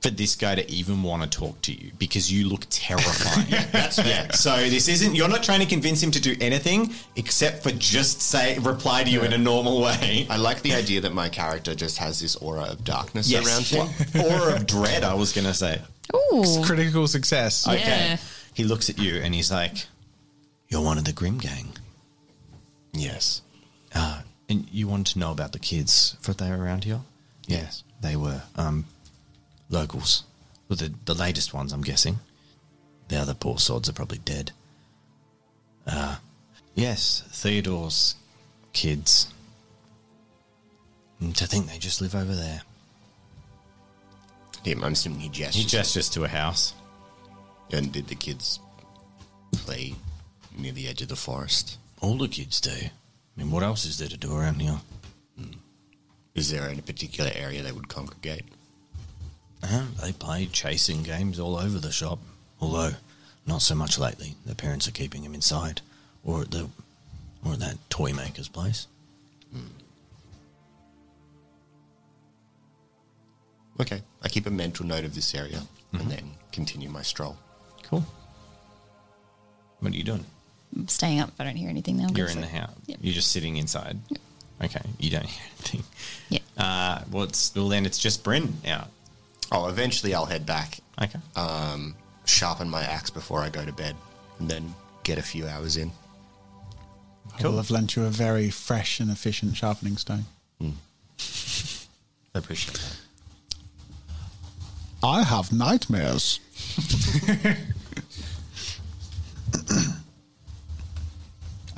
for 0.00 0.10
this 0.10 0.34
guy 0.34 0.54
to 0.54 0.70
even 0.70 1.02
want 1.02 1.22
to 1.22 1.38
talk 1.38 1.60
to 1.62 1.72
you 1.72 1.92
because 1.98 2.32
you 2.32 2.48
look 2.48 2.66
terrifying. 2.70 3.46
That's 3.72 3.98
yeah. 3.98 4.30
So 4.32 4.56
this 4.56 4.88
isn't. 4.88 5.14
You're 5.14 5.28
not 5.28 5.42
trying 5.42 5.60
to 5.60 5.66
convince 5.66 6.02
him 6.02 6.10
to 6.12 6.20
do 6.20 6.36
anything 6.40 6.90
except 7.16 7.62
for 7.62 7.70
just 7.72 8.22
say 8.22 8.58
reply 8.58 9.04
to 9.04 9.10
you 9.10 9.22
in 9.22 9.32
a 9.32 9.38
normal 9.38 9.82
way. 9.82 10.26
I 10.30 10.36
like 10.36 10.62
the 10.62 10.74
idea 10.74 11.02
that 11.02 11.12
my 11.12 11.28
character 11.28 11.74
just 11.74 11.98
has 11.98 12.20
this 12.20 12.36
aura 12.36 12.64
of 12.64 12.84
darkness 12.84 13.32
around 13.32 13.64
him. 13.64 13.88
Aura 14.24 14.56
of 14.56 14.66
dread. 14.66 15.04
I 15.04 15.14
was 15.14 15.32
going 15.32 15.46
to 15.46 15.54
say. 15.54 15.80
Ooh. 16.14 16.62
Critical 16.64 17.06
success. 17.06 17.66
Yeah. 17.66 17.74
Okay. 17.74 18.18
He 18.54 18.64
looks 18.64 18.90
at 18.90 18.98
you 18.98 19.20
and 19.20 19.34
he's 19.34 19.50
like, 19.50 19.86
"You're 20.68 20.82
one 20.82 20.98
of 20.98 21.04
the 21.04 21.12
Grim 21.12 21.38
Gang." 21.38 21.72
Yes. 22.92 23.42
Uh, 23.94 24.22
and 24.48 24.66
you 24.70 24.88
wanted 24.88 25.12
to 25.12 25.18
know 25.18 25.30
about 25.30 25.52
the 25.52 25.58
kids 25.58 26.16
for 26.20 26.32
they 26.32 26.50
were 26.50 26.58
around 26.58 26.84
here? 26.84 27.00
Yes, 27.46 27.82
they 28.00 28.16
were 28.16 28.42
um, 28.56 28.84
locals. 29.70 30.24
Well, 30.68 30.76
the, 30.76 30.92
the 31.04 31.14
latest 31.14 31.54
ones, 31.54 31.72
I'm 31.72 31.82
guessing. 31.82 32.18
The 33.08 33.16
other 33.16 33.34
poor 33.34 33.58
sods 33.58 33.88
are 33.88 33.92
probably 33.92 34.18
dead. 34.18 34.52
Uh, 35.86 36.16
yes, 36.74 37.24
Theodore's 37.30 38.14
kids. 38.72 39.32
And 41.20 41.34
to 41.36 41.46
think 41.46 41.66
they 41.66 41.78
just 41.78 42.00
live 42.00 42.14
over 42.14 42.34
there. 42.34 42.62
Yeah, 44.64 44.76
I'm 44.82 44.92
assuming 44.92 45.20
he 45.20 45.28
gestures. 45.28 45.62
He 45.62 45.68
gestures 45.68 46.08
to 46.10 46.24
a 46.24 46.28
house. 46.28 46.74
And 47.72 47.92
did 47.92 48.08
the 48.08 48.14
kids 48.14 48.60
play 49.52 49.94
near 50.56 50.72
the 50.72 50.88
edge 50.88 51.02
of 51.02 51.08
the 51.08 51.16
forest? 51.16 51.78
All 52.00 52.16
the 52.16 52.28
kids 52.28 52.60
do. 52.60 52.70
I 52.70 52.90
mean, 53.36 53.50
what 53.50 53.62
else 53.62 53.84
is 53.84 53.98
there 53.98 54.08
to 54.08 54.16
do 54.16 54.36
around 54.36 54.60
here? 54.60 54.80
Is 56.34 56.50
there 56.50 56.68
any 56.68 56.80
particular 56.80 57.30
area 57.34 57.62
they 57.62 57.72
would 57.72 57.88
congregate? 57.88 58.44
Uh, 59.62 59.86
they 60.02 60.12
play 60.12 60.46
chasing 60.46 61.02
games 61.02 61.38
all 61.38 61.56
over 61.56 61.78
the 61.78 61.92
shop, 61.92 62.18
although 62.60 62.92
not 63.46 63.62
so 63.62 63.74
much 63.74 63.98
lately. 63.98 64.34
Their 64.46 64.54
parents 64.54 64.88
are 64.88 64.92
keeping 64.92 65.22
them 65.22 65.34
inside, 65.34 65.82
or 66.24 66.42
at 66.42 66.50
the, 66.50 66.68
or 67.44 67.54
at 67.54 67.60
that 67.60 67.76
toy 67.90 68.12
maker's 68.12 68.48
place. 68.48 68.86
Okay. 73.80 74.02
I 74.22 74.28
keep 74.28 74.46
a 74.46 74.50
mental 74.50 74.84
note 74.84 75.04
of 75.04 75.14
this 75.14 75.34
area 75.34 75.62
and 75.94 76.10
then 76.10 76.32
continue 76.52 76.90
my 76.90 77.00
stroll. 77.00 77.38
Cool. 77.82 78.04
What 79.78 79.92
are 79.92 79.96
you 79.96 80.04
doing? 80.04 80.26
I'm 80.76 80.86
staying 80.86 81.18
up 81.20 81.30
if 81.30 81.40
I 81.40 81.44
don't 81.44 81.56
hear 81.56 81.70
anything 81.70 81.96
now. 81.96 82.08
You're 82.14 82.28
in 82.28 82.42
the 82.42 82.46
house. 82.46 82.74
Yep. 82.86 82.98
You're 83.00 83.14
just 83.14 83.32
sitting 83.32 83.56
inside. 83.56 83.98
Okay, 84.62 84.82
you 84.98 85.10
don't 85.10 85.24
hear 85.24 85.42
anything. 85.56 85.84
Yeah. 86.28 86.40
Uh, 86.58 87.02
well, 87.10 87.24
it's, 87.24 87.54
well, 87.54 87.68
then 87.68 87.86
it's 87.86 87.98
just 87.98 88.22
Bryn 88.22 88.52
out. 88.66 88.88
Oh, 89.52 89.68
eventually 89.68 90.14
I'll 90.14 90.26
head 90.26 90.46
back, 90.46 90.78
Okay. 91.00 91.18
um, 91.36 91.94
sharpen 92.24 92.68
my 92.70 92.82
axe 92.82 93.10
before 93.10 93.40
I 93.40 93.48
go 93.48 93.64
to 93.64 93.72
bed, 93.72 93.96
and 94.38 94.48
then 94.48 94.74
get 95.02 95.18
a 95.18 95.22
few 95.22 95.46
hours 95.48 95.76
in. 95.76 95.90
I 97.38 97.42
will 97.46 97.56
have 97.56 97.70
lent 97.70 97.96
you 97.96 98.04
a 98.04 98.10
very 98.10 98.50
fresh 98.50 99.00
and 99.00 99.10
efficient 99.10 99.56
sharpening 99.56 99.96
stone. 99.96 100.24
I 100.60 102.38
appreciate 102.38 102.74
that. 102.78 102.96
I 105.02 105.22
have 105.22 105.52
nightmares. 105.52 106.38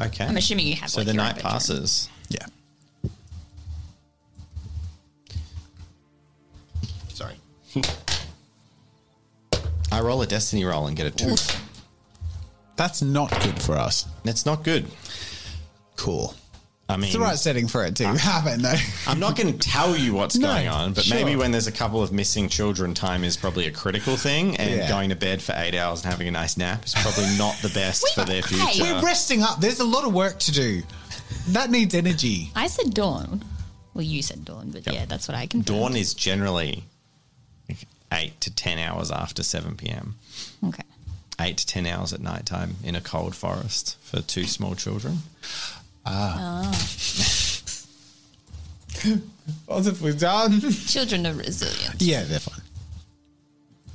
okay. 0.01 0.25
I'm 0.27 0.37
assuming 0.37 0.67
you 0.67 0.75
have. 0.77 0.91
So 0.91 1.01
like, 1.01 1.07
the 1.07 1.13
your 1.15 1.23
night 1.23 1.35
bedroom. 1.37 1.53
passes. 1.53 2.09
Yeah. 2.29 2.47
Roll 10.03 10.23
a 10.23 10.27
destiny 10.27 10.65
roll 10.65 10.87
and 10.87 10.97
get 10.97 11.07
a 11.07 11.11
two. 11.11 11.35
That's 12.77 13.03
not 13.03 13.31
good 13.43 13.61
for 13.61 13.77
us. 13.77 14.07
That's 14.25 14.47
not 14.47 14.65
good. 14.65 14.87
Cool. 15.97 16.35
I 16.89 16.97
mean, 16.97 17.05
It's 17.05 17.13
the 17.15 17.21
right 17.21 17.39
setting 17.39 17.69
for 17.69 17.85
it 17.87 17.97
to 17.97 18.07
happen, 18.09 18.61
though. 18.63 18.75
I'm 19.07 19.21
not 19.21 19.37
going 19.37 19.51
to 19.53 19.59
tell 19.59 19.97
you 19.97 20.13
what's 20.15 20.37
No, 20.37 20.49
going 20.49 20.69
on, 20.69 20.93
but 20.93 21.05
sure. 21.05 21.17
maybe 21.17 21.37
when 21.37 21.51
there's 21.53 21.67
a 21.69 21.73
couple 21.73 22.03
of 22.03 22.13
missing 22.13 22.49
children, 22.49 22.93
time 22.93 23.25
is 23.25 23.37
probably 23.37 23.67
a 23.67 23.71
critical 23.71 24.17
thing, 24.17 24.57
and 24.57 24.71
Yeah. 24.71 24.89
going 24.89 25.09
to 25.11 25.17
bed 25.17 25.41
for 25.41 25.55
eight 25.57 25.75
hours 25.75 26.03
and 26.03 26.11
having 26.11 26.29
a 26.29 26.31
nice 26.31 26.57
nap 26.57 26.85
is 26.85 26.93
probably 26.95 27.29
not 27.39 27.57
the 27.63 27.71
best 27.71 28.07
for 28.15 28.25
their 28.25 28.43
hey, 28.43 28.73
future. 28.73 28.83
We're 28.95 29.03
resting 29.03 29.43
up. 29.43 29.61
There's 29.61 29.81
a 29.81 29.85
lot 29.85 30.05
of 30.05 30.13
work 30.13 30.39
to 30.41 30.53
do. 30.53 30.83
That 31.49 31.71
needs 31.71 31.95
energy. 31.95 32.51
I 32.55 32.67
said 32.67 32.93
dawn. 32.93 33.43
Well, 33.95 34.05
you 34.05 34.21
said 34.23 34.45
dawn, 34.45 34.71
but 34.71 34.85
Yep. 34.87 34.95
yeah, 34.95 35.05
that's 35.07 35.29
what 35.29 35.37
I 35.37 35.47
can. 35.47 35.63
Dawn 35.63 35.97
is 35.97 36.13
generally 36.15 36.85
eight 38.13 38.41
to 38.43 38.55
ten 38.55 38.79
hours 38.79 39.11
after 39.11 39.43
seven 39.43 39.77
p.m. 39.77 40.15
Okay. 40.65 40.85
Eight 41.41 41.57
to 41.59 41.67
ten 41.67 41.87
hours 41.87 42.13
at 42.13 42.21
night 42.21 42.47
time 42.47 42.77
in 42.85 42.95
a 42.95 43.01
cold 43.01 43.35
forest 43.35 43.97
for 44.03 44.21
two 44.23 44.45
small 44.45 44.75
children. 44.77 45.19
Ah. 46.07 46.71
What 49.67 49.85
have 49.87 50.01
we 50.03 50.13
done? 50.15 50.61
Children 50.61 51.27
are 51.27 51.33
resilient. 51.35 52.01
yeah, 52.01 52.23
they're 52.23 52.39
fine. 52.39 52.61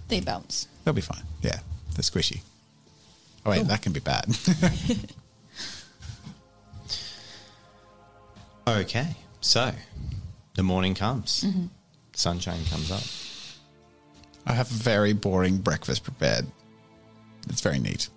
They 0.10 0.20
bounce. 0.20 0.68
They'll 0.84 0.94
be 0.94 1.02
fine. 1.02 1.24
Yeah, 1.42 1.60
they're 1.96 2.02
squishy. 2.04 2.42
Oh, 3.46 3.52
wait, 3.52 3.68
that 3.68 3.82
can 3.82 3.94
be 3.94 4.00
bad. 4.02 4.26
Okay, 8.68 9.16
so 9.40 9.72
the 10.56 10.64
morning 10.64 10.94
comes, 10.94 11.46
sunshine 12.12 12.60
comes 12.70 12.92
up. 12.92 13.02
I 14.48 14.54
have 14.54 14.72
a 14.72 14.74
very 14.74 15.14
boring 15.14 15.58
breakfast 15.58 16.04
prepared. 16.04 16.46
It's 17.50 17.62
very 17.62 17.80
neat. 17.80 18.10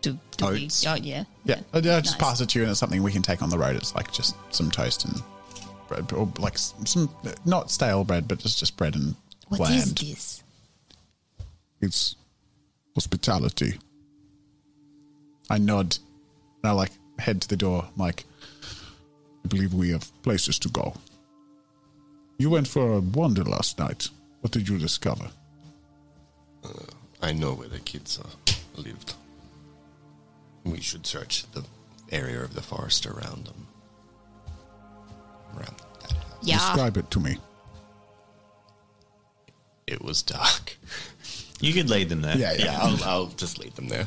Do, 0.00 0.18
do 0.38 0.46
we, 0.46 0.68
oh 0.86 0.94
yeah. 0.94 1.24
Yeah, 1.44 1.56
I'll 1.74 1.86
I'll 1.86 1.96
oh, 1.96 2.00
just 2.00 2.18
Nice. 2.18 2.28
pass 2.28 2.40
it 2.40 2.48
to 2.50 2.58
you, 2.58 2.62
and 2.64 2.70
it's 2.70 2.80
something 2.80 3.02
we 3.02 3.12
can 3.12 3.20
take 3.20 3.42
on 3.42 3.50
the 3.50 3.58
road. 3.58 3.76
It's 3.76 3.94
like 3.94 4.10
just 4.10 4.34
some 4.50 4.70
toast 4.70 5.04
and 5.04 5.22
bread, 5.88 6.10
or 6.12 6.32
like 6.38 6.56
some 6.56 7.10
not 7.44 7.70
stale 7.70 8.04
bread, 8.04 8.26
but 8.26 8.38
just 8.38 8.58
just 8.58 8.76
bread 8.78 8.94
and 8.94 9.14
What 9.48 9.60
is 9.70 9.92
bland. 9.92 9.98
this? 9.98 10.42
It's 11.82 12.16
hospitality. 12.94 13.78
I 15.50 15.58
nod. 15.58 15.98
And 16.62 16.70
I 16.70 16.72
like 16.72 16.92
head 17.18 17.42
to 17.42 17.48
the 17.48 17.56
door. 17.56 17.84
I'm 17.84 17.98
like, 17.98 18.24
I 19.44 19.48
believe 19.48 19.74
we 19.74 19.90
have 19.90 20.10
places 20.22 20.58
to 20.60 20.68
go. 20.68 20.94
You 22.38 22.50
went 22.50 22.68
for 22.68 22.92
a 22.94 23.00
wander 23.00 23.44
last 23.44 23.78
night. 23.78 24.08
What 24.40 24.52
did 24.52 24.68
you 24.68 24.78
discover? 24.78 25.30
I 27.22 27.32
know 27.32 27.52
where 27.52 27.68
the 27.68 27.80
kids 27.80 28.18
uh, 28.18 28.52
lived. 28.80 29.14
We 30.64 30.80
should 30.80 31.06
search 31.06 31.50
the 31.52 31.64
area 32.10 32.40
of 32.42 32.54
the 32.54 32.62
forest 32.62 33.06
around 33.06 33.46
them. 33.46 33.66
Around 35.56 35.76
that 36.02 36.12
house. 36.12 36.22
Yeah. 36.42 36.56
Describe 36.56 36.96
it 36.96 37.10
to 37.10 37.20
me. 37.20 37.36
It 39.86 40.02
was 40.02 40.22
dark. 40.22 40.76
You 41.60 41.74
could 41.74 41.90
lead 41.90 42.08
them 42.08 42.22
there. 42.22 42.36
Yeah, 42.36 42.54
Yeah, 42.54 42.78
I'll, 42.80 43.04
I'll 43.04 43.26
just 43.26 43.58
lead 43.58 43.74
them 43.76 43.88
there. 43.88 44.06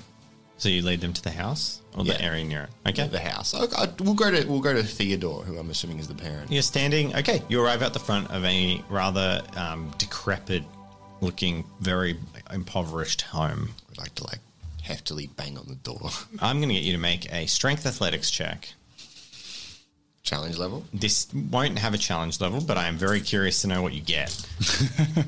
So 0.57 0.69
you 0.69 0.81
lead 0.81 1.01
them 1.01 1.11
to 1.13 1.21
the 1.21 1.31
house 1.31 1.81
or 1.97 2.03
the 2.05 2.19
area 2.21 2.45
near 2.45 2.63
it. 2.85 2.89
Okay. 2.89 3.07
The 3.07 3.19
house. 3.19 3.53
I, 3.53 3.65
I, 3.83 3.89
we'll 3.99 4.13
go 4.13 4.31
to 4.31 4.47
we'll 4.47 4.61
go 4.61 4.73
to 4.73 4.83
Theodore, 4.83 5.43
who 5.43 5.57
I'm 5.57 5.69
assuming 5.69 5.99
is 5.99 6.07
the 6.07 6.15
parent. 6.15 6.51
You're 6.51 6.61
standing. 6.61 7.13
Okay, 7.15 7.41
you 7.49 7.61
arrive 7.61 7.81
at 7.81 7.93
the 7.93 7.99
front 7.99 8.29
of 8.31 8.45
a 8.45 8.81
rather 8.89 9.41
um, 9.57 9.91
decrepit-looking, 9.97 11.65
very 11.81 12.17
impoverished 12.51 13.23
home. 13.23 13.71
I'd 13.91 13.97
like 13.97 14.15
to 14.15 14.23
like 14.25 14.39
heftily 14.83 15.33
bang 15.35 15.57
on 15.57 15.65
the 15.67 15.75
door. 15.75 16.09
I'm 16.41 16.57
going 16.57 16.69
to 16.69 16.75
get 16.75 16.83
you 16.83 16.93
to 16.93 16.97
make 16.99 17.31
a 17.33 17.45
strength 17.47 17.85
athletics 17.85 18.29
check. 18.31 18.69
Challenge 20.23 20.57
level. 20.57 20.85
This 20.93 21.27
won't 21.33 21.77
have 21.79 21.93
a 21.93 21.97
challenge 21.97 22.39
level, 22.39 22.61
but 22.61 22.77
I 22.77 22.87
am 22.87 22.95
very 22.95 23.19
curious 23.19 23.61
to 23.63 23.67
know 23.67 23.81
what 23.81 23.91
you 23.93 23.99
get. 24.01 24.29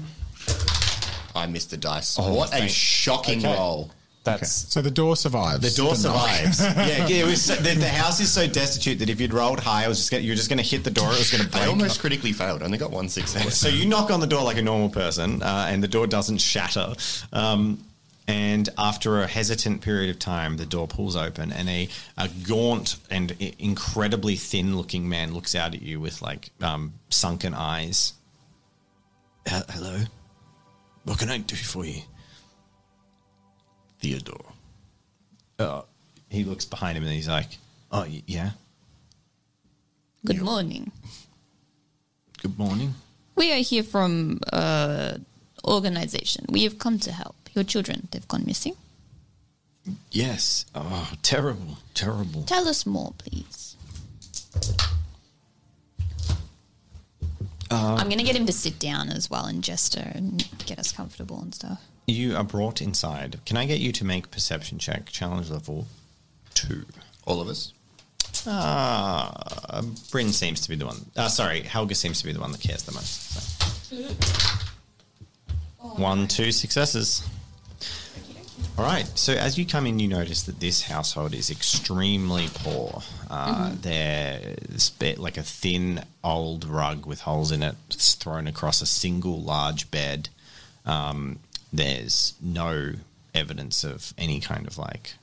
I 1.36 1.48
missed 1.48 1.72
the 1.72 1.78
dice. 1.78 2.18
what 2.18 2.50
a 2.50 2.60
thank- 2.60 2.70
shocking 2.72 3.40
Okay. 3.40 3.54
roll! 3.54 3.92
That's 4.26 4.52
So 4.74 4.82
the 4.82 4.92
door 4.92 5.16
survives. 5.16 5.62
the 5.62 5.82
door 5.82 5.92
but 5.94 6.04
not- 6.04 6.20
survives. 6.54 6.60
yeah, 6.62 7.08
yeah. 7.08 7.24
It 7.24 7.26
was 7.26 7.42
so, 7.44 7.56
the, 7.56 7.76
the 7.76 7.88
house 7.88 8.20
is 8.20 8.32
so 8.32 8.46
destitute 8.48 9.00
that 9.00 9.10
if 9.10 9.22
you'd 9.22 9.34
rolled 9.34 9.60
high, 9.62 9.86
I 9.86 9.88
was 9.88 10.00
just 10.00 10.12
gonna, 10.12 10.24
you're 10.24 10.36
just 10.36 10.50
going 10.50 10.58
to 10.58 10.70
hit 10.70 10.84
the 10.84 10.92
door. 10.92 11.06
It 11.14 11.20
was 11.20 11.32
going 11.32 11.44
to 11.44 11.50
break. 11.50 11.64
I 11.64 11.68
almost 11.68 12.00
critically 12.02 12.34
failed. 12.34 12.62
I 12.62 12.66
only 12.66 12.78
got 12.78 12.92
one 12.92 13.08
success. 13.08 13.56
So 13.66 13.70
you 13.70 13.86
knock 13.86 14.12
on 14.12 14.20
the 14.20 14.28
door 14.28 14.44
like 14.44 14.58
a 14.58 14.62
normal 14.62 14.90
person, 14.90 15.42
uh, 15.42 15.68
and 15.70 15.82
the 15.82 15.88
door 15.88 16.08
doesn't 16.08 16.40
shatter. 16.40 16.94
Um, 17.32 17.80
And 18.28 18.68
after 18.80 19.22
a 19.22 19.28
hesitant 19.28 19.82
period 19.82 20.10
of 20.10 20.18
time, 20.18 20.58
the 20.58 20.66
door 20.66 20.88
pulls 20.88 21.16
open, 21.16 21.52
and 21.52 21.70
a, 21.70 21.88
a 22.18 22.28
gaunt 22.48 22.96
and 23.12 23.30
incredibly 23.60 24.36
thin 24.36 24.76
looking 24.76 25.08
man 25.08 25.32
looks 25.36 25.54
out 25.54 25.76
at 25.76 25.82
you 25.84 26.00
with 26.00 26.24
like 26.24 26.50
um, 26.60 26.94
sunken 27.10 27.54
eyes. 27.54 28.14
He- 29.48 29.62
hello? 29.70 30.00
What 31.04 31.20
can 31.20 31.30
I 31.30 31.38
do 31.38 31.56
for 31.56 31.86
you? 31.86 32.02
Theodore. 34.10 34.46
Uh, 35.58 35.82
he 36.30 36.44
looks 36.44 36.64
behind 36.66 36.96
him 36.96 37.04
and 37.04 37.12
he's 37.14 37.28
like, 37.28 37.58
Oh, 37.92 38.02
y- 38.02 38.22
yeah. 38.28 38.52
Good 40.24 40.42
morning. 40.44 40.92
Good 42.44 42.58
morning. 42.60 42.94
We 43.36 43.52
are 43.52 43.58
here 43.64 43.82
from 43.84 44.42
uh, 44.54 45.18
organization. 45.64 46.46
We 46.50 46.64
have 46.66 46.78
come 46.78 47.00
to 47.00 47.12
help. 47.12 47.36
Your 47.56 47.64
children, 47.64 48.08
they've 48.12 48.28
gone 48.28 48.44
missing. 48.46 48.76
Yes. 50.12 50.66
Oh, 50.76 51.12
terrible. 51.24 51.78
Terrible. 51.96 52.44
Tell 52.44 52.68
us 52.68 52.86
more, 52.86 53.14
please. 53.18 53.76
I'm 57.72 58.08
going 58.08 58.20
to 58.20 58.24
get 58.24 58.36
him 58.36 58.46
to 58.46 58.54
sit 58.54 58.78
down 58.78 59.10
as 59.10 59.30
well 59.32 59.46
and 59.46 59.64
gesture 59.64 60.12
and 60.14 60.48
get 60.68 60.78
us 60.78 60.92
comfortable 60.92 61.42
and 61.42 61.54
stuff. 61.56 61.82
You 62.08 62.36
are 62.36 62.44
brought 62.44 62.82
inside. 62.82 63.40
Can 63.46 63.58
I 63.58 63.66
get 63.66 63.80
you 63.80 63.92
to 63.94 64.06
make 64.06 64.30
perception 64.32 64.78
check, 64.78 65.08
challenge 65.08 65.50
level 65.50 65.88
two? 66.54 66.86
All 67.26 67.42
of 67.42 67.48
us. 67.48 67.74
Ah, 68.48 69.82
Bryn 70.12 70.32
seems 70.32 70.62
to 70.62 70.70
be 70.70 70.76
the 70.76 70.86
one. 70.86 70.98
Uh, 71.16 71.28
sorry, 71.30 71.62
Helga 71.62 71.96
seems 71.96 72.20
to 72.20 72.26
be 72.28 72.32
the 72.34 72.40
one 72.40 72.52
that 72.52 72.62
cares 72.62 72.84
the 72.84 72.92
most. 72.92 73.90
so. 73.90 73.96
One, 75.80 76.28
two 76.28 76.52
successes. 76.52 77.28
All 78.78 78.84
right. 78.86 79.08
So 79.18 79.34
as 79.34 79.58
you 79.58 79.66
come 79.66 79.88
in, 79.88 80.00
you 80.00 80.08
notice 80.08 80.44
that 80.44 80.60
this 80.60 80.84
household 80.84 81.34
is 81.34 81.50
extremely 81.50 82.48
poor. 82.54 83.02
Uh, 83.30 83.72
There's 83.82 84.90
bit 84.92 85.18
like 85.18 85.38
a 85.38 85.44
thin 85.44 86.04
old 86.24 86.66
rug 86.66 87.06
with 87.06 87.22
holes 87.22 87.52
in 87.52 87.64
it 87.64 87.76
that's 87.90 88.16
thrown 88.16 88.48
across 88.48 88.82
a 88.82 88.86
single 88.86 89.42
large 89.42 89.90
bed. 89.92 90.30
Um, 90.86 91.40
there's 91.78 92.34
no 92.42 92.94
evidence 93.34 93.84
of 93.84 94.14
any 94.18 94.40
kind 94.40 94.68
of 94.68 94.78
like 94.78 95.14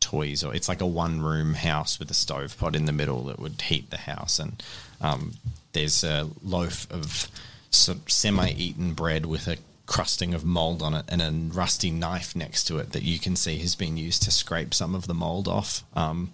toys 0.00 0.42
or 0.42 0.54
it's 0.54 0.68
like 0.68 0.80
a 0.80 0.86
one 0.86 1.20
room 1.20 1.54
house 1.54 1.98
with 1.98 2.10
a 2.10 2.14
stove 2.14 2.56
pot 2.58 2.74
in 2.74 2.86
the 2.86 2.92
middle 2.92 3.24
that 3.24 3.38
would 3.38 3.60
heat 3.60 3.90
the 3.90 3.98
house 3.98 4.38
and 4.38 4.62
um, 5.00 5.34
there's 5.72 6.02
a 6.04 6.28
loaf 6.42 6.90
of 6.90 7.28
sort 7.70 7.98
of 7.98 8.10
semi-eaten 8.10 8.94
bread 8.94 9.26
with 9.26 9.46
a 9.46 9.58
crusting 9.86 10.34
of 10.34 10.44
mold 10.44 10.82
on 10.82 10.94
it 10.94 11.04
and 11.08 11.20
a 11.22 11.54
rusty 11.54 11.90
knife 11.90 12.36
next 12.36 12.64
to 12.64 12.78
it 12.78 12.92
that 12.92 13.02
you 13.02 13.18
can 13.18 13.34
see 13.36 13.58
has 13.58 13.74
been 13.74 13.96
used 13.96 14.22
to 14.22 14.30
scrape 14.30 14.72
some 14.72 14.94
of 14.94 15.06
the 15.06 15.14
mold 15.14 15.48
off 15.48 15.82
um, 15.94 16.32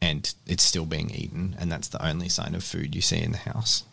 and 0.00 0.34
it's 0.46 0.64
still 0.64 0.86
being 0.86 1.10
eaten 1.10 1.56
and 1.58 1.70
that's 1.70 1.88
the 1.88 2.04
only 2.04 2.28
sign 2.28 2.54
of 2.54 2.64
food 2.64 2.94
you 2.94 3.00
see 3.00 3.20
in 3.20 3.32
the 3.32 3.38
house 3.38 3.84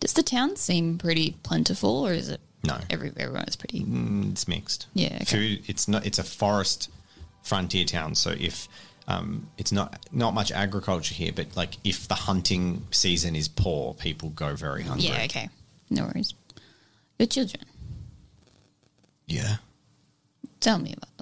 Does 0.00 0.12
the 0.12 0.22
town 0.22 0.56
seem 0.56 0.98
pretty 0.98 1.36
plentiful, 1.42 2.06
or 2.06 2.12
is 2.12 2.28
it? 2.28 2.40
No. 2.64 2.78
Every, 2.90 3.12
everyone 3.16 3.44
is 3.44 3.56
pretty. 3.56 3.80
Mm, 3.80 4.32
it's 4.32 4.46
mixed. 4.46 4.86
Yeah, 4.94 5.18
okay. 5.22 5.24
Food. 5.56 5.62
It's 5.66 5.88
not. 5.88 6.06
It's 6.06 6.18
a 6.18 6.24
forest 6.24 6.90
frontier 7.42 7.84
town. 7.84 8.14
So 8.14 8.30
if 8.38 8.68
um, 9.08 9.48
it's 9.58 9.72
not 9.72 10.06
not 10.12 10.32
much 10.32 10.52
agriculture 10.52 11.14
here, 11.14 11.32
but 11.34 11.56
like 11.56 11.76
if 11.82 12.06
the 12.06 12.14
hunting 12.14 12.86
season 12.92 13.34
is 13.34 13.48
poor, 13.48 13.94
people 13.94 14.30
go 14.30 14.54
very 14.54 14.82
hungry. 14.84 15.08
Yeah, 15.08 15.24
okay. 15.24 15.48
No 15.90 16.04
worries. 16.04 16.34
Your 17.18 17.26
children, 17.26 17.64
Yeah. 19.26 19.56
tell 20.60 20.78
me 20.78 20.94
about 20.96 21.16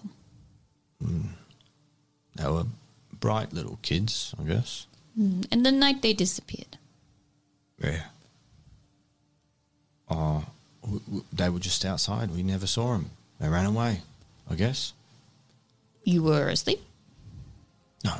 them. 1.01 1.34
They 2.36 2.47
were 2.49 2.64
bright 3.18 3.53
little 3.53 3.78
kids, 3.82 4.34
I 4.38 4.45
guess. 4.45 4.86
And 5.16 5.66
the 5.66 5.72
night 5.72 6.01
they 6.03 6.12
disappeared. 6.14 6.78
Yeah. 7.82 8.05
Oh, 10.09 10.14
w- 10.14 10.47
they 11.32 11.49
were 11.49 11.59
just 11.59 11.84
outside. 11.84 12.30
We 12.30 12.43
never 12.43 12.66
saw 12.66 12.93
them. 12.93 13.11
They 13.41 13.49
ran 13.49 13.66
away, 13.66 14.03
I 14.51 14.55
guess. 14.55 14.93
You 16.05 16.22
were 16.22 16.49
asleep? 16.49 16.80
No, 18.05 18.14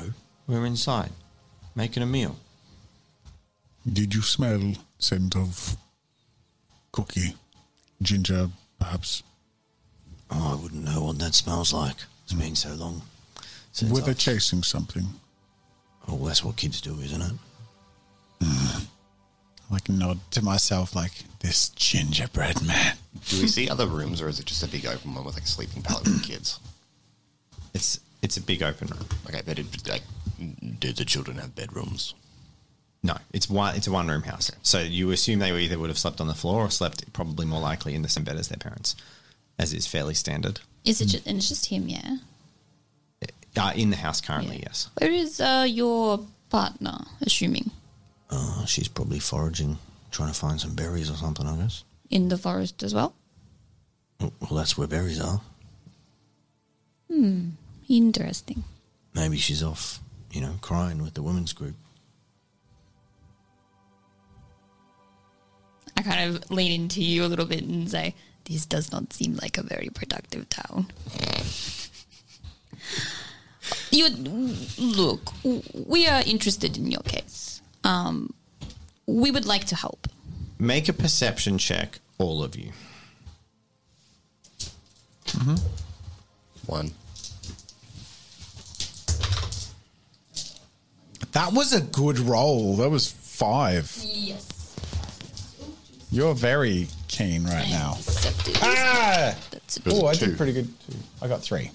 we 0.47 0.55
were 0.57 0.65
inside, 0.65 1.11
making 1.75 2.03
a 2.03 2.05
meal. 2.05 2.35
Did 3.91 4.13
you 4.13 4.21
smell 4.21 4.73
scent 4.99 5.35
of 5.35 5.75
cookie, 6.91 7.35
ginger, 8.01 8.49
perhaps? 8.79 9.23
Oh, 10.29 10.51
I 10.57 10.61
wouldn't 10.61 10.83
know 10.85 11.03
what 11.05 11.19
that 11.19 11.33
smells 11.35 11.73
like. 11.73 11.97
It's 12.23 12.33
been 12.33 12.55
so 12.55 12.73
long. 12.75 13.01
Since 13.71 13.91
Were 13.91 14.01
they 14.01 14.11
I've- 14.11 14.19
chasing 14.19 14.63
something? 14.63 15.07
oh, 16.07 16.27
that's 16.27 16.43
what 16.43 16.55
kids 16.57 16.79
do, 16.81 16.99
isn't 16.99 17.21
it? 17.21 17.33
Mm. 18.41 18.85
Like 19.71 19.87
nod 19.87 20.19
to 20.31 20.43
myself, 20.43 20.95
like 20.95 21.11
this 21.39 21.69
gingerbread 21.69 22.61
man. 22.61 22.95
Do 23.29 23.41
we 23.41 23.47
see 23.47 23.69
other 23.69 23.87
rooms, 23.87 24.21
or 24.21 24.27
is 24.27 24.39
it 24.39 24.45
just 24.45 24.63
a 24.63 24.67
big 24.67 24.85
open 24.85 25.15
one 25.15 25.23
with 25.23 25.35
like 25.35 25.43
a 25.43 25.47
sleeping 25.47 25.81
pallet 25.81 26.03
for 26.03 26.09
the 26.11 26.19
kids? 26.23 26.59
It's 27.73 28.01
it's 28.21 28.35
a 28.35 28.41
big 28.41 28.61
open 28.61 28.89
room. 28.89 29.05
Okay, 29.29 29.41
but 29.45 29.57
it, 29.57 29.87
like, 29.87 30.01
do 30.79 30.91
the 30.91 31.05
children 31.05 31.37
have 31.37 31.55
bedrooms? 31.55 32.13
No, 33.01 33.15
it's 33.31 33.49
one. 33.49 33.75
It's 33.77 33.87
a 33.87 33.91
one 33.91 34.09
room 34.09 34.23
house. 34.23 34.51
So 34.61 34.79
you 34.81 35.09
assume 35.11 35.39
they 35.39 35.57
either 35.57 35.79
would 35.79 35.89
have 35.89 35.97
slept 35.97 36.19
on 36.19 36.27
the 36.27 36.33
floor 36.33 36.63
or 36.65 36.69
slept 36.69 37.11
probably 37.13 37.45
more 37.45 37.61
likely 37.61 37.95
in 37.95 38.01
the 38.01 38.09
same 38.09 38.25
bed 38.25 38.35
as 38.35 38.49
their 38.49 38.57
parents, 38.57 38.95
as 39.57 39.71
is 39.73 39.87
fairly 39.87 40.13
standard. 40.13 40.59
Is 40.83 40.99
it 40.99 41.05
just, 41.05 41.25
and 41.25 41.37
it's 41.37 41.47
just 41.47 41.67
him, 41.67 41.87
yeah? 41.87 42.17
Uh, 43.57 43.71
in 43.75 43.89
the 43.89 43.95
house 43.97 44.19
currently, 44.19 44.57
Yeah. 44.57 44.63
yes. 44.67 44.89
Where 44.97 45.11
is 45.11 45.39
uh, 45.39 45.65
your 45.67 46.19
partner, 46.49 46.97
assuming? 47.21 47.71
Oh, 48.31 48.63
she's 48.65 48.87
probably 48.87 49.19
foraging, 49.19 49.77
trying 50.11 50.31
to 50.31 50.39
find 50.39 50.59
some 50.59 50.75
berries 50.75 51.09
or 51.09 51.15
something, 51.15 51.45
I 51.45 51.57
guess. 51.57 51.83
In 52.09 52.29
the 52.29 52.37
forest 52.37 52.83
as 52.83 52.93
well? 52.93 53.13
Oh, 54.21 54.31
Well, 54.39 54.55
that's 54.57 54.77
where 54.77 54.87
berries 54.87 55.19
are. 55.19 55.41
Hmm, 57.09 57.49
interesting. 57.89 58.63
Maybe 59.13 59.37
she's 59.37 59.61
off, 59.61 59.99
you 60.31 60.41
know, 60.41 60.53
crying 60.61 61.01
with 61.01 61.13
the 61.15 61.21
women's 61.21 61.53
group. 61.53 61.75
I 65.97 66.01
kind 66.03 66.35
of 66.35 66.49
lean 66.49 66.71
into 66.83 67.03
you 67.03 67.25
a 67.25 67.27
little 67.27 67.45
bit 67.45 67.63
and 67.63 67.89
say, 67.89 68.15
this 68.45 68.65
does 68.65 68.91
not 68.91 69.13
seem 69.13 69.35
like 69.35 69.57
a 69.57 69.63
very 69.63 69.89
productive 69.93 70.47
town. 70.49 70.87
you 73.91 74.07
look, 74.79 75.31
we 75.73 76.07
are 76.07 76.21
interested 76.25 76.77
in 76.77 76.89
your 76.89 77.01
case. 77.01 77.60
Um, 77.83 78.33
we 79.07 79.31
would 79.31 79.45
like 79.45 79.65
to 79.65 79.75
help. 79.75 80.07
Make 80.59 80.87
a 80.89 80.93
perception 80.93 81.57
check, 81.57 81.99
all 82.17 82.43
of 82.43 82.55
you. 82.55 82.71
One. 86.67 86.91
That 91.31 91.53
was 91.53 91.73
a 91.73 91.81
good 91.81 92.19
roll. 92.19 92.75
That 92.75 92.89
was 92.89 93.09
five. 93.09 93.91
Yes. 94.03 94.47
You're 96.11 96.35
very 96.35 96.87
keen 97.07 97.45
right 97.45 97.69
now. 97.69 97.97
Ah! 98.61 99.35
Oh, 99.87 100.07
I 100.07 100.13
Two. 100.13 100.27
did 100.27 100.37
pretty 100.37 100.51
good 100.51 100.67
too. 100.81 100.97
I 101.21 101.27
got 101.29 101.41
three. 101.41 101.71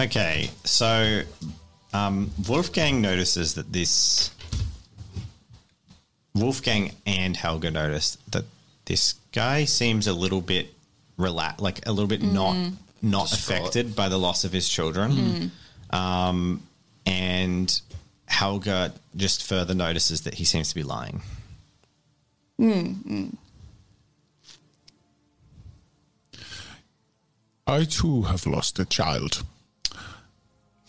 Okay, 0.00 0.50
so 0.64 1.22
um, 1.94 2.30
Wolfgang 2.48 3.00
notices 3.00 3.54
that 3.54 3.72
this. 3.72 4.32
Wolfgang 6.34 6.92
and 7.06 7.36
Helga 7.36 7.70
notice 7.70 8.16
that 8.30 8.44
this 8.86 9.14
guy 9.32 9.64
seems 9.64 10.06
a 10.06 10.12
little 10.12 10.40
bit 10.40 10.72
relaxed, 11.16 11.60
like 11.60 11.86
a 11.86 11.92
little 11.92 12.08
bit 12.08 12.22
not 12.22 12.54
mm. 12.54 12.74
not 13.02 13.28
Distraught. 13.28 13.60
affected 13.60 13.96
by 13.96 14.08
the 14.08 14.18
loss 14.18 14.44
of 14.44 14.52
his 14.52 14.68
children. 14.68 15.12
Mm. 15.92 15.96
Um, 15.96 16.62
and 17.04 17.80
Helga 18.26 18.94
just 19.16 19.42
further 19.42 19.74
notices 19.74 20.22
that 20.22 20.34
he 20.34 20.44
seems 20.44 20.70
to 20.70 20.74
be 20.74 20.82
lying. 20.82 21.20
Mm, 22.60 23.36
I 27.66 27.84
too 27.84 28.22
have 28.22 28.46
lost 28.46 28.78
a 28.78 28.84
child. 28.84 29.42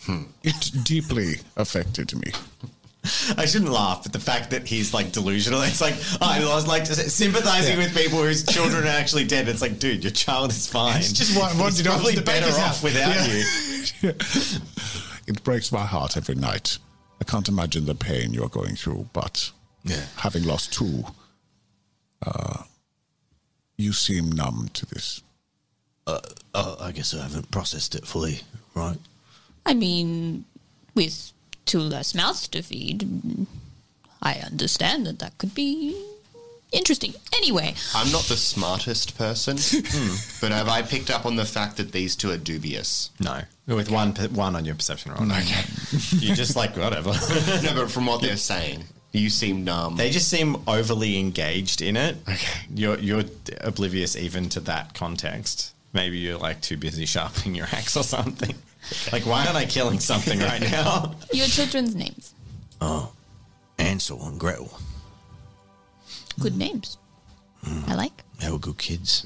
Hmm. 0.01 0.23
It 0.43 0.71
deeply 0.83 1.35
affected 1.55 2.13
me. 2.15 2.31
I 3.38 3.45
shouldn't 3.45 3.72
laugh, 3.72 4.04
but 4.04 4.14
the 4.14 4.20
fact 4.20 4.51
that 4.51 4.66
he's 4.68 4.93
like 4.93 5.12
delusional, 5.12 5.62
it's 5.64 5.82
like 5.82 5.95
I 6.22 6.39
was 6.45 6.66
like 6.68 6.86
sympathizing 6.86 7.78
with 7.78 7.93
people 7.95 8.20
whose 8.20 8.45
children 8.45 8.84
are 8.86 8.88
actually 8.88 9.26
dead. 9.26 9.47
It's 9.49 9.62
like, 9.62 9.78
dude, 9.80 10.04
your 10.04 10.12
child 10.12 10.51
is 10.51 10.68
fine. 10.68 10.97
It's 10.99 11.12
just 11.12 11.36
what- 11.38 11.54
what 11.58 11.74
He's 11.74 11.78
did 11.78 11.86
probably 11.88 12.16
the 12.16 12.22
better 12.22 12.47
off 12.47 12.58
house. 12.58 12.84
without 12.84 13.16
Yeah. 13.16 13.43
you. 14.01 14.14
It 15.26 15.41
breaks 15.45 15.72
my 15.72 15.86
heart 15.86 16.18
every 16.18 16.36
night. 16.36 16.78
I 17.22 17.24
can't 17.24 17.47
imagine 17.47 17.86
the 17.86 17.95
pain 17.95 18.34
you're 18.34 18.49
going 18.49 18.76
through, 18.76 19.08
but 19.14 19.51
Yeah. 19.86 20.06
having 20.18 20.43
lost 20.43 20.74
two, 20.74 21.06
uh, 22.26 22.64
you 23.78 23.93
seem 23.93 24.30
numb 24.32 24.70
to 24.74 24.86
this. 24.86 25.22
Uh, 26.06 26.20
I 26.54 26.91
guess 26.91 27.14
I 27.14 27.22
haven't 27.24 27.51
processed 27.51 27.95
it 27.95 28.06
fully, 28.06 28.41
right? 28.76 28.97
I 29.66 29.74
mean, 29.74 30.43
with 30.93 31.32
two 31.66 31.80
less 31.80 32.14
mouths 32.16 32.47
to 32.49 32.61
feed, 32.61 33.07
I 34.22 34.34
understand 34.36 35.05
that 35.05 35.20
that 35.20 35.38
could 35.38 35.53
be 35.55 35.95
interesting. 36.72 37.14
Anyway, 37.36 37.76
I'm 37.93 38.11
not 38.11 38.24
the 38.24 38.38
smartest 38.38 39.18
person, 39.18 39.57
Hmm. 39.61 40.16
but 40.41 40.51
have 40.51 40.68
I 40.70 40.82
picked 40.82 41.09
up 41.09 41.26
on 41.26 41.36
the 41.36 41.45
fact 41.45 41.78
that 41.78 41.91
these 41.91 42.16
two 42.16 42.32
are 42.32 42.38
dubious? 42.38 43.09
No, 43.20 43.41
with 43.68 43.91
one 43.91 44.14
one 44.34 44.55
on 44.55 44.66
your 44.66 44.76
perception 44.76 45.11
roll. 45.11 45.24
Okay, 45.32 45.64
You're 46.18 46.36
just 46.36 46.55
like 46.55 46.76
whatever. 46.78 47.11
no, 47.64 47.74
but 47.76 47.91
from 47.91 48.05
what 48.05 48.22
they're 48.22 48.38
saying, 48.53 48.84
you 49.11 49.30
seem 49.30 49.64
numb. 49.64 49.95
They 49.97 50.09
just 50.09 50.28
seem 50.30 50.57
overly 50.68 51.20
engaged 51.20 51.82
in 51.82 51.95
it. 51.95 52.18
Okay. 52.28 52.59
You're 52.74 52.97
you're 52.97 53.24
oblivious 53.61 54.16
even 54.16 54.49
to 54.49 54.59
that 54.61 54.93
context. 54.95 55.74
Maybe 55.93 56.18
you're 56.18 56.39
like 56.39 56.61
too 56.61 56.78
busy 56.78 57.05
sharpening 57.05 57.53
your 57.53 57.68
axe 57.72 57.95
or 57.95 58.03
something. 58.03 58.55
Like, 59.11 59.25
why 59.25 59.45
aren't 59.45 59.55
I 59.57 59.65
killing 59.65 59.99
something 59.99 60.39
right 60.39 60.61
now? 60.71 61.15
your 61.31 61.47
children's 61.47 61.95
names. 61.95 62.34
Oh, 62.81 63.13
Ansel 63.77 64.25
and 64.27 64.39
Gretel. 64.39 64.77
Good 66.39 66.57
names. 66.57 66.97
I 67.88 67.95
like. 67.95 68.23
They 68.39 68.51
were 68.51 68.59
good 68.59 68.77
kids. 68.77 69.25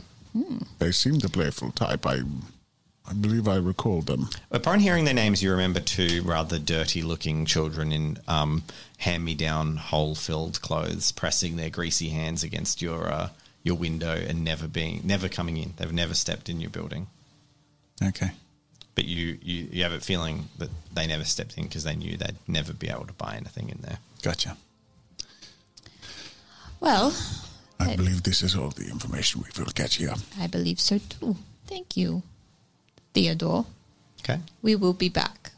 They 0.79 0.91
seem 0.91 1.19
the 1.19 1.29
playful 1.29 1.71
type. 1.71 2.05
I, 2.05 2.21
I 3.07 3.13
believe 3.13 3.47
I 3.47 3.55
recall 3.55 4.01
them. 4.01 4.29
Upon 4.51 4.79
hearing 4.79 5.05
their 5.05 5.13
names, 5.15 5.41
you 5.41 5.49
remember 5.51 5.79
two 5.79 6.21
rather 6.23 6.59
dirty-looking 6.59 7.45
children 7.45 7.91
in 7.91 8.19
um, 8.27 8.63
hand-me-down, 8.99 9.77
hole-filled 9.77 10.61
clothes, 10.61 11.11
pressing 11.11 11.55
their 11.55 11.71
greasy 11.71 12.09
hands 12.09 12.43
against 12.43 12.81
your 12.81 13.07
uh, 13.11 13.29
your 13.63 13.75
window 13.75 14.13
and 14.15 14.43
never 14.43 14.67
being 14.67 15.01
never 15.03 15.27
coming 15.27 15.57
in. 15.57 15.73
They've 15.77 15.91
never 15.91 16.13
stepped 16.13 16.47
in 16.49 16.61
your 16.61 16.69
building, 16.69 17.07
Okay. 18.03 18.31
But 18.97 19.05
you 19.05 19.37
you, 19.43 19.67
you 19.71 19.83
have 19.83 19.91
a 19.93 19.99
feeling 19.99 20.49
that 20.57 20.69
they 20.95 21.05
never 21.05 21.23
stepped 21.23 21.55
in 21.57 21.63
because 21.65 21.83
they 21.83 21.95
knew 21.95 22.17
they'd 22.17 22.35
never 22.47 22.73
be 22.73 22.89
able 22.89 23.05
to 23.05 23.13
buy 23.13 23.35
anything 23.37 23.69
in 23.69 23.77
there. 23.81 23.99
Gotcha. 24.23 24.57
Well, 26.79 27.13
I 27.79 27.85
Hey. 27.89 27.95
believe 27.95 28.23
this 28.23 28.41
is 28.41 28.55
all 28.55 28.69
the 28.71 28.89
information 28.89 29.43
we 29.43 29.63
will 29.63 29.71
get 29.71 29.93
here. 29.93 30.15
I 30.39 30.47
believe 30.47 30.79
so 30.79 30.97
too. 30.97 31.35
Thank 31.67 31.95
you, 31.95 32.23
Theodore. 33.13 33.65
Okay. 34.21 34.39
We 34.63 34.75
will 34.75 34.93
be 34.93 35.09
back. 35.09 35.51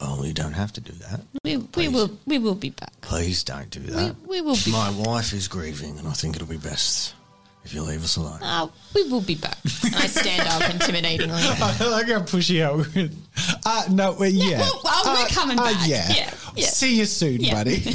Oh, 0.00 0.24
you 0.24 0.32
don't 0.32 0.54
have 0.54 0.72
to 0.72 0.80
do 0.80 0.92
that. 1.04 1.20
We, 1.44 1.56
we 1.76 1.88
will 1.88 2.10
we 2.26 2.38
will 2.38 2.56
be 2.56 2.70
back. 2.70 2.92
Please 3.00 3.44
don't 3.44 3.70
do 3.70 3.80
We, 3.80 3.86
that. 3.90 4.16
we 4.26 4.40
will 4.40 4.56
be. 4.64 4.72
My 4.72 4.90
wife 4.90 5.32
is 5.32 5.46
grieving, 5.46 5.98
and 5.98 6.08
I 6.08 6.12
think 6.12 6.34
it'll 6.36 6.48
be 6.48 6.56
best 6.70 7.14
if 7.64 7.74
you 7.74 7.82
leave 7.82 8.02
us 8.02 8.16
alone. 8.16 8.42
Uh, 8.42 8.68
we 8.94 9.02
will 9.10 9.20
be 9.20 9.34
back. 9.34 9.58
And 9.84 9.94
I 9.96 10.06
stand 10.06 10.48
up 10.48 10.62
intimidatingly. 10.62 11.30
I 11.80 11.88
like 11.90 12.06
how 12.08 12.20
pushy 12.20 12.62
out. 12.62 12.86
Uh, 13.66 13.84
no, 13.90 14.12
well, 14.18 14.28
yeah. 14.30 14.60
well, 14.60 14.80
well, 14.84 15.02
we're 15.14 15.24
Uh, 15.24 15.28
coming 15.28 15.58
uh, 15.58 15.64
back. 15.64 15.86
yeah. 15.88 16.08
Yeah, 16.14 16.34
yeah. 16.56 16.66
See 16.66 16.96
you 16.96 17.04
soon, 17.04 17.40
Yeah. 17.40 17.54
buddy. 17.54 17.82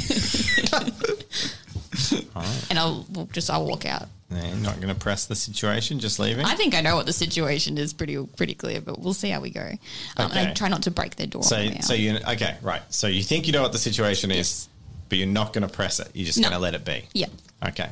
and 2.70 2.78
I'll 2.78 3.06
we'll 3.12 3.26
just 3.26 3.50
I'll 3.50 3.66
walk 3.66 3.86
out. 3.86 4.08
Yeah, 4.30 4.48
you're 4.48 4.56
not 4.56 4.76
going 4.80 4.92
to 4.92 4.98
press 4.98 5.26
the 5.26 5.36
situation, 5.36 6.00
just 6.00 6.18
leaving. 6.18 6.44
I 6.44 6.56
think 6.56 6.74
I 6.74 6.80
know 6.80 6.96
what 6.96 7.06
the 7.06 7.12
situation 7.12 7.78
is 7.78 7.92
pretty 7.92 8.24
pretty 8.36 8.54
clear, 8.54 8.80
but 8.80 9.00
we'll 9.00 9.14
see 9.14 9.30
how 9.30 9.40
we 9.40 9.50
go. 9.50 9.70
Um, 10.16 10.30
And 10.30 10.38
I 10.38 10.42
Okay. 10.46 10.54
try 10.54 10.68
not 10.68 10.82
to 10.82 10.90
break 10.90 11.14
their 11.16 11.28
door. 11.28 11.42
So, 11.44 11.56
on 11.56 11.66
the 11.66 11.70
way 11.72 11.80
so 11.80 11.94
out. 11.94 12.00
you 12.00 12.18
okay, 12.30 12.56
right? 12.62 12.82
So 12.90 13.06
you 13.06 13.22
think 13.22 13.46
you 13.46 13.52
know 13.52 13.62
what 13.62 13.72
the 13.72 13.78
situation 13.78 14.30
is, 14.32 14.68
but 15.08 15.18
you're 15.18 15.28
not 15.28 15.52
going 15.52 15.66
to 15.66 15.72
press 15.72 16.00
it. 16.00 16.08
You're 16.12 16.26
just 16.26 16.38
No. 16.38 16.48
going 16.48 16.58
to 16.58 16.62
let 16.62 16.74
it 16.74 16.84
be. 16.84 17.04
yeah, 17.14 17.26
Okay. 17.64 17.88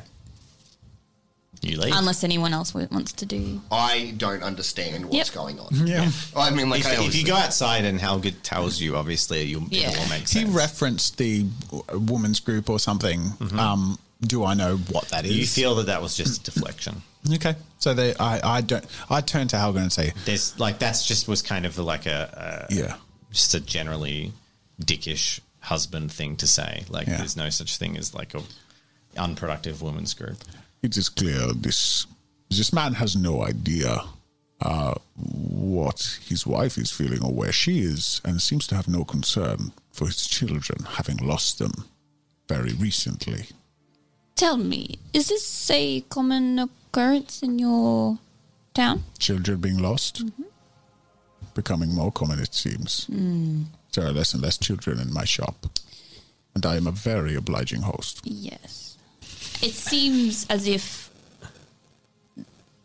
You 1.61 1.79
leave. 1.79 1.93
unless 1.95 2.23
anyone 2.23 2.53
else 2.53 2.73
wa- 2.73 2.87
wants 2.91 3.11
to 3.13 3.25
do. 3.25 3.61
I 3.71 4.13
don't 4.17 4.43
understand 4.43 5.05
what's 5.05 5.15
Yep. 5.15 5.31
going 5.33 5.59
on. 5.59 5.87
Yeah. 5.87 6.11
I 6.35 6.49
mean, 6.51 6.69
like, 6.69 6.81
if, 6.81 6.87
I 6.87 7.03
if 7.05 7.15
you 7.15 7.25
go 7.25 7.35
outside 7.35 7.85
and 7.85 7.99
Helga 7.99 8.31
tells 8.31 8.79
you, 8.79 8.95
obviously 8.95 9.43
you'll 9.43 9.63
Yeah. 9.69 9.89
it 9.91 9.97
will 9.97 10.09
make 10.09 10.21
He 10.21 10.39
sense. 10.41 10.49
referenced 10.51 11.17
the 11.17 11.43
w- 11.71 11.99
woman's 11.99 12.39
group 12.39 12.69
or 12.69 12.79
something. 12.79 13.33
Um, 13.57 13.97
do 14.21 14.43
I 14.45 14.53
know 14.53 14.77
what 14.77 15.09
that 15.09 15.25
is? 15.25 15.33
you 15.35 15.45
feel 15.45 15.75
that 15.75 15.87
that 15.87 16.01
was 16.01 16.15
just 16.15 16.41
a 16.47 16.51
deflection. 16.51 17.01
okay? 17.33 17.55
So 17.79 17.93
they, 17.93 18.15
I, 18.15 18.57
I 18.57 18.61
don't. 18.61 18.85
I 19.09 19.21
turn 19.21 19.47
to 19.49 19.57
Helga 19.57 19.79
and 19.79 19.91
say, 19.93 20.13
There's 20.25 20.57
like 20.59 20.79
that's 20.79 21.05
just 21.07 21.27
was 21.27 21.41
kind 21.41 21.65
of 21.65 21.77
like 21.77 22.05
a, 22.05 22.65
a 22.69 22.73
"Yeah, 22.73 22.95
just 23.31 23.53
a 23.53 23.59
generally 23.59 24.31
dickish 24.81 25.39
husband 25.59 26.11
thing 26.11 26.35
to 26.37 26.47
say. 26.47 26.83
Like 26.89 27.07
Yeah. 27.07 27.17
there's 27.17 27.35
no 27.35 27.49
such 27.49 27.77
thing 27.77 27.97
as 27.97 28.13
like 28.13 28.33
a 28.33 28.41
unproductive 29.17 29.81
women's 29.81 30.13
group. 30.13 30.37
It 30.85 30.97
is 30.97 31.09
clear 31.09 31.51
this 31.53 32.05
this 32.49 32.71
man 32.71 32.93
has 32.93 33.15
no 33.15 33.43
idea 33.43 34.01
uh, 34.61 34.93
what 35.15 36.19
his 36.27 36.45
wife 36.47 36.77
is 36.77 36.91
feeling 36.91 37.23
or 37.23 37.33
where 37.33 37.51
she 37.51 37.79
is, 37.79 38.21
and 38.23 38.41
seems 38.41 38.67
to 38.67 38.75
have 38.75 38.87
no 38.87 39.03
concern 39.03 39.71
for 39.91 40.05
his 40.05 40.25
children, 40.27 40.85
having 40.97 41.17
lost 41.17 41.59
them 41.59 41.73
very 42.47 42.73
recently. 42.73 43.47
Tell 44.35 44.57
me, 44.57 44.99
is 45.11 45.27
this 45.27 45.71
a 45.71 46.01
common 46.01 46.59
occurrence 46.59 47.41
in 47.41 47.57
your 47.59 48.19
town? 48.73 49.03
Children 49.17 49.59
being 49.59 49.79
lost, 49.79 50.23
becoming 51.53 51.93
more 51.93 52.11
common, 52.11 52.39
it 52.39 52.53
seems. 52.53 53.07
There 53.93 54.05
are 54.05 54.11
less 54.13 54.33
and 54.33 54.43
less 54.43 54.57
children 54.57 54.99
in 54.99 55.11
my 55.11 55.25
shop, 55.25 55.65
and 56.53 56.65
I 56.65 56.75
am 56.77 56.87
a 56.87 56.91
very 56.91 57.33
obliging 57.35 57.81
host. 57.81 58.21
Yes. 58.23 58.84
It 59.61 59.73
seems 59.73 60.45
as 60.49 60.67
if 60.67 61.09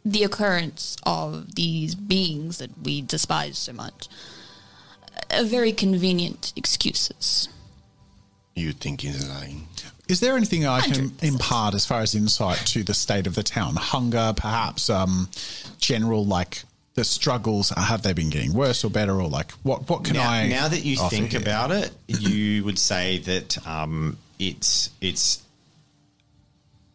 the 0.05 0.25
occurrence 0.25 0.97
of 1.05 1.55
these 1.55 1.95
beings 1.95 2.59
that 2.59 2.71
we 2.83 3.03
despise 3.03 3.59
so 3.59 3.73
much 3.73 4.09
are 5.31 5.45
very 5.45 5.73
convenient 5.73 6.53
excuses. 6.57 7.49
you 8.55 8.73
think 8.73 9.03
he's 9.03 9.29
lying. 9.29 9.69
Is 10.09 10.21
there 10.21 10.37
anything 10.37 10.67
I 10.67 10.81
can 10.81 11.11
100%. 11.11 11.23
impart 11.23 11.75
as 11.75 11.87
far 11.87 12.01
as 12.01 12.15
insight 12.15 12.59
to 12.69 12.83
the 12.83 12.95
state 12.95 13.27
of 13.27 13.35
the 13.35 13.45
town? 13.45 13.77
Hunger, 13.77 14.33
perhaps, 14.37 14.91
um, 14.91 15.29
general 15.79 16.25
like 16.25 16.65
the 16.95 17.05
struggles. 17.05 17.71
Have 17.71 18.03
they 18.03 18.13
been 18.13 18.29
getting 18.31 18.53
worse 18.53 18.85
or 18.85 18.91
better, 18.91 19.21
or 19.21 19.29
like 19.29 19.53
what? 19.63 19.89
What 19.89 20.05
can 20.05 20.15
now, 20.15 20.29
I? 20.29 20.49
now 20.49 20.67
that 20.67 20.85
you 20.85 20.97
think 21.09 21.31
here? 21.31 21.41
about 21.41 21.71
it, 21.71 21.93
you 22.09 22.65
would 22.65 22.79
say 22.79 23.19
that 23.19 23.65
um, 23.67 24.19
it's 24.41 24.91
it's 25.01 25.43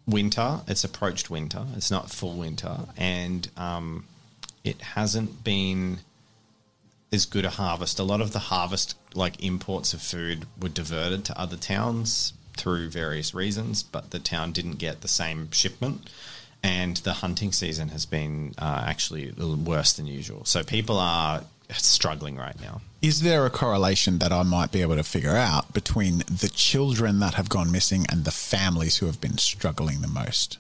winter. 0.08 0.62
It's 0.68 0.84
approached 0.84 1.30
winter. 1.30 1.66
It's 1.76 1.92
not 1.92 2.12
full 2.12 2.34
winter, 2.34 2.80
and 2.98 3.50
um, 3.58 4.06
it 4.64 4.82
hasn't 4.82 5.44
been 5.44 6.00
as 7.12 7.26
good 7.26 7.46
a 7.46 7.50
harvest. 7.52 8.00
A 8.00 8.04
lot 8.04 8.22
of 8.22 8.34
the 8.34 8.40
harvest, 8.40 8.98
like 9.14 9.44
imports 9.44 9.94
of 9.94 10.02
food, 10.02 10.46
were 10.62 10.70
diverted 10.70 11.26
to 11.26 11.40
other 11.40 11.58
towns 11.58 12.34
through 12.58 12.90
various 12.90 13.34
reasons, 13.34 13.84
but 13.84 14.12
the 14.12 14.20
town 14.20 14.52
didn't 14.52 14.78
get 14.78 15.02
the 15.02 15.08
same 15.08 15.52
shipment. 15.52 16.10
And 16.64 16.98
the 16.98 17.14
hunting 17.14 17.52
season 17.52 17.90
has 17.90 18.08
been 18.08 18.56
uh, 18.58 18.84
actually 18.88 19.30
a 19.30 19.34
little 19.34 19.56
worse 19.56 19.94
than 19.94 20.08
usual. 20.08 20.46
So 20.46 20.64
people 20.64 20.98
are 20.98 21.44
struggling 21.72 22.36
right 22.38 22.60
now. 22.62 22.82
Is 23.02 23.22
there 23.22 23.46
a 23.46 23.50
correlation 23.50 24.20
that 24.20 24.32
I 24.32 24.44
might 24.44 24.72
be 24.72 24.82
able 24.82 24.96
to 24.96 25.04
figure 25.04 25.36
out 25.36 25.74
between 25.74 26.20
the 26.20 26.50
children 26.54 27.20
that 27.20 27.36
have 27.36 27.50
gone 27.50 27.72
missing 27.72 28.06
and 28.10 28.26
the 28.26 28.32
families 28.32 28.98
who 28.98 29.06
have 29.06 29.22
been 29.22 29.38
struggling 29.38 30.02
the 30.02 30.08
most? 30.08 30.58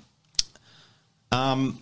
Um, 1.32 1.80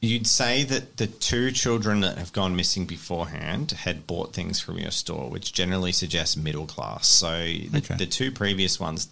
you'd 0.00 0.26
say 0.26 0.64
that 0.64 0.96
the 0.96 1.06
two 1.06 1.50
children 1.52 2.00
that 2.00 2.18
have 2.18 2.32
gone 2.32 2.56
missing 2.56 2.86
beforehand 2.86 3.72
had 3.72 4.06
bought 4.06 4.32
things 4.32 4.60
from 4.60 4.78
your 4.78 4.90
store, 4.90 5.28
which 5.30 5.52
generally 5.52 5.92
suggests 5.92 6.36
middle 6.36 6.66
class. 6.66 7.06
So 7.06 7.30
the, 7.44 7.70
Okay. 7.78 7.96
the 7.96 8.06
two 8.06 8.32
previous 8.32 8.80
ones, 8.80 9.08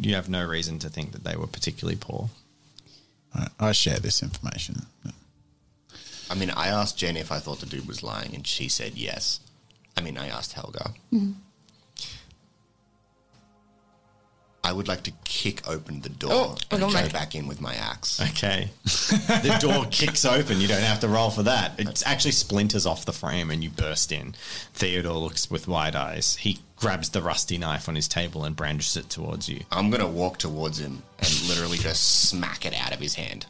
you 0.00 0.14
have 0.14 0.28
no 0.28 0.44
reason 0.46 0.78
to 0.80 0.88
think 0.88 1.12
that 1.12 1.24
they 1.24 1.36
were 1.36 1.46
particularly 1.46 1.96
poor. 2.00 2.30
I 3.60 3.72
share 3.72 3.98
this 4.00 4.22
information. 4.22 4.86
I 6.30 6.34
mean, 6.34 6.50
I 6.50 6.68
asked 6.68 6.96
Jen 6.96 7.16
if 7.16 7.32
I 7.32 7.38
thought 7.40 7.60
the 7.60 7.66
dude 7.66 7.88
was 7.88 8.02
lying, 8.02 8.34
and 8.34 8.46
she 8.46 8.68
said 8.68 8.92
yes. 8.94 9.40
I 9.96 10.00
mean, 10.00 10.16
I 10.16 10.28
asked 10.28 10.52
Helga. 10.52 10.92
Mm-hmm. 11.12 11.32
I 14.62 14.72
would 14.72 14.88
like 14.88 15.02
to 15.04 15.12
kick 15.24 15.66
open 15.68 16.02
the 16.02 16.10
door 16.10 16.30
Oh, 16.32 16.56
and 16.70 16.80
go 16.80 17.08
back 17.08 17.34
in 17.34 17.48
with 17.48 17.60
my 17.60 17.74
axe. 17.74 18.20
Okay. 18.20 18.68
the 18.84 19.56
door 19.58 19.86
kicks 19.90 20.24
open. 20.24 20.60
You 20.60 20.68
don't 20.68 20.82
have 20.82 21.00
to 21.00 21.08
roll 21.08 21.30
for 21.30 21.42
that. 21.44 21.80
It 21.80 22.02
actually 22.06 22.32
splinters 22.32 22.84
off 22.84 23.06
the 23.06 23.12
frame 23.12 23.50
and 23.50 23.64
you 23.64 23.70
burst 23.70 24.12
in. 24.12 24.34
Theodore 24.74 25.16
looks 25.16 25.50
with 25.50 25.66
wide 25.66 25.96
eyes. 25.96 26.36
He 26.36 26.60
grabs 26.76 27.08
the 27.08 27.22
rusty 27.22 27.56
knife 27.56 27.88
on 27.88 27.94
his 27.96 28.06
table 28.06 28.44
and 28.44 28.54
brandishes 28.54 28.98
it 28.98 29.08
towards 29.08 29.48
you. 29.48 29.64
I'm 29.72 29.90
gonna 29.90 30.06
walk 30.06 30.36
towards 30.38 30.78
him 30.78 31.02
and 31.18 31.48
literally 31.48 31.78
just 31.78 32.28
smack 32.28 32.66
it 32.66 32.74
out 32.74 32.92
of 32.92 33.00
his 33.00 33.14
hand. 33.14 33.46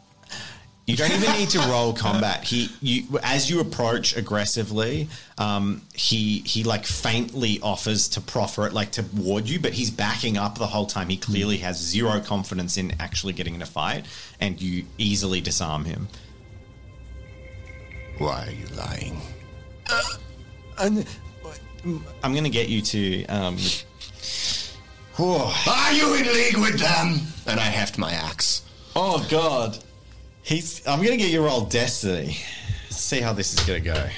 You 0.87 0.97
don't 0.97 1.13
even 1.13 1.33
need 1.39 1.51
to 1.51 1.61
roll 1.61 1.93
combat. 1.93 2.43
He, 2.43 2.69
you, 2.81 3.21
as 3.23 3.49
you 3.49 3.61
approach 3.61 4.17
aggressively, 4.17 5.09
um, 5.39 5.83
he 5.95 6.41
he 6.41 6.65
like 6.65 6.85
faintly 6.85 7.61
offers 7.63 8.09
to 8.09 8.21
proffer 8.21 8.67
it 8.67 8.73
like 8.73 8.91
to 8.93 9.05
ward 9.17 9.49
you, 9.49 9.61
but 9.61 9.73
he's 9.73 9.91
backing 9.91 10.37
up 10.37 10.59
the 10.59 10.67
whole 10.67 10.87
time. 10.87 11.09
He 11.09 11.17
clearly 11.17 11.59
has 11.59 11.79
zero 11.79 12.19
confidence 12.19 12.77
in 12.77 12.93
actually 12.99 13.35
getting 13.35 13.55
in 13.55 13.63
a 13.63 13.67
fight, 13.67 14.05
and 14.41 14.61
you 14.61 14.85
easily 14.99 15.41
disarm 15.41 15.85
him. 15.85 16.09
Why 18.19 18.49
are 18.49 18.51
you 18.51 18.67
lying? 18.77 19.21
I'm 22.23 22.33
going 22.33 22.45
to 22.45 22.51
get 22.51 22.69
you 22.69 22.83
to. 22.83 23.25
Um, 23.27 23.57
Are 25.19 25.93
you 25.93 26.15
in 26.15 26.25
league 26.27 26.57
with 26.57 26.79
them? 26.79 27.21
And 27.47 27.61
I 27.61 27.65
heft 27.65 27.97
my 27.97 28.13
axe. 28.13 28.63
oh 28.97 29.27
God, 29.31 29.79
he's. 30.43 30.87
I'm 30.87 30.99
going 30.99 31.13
to 31.13 31.17
get 31.17 31.31
you 31.31 31.39
to 31.39 31.45
roll 31.45 31.63
destiny. 31.63 32.39
See 32.89 33.21
how 33.21 33.33
this 33.33 33.53
is 33.55 33.61
going 33.67 33.83
to 33.83 33.89
go. 33.89 34.09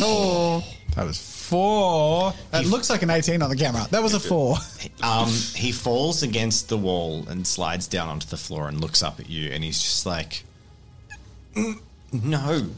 Oh, 0.00 0.64
that 0.94 1.04
was 1.04 1.18
four. 1.18 2.32
It 2.52 2.66
looks 2.66 2.90
like 2.90 3.02
an 3.02 3.10
18 3.10 3.42
on 3.42 3.50
the 3.50 3.56
camera. 3.56 3.86
That 3.90 4.02
was 4.02 4.14
a 4.14 4.20
four. 4.20 4.56
Um, 5.02 5.28
he 5.54 5.72
falls 5.72 6.22
against 6.22 6.70
the 6.70 6.76
wall 6.78 7.26
and 7.28 7.46
slides 7.46 7.86
down 7.86 8.08
onto 8.08 8.26
the 8.26 8.36
floor 8.38 8.68
and 8.68 8.80
looks 8.80 9.02
up 9.02 9.20
at 9.20 9.28
you, 9.28 9.50
and 9.50 9.62
he's 9.62 9.80
just 9.80 10.06
like, 10.06 10.42
"Mm, 11.54 11.80
"No, 12.12 12.68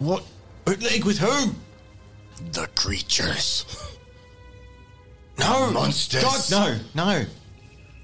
what? 0.00 0.24
League 0.66 1.04
with 1.04 1.18
whom? 1.18 1.60
The 2.52 2.66
creatures. 2.74 3.64
No, 5.38 5.70
Monsters. 5.70 6.50
God, 6.50 6.50
no, 6.50 7.04
no. 7.04 7.24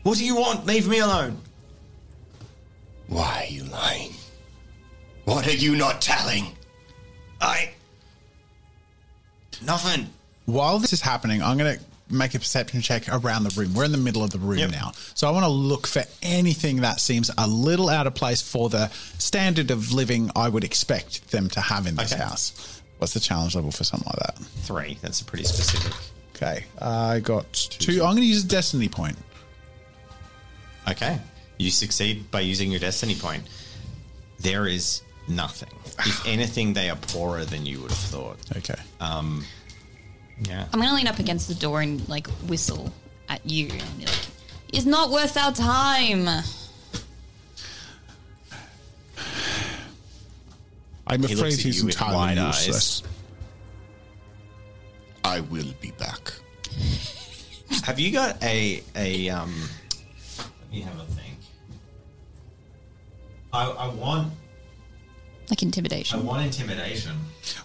What 0.04 0.16
do 0.18 0.24
you 0.24 0.36
want? 0.36 0.64
Leave 0.64 0.86
me 0.86 1.00
alone." 1.00 1.38
Why 3.08 3.46
are 3.48 3.52
you 3.52 3.64
lying? 3.64 4.12
What 5.24 5.46
are 5.46 5.54
you 5.54 5.76
not 5.76 6.00
telling? 6.00 6.46
I. 7.40 7.70
Nothing. 9.64 10.08
While 10.46 10.78
this 10.78 10.92
is 10.92 11.00
happening, 11.00 11.42
I'm 11.42 11.56
going 11.58 11.78
to 11.78 11.84
make 12.14 12.34
a 12.34 12.38
perception 12.38 12.80
check 12.80 13.08
around 13.08 13.42
the 13.44 13.60
room. 13.60 13.74
We're 13.74 13.84
in 13.84 13.92
the 13.92 13.98
middle 13.98 14.22
of 14.22 14.30
the 14.30 14.38
room 14.38 14.58
Yep. 14.58 14.70
now. 14.70 14.92
So 15.14 15.26
I 15.26 15.30
want 15.32 15.44
to 15.44 15.48
look 15.50 15.86
for 15.86 16.04
anything 16.22 16.82
that 16.82 17.00
seems 17.00 17.30
a 17.36 17.48
little 17.48 17.88
out 17.88 18.06
of 18.06 18.14
place 18.14 18.40
for 18.42 18.68
the 18.68 18.88
standard 19.18 19.70
of 19.72 19.92
living 19.92 20.30
I 20.36 20.48
would 20.48 20.62
expect 20.62 21.30
them 21.30 21.48
to 21.50 21.60
have 21.60 21.86
in 21.86 21.96
this 21.96 22.12
Okay. 22.12 22.22
house. 22.22 22.80
What's 22.98 23.12
the 23.14 23.20
challenge 23.20 23.54
level 23.56 23.72
for 23.72 23.82
something 23.84 24.06
like 24.06 24.20
that? 24.36 24.38
Three. 24.62 24.98
That's 25.02 25.20
a 25.20 25.24
pretty 25.24 25.44
specific. 25.44 25.92
Okay. 26.36 26.64
I 26.80 27.18
got 27.20 27.52
two. 27.52 27.94
I'm 28.04 28.10
going 28.10 28.16
to 28.18 28.22
use 28.24 28.44
a 28.44 28.48
destiny 28.48 28.88
point. 28.88 29.16
Okay. 30.88 31.18
You 31.58 31.70
succeed 31.70 32.30
by 32.30 32.40
using 32.40 32.70
your 32.70 32.80
destiny 32.80 33.14
point. 33.14 33.44
There 34.40 34.66
is 34.66 35.02
nothing. 35.28 35.70
If 36.00 36.26
anything, 36.34 36.72
they 36.74 36.90
are 36.90 36.96
poorer 36.96 37.44
than 37.44 37.64
you 37.66 37.80
would 37.80 37.90
have 37.90 37.98
thought. 37.98 38.38
Okay. 38.56 38.74
Yeah. 40.38 40.66
I'm 40.70 40.80
gonna 40.80 40.94
lean 40.94 41.06
up 41.06 41.18
against 41.18 41.48
the 41.48 41.54
door 41.54 41.80
and 41.80 42.06
like 42.10 42.26
whistle 42.46 42.92
at 43.30 43.40
you 43.46 43.68
and 43.70 43.98
be 43.98 44.04
like, 44.04 44.26
"It's 44.70 44.84
not 44.84 45.10
worth 45.10 45.34
our 45.38 45.50
time." 45.52 46.28
I'm 51.06 51.22
He 51.22 51.32
afraid 51.34 51.54
he's 51.54 51.78
you 51.80 51.86
with 51.86 51.94
entirely 51.94 52.16
wide 52.16 52.38
eyes. 52.38 52.66
useless. 52.66 53.02
I 55.24 55.40
will 55.40 55.72
be 55.80 55.92
back. 55.92 56.32
Have 57.84 57.98
you 57.98 58.12
got 58.12 58.42
a 58.42 58.82
a 58.94 59.28
um? 59.30 59.54
Let 60.38 60.70
me 60.72 60.80
have 60.80 60.98
a 61.00 61.04
think. 61.04 61.25
I 63.56 63.64
I 63.86 63.88
want 63.88 64.32
Like 65.50 65.62
intimidation. 65.62 66.18
I 66.20 66.22
want 66.22 66.44
intimidation. 66.44 67.12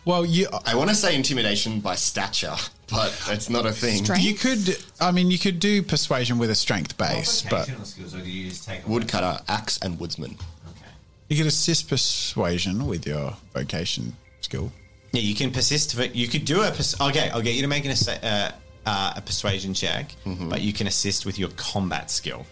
Well, 0.06 0.24
you 0.26 0.48
I 0.66 0.76
want 0.76 0.89
to 0.89 0.96
say 0.96 1.16
intimidation 1.16 1.80
by 1.82 1.96
stature, 1.96 2.56
but 2.89 3.12
it's 3.30 3.50
not 3.50 3.66
a 3.66 3.72
thing. 3.72 4.04
Strength? 4.04 4.24
you 4.24 4.34
could. 4.36 4.78
I 5.00 5.12
mean, 5.12 5.32
you 5.32 5.39
could 5.39 5.60
do 5.60 5.82
persuasion 5.82 6.38
with 6.38 6.50
a 6.52 6.56
strength 6.56 6.96
base, 6.98 7.42
but 7.50 7.66
skills, 7.86 8.14
or 8.16 8.22
do 8.22 8.30
you 8.30 8.50
just 8.50 8.64
take 8.68 8.82
Woodcutter, 8.88 9.42
axe, 9.48 9.80
and 9.84 10.00
woodsman. 10.00 10.32
Okay. 10.72 10.92
you 11.30 11.38
could 11.38 11.48
assist 11.48 11.89
persuasion 11.89 12.86
with 12.86 13.06
your 13.08 13.34
vocation 13.54 14.16
skill. 14.42 14.72
Yeah, 15.14 15.22
you 15.30 15.36
can 15.36 15.52
persist. 15.52 15.96
For, 15.96 16.06
you 16.06 16.28
could 16.28 16.46
do 16.46 16.62
a. 16.62 16.72
pers- 16.72 17.00
Okay, 17.02 17.30
I'll 17.32 17.42
get 17.42 17.56
you 17.56 17.64
to 17.64 17.68
make 17.68 17.86
an, 17.86 17.92
assi- 17.92 18.24
uh, 18.24 18.52
uh, 18.86 19.14
a 19.18 19.22
persuasion 19.22 19.74
check, 19.74 20.16
but 20.52 20.62
you 20.62 20.72
can 20.74 20.88
assist 20.88 21.26
with 21.26 21.38
your 21.39 21.50
combat 21.58 22.10
skill. 22.12 22.46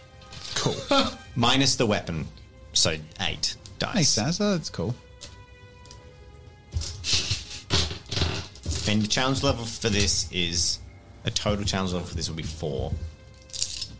Cool. 0.56 0.74
Minus 1.36 1.76
the 1.76 1.86
weapon, 1.86 2.26
so 2.72 2.96
eight 3.20 3.56
dice. 3.78 3.94
Makes 3.94 4.08
sense. 4.08 4.40
Oh, 4.40 4.52
that's 4.52 4.70
cool. 4.70 4.94
And 8.88 9.02
the 9.02 9.08
challenge 9.08 9.42
level 9.42 9.64
for 9.64 9.88
this 9.88 10.30
is 10.32 10.78
a 11.24 11.30
total 11.30 11.64
challenge 11.64 11.92
level 11.92 12.08
for 12.08 12.14
this 12.14 12.28
will 12.28 12.36
be 12.36 12.42
four. 12.42 12.92
So 13.62 13.92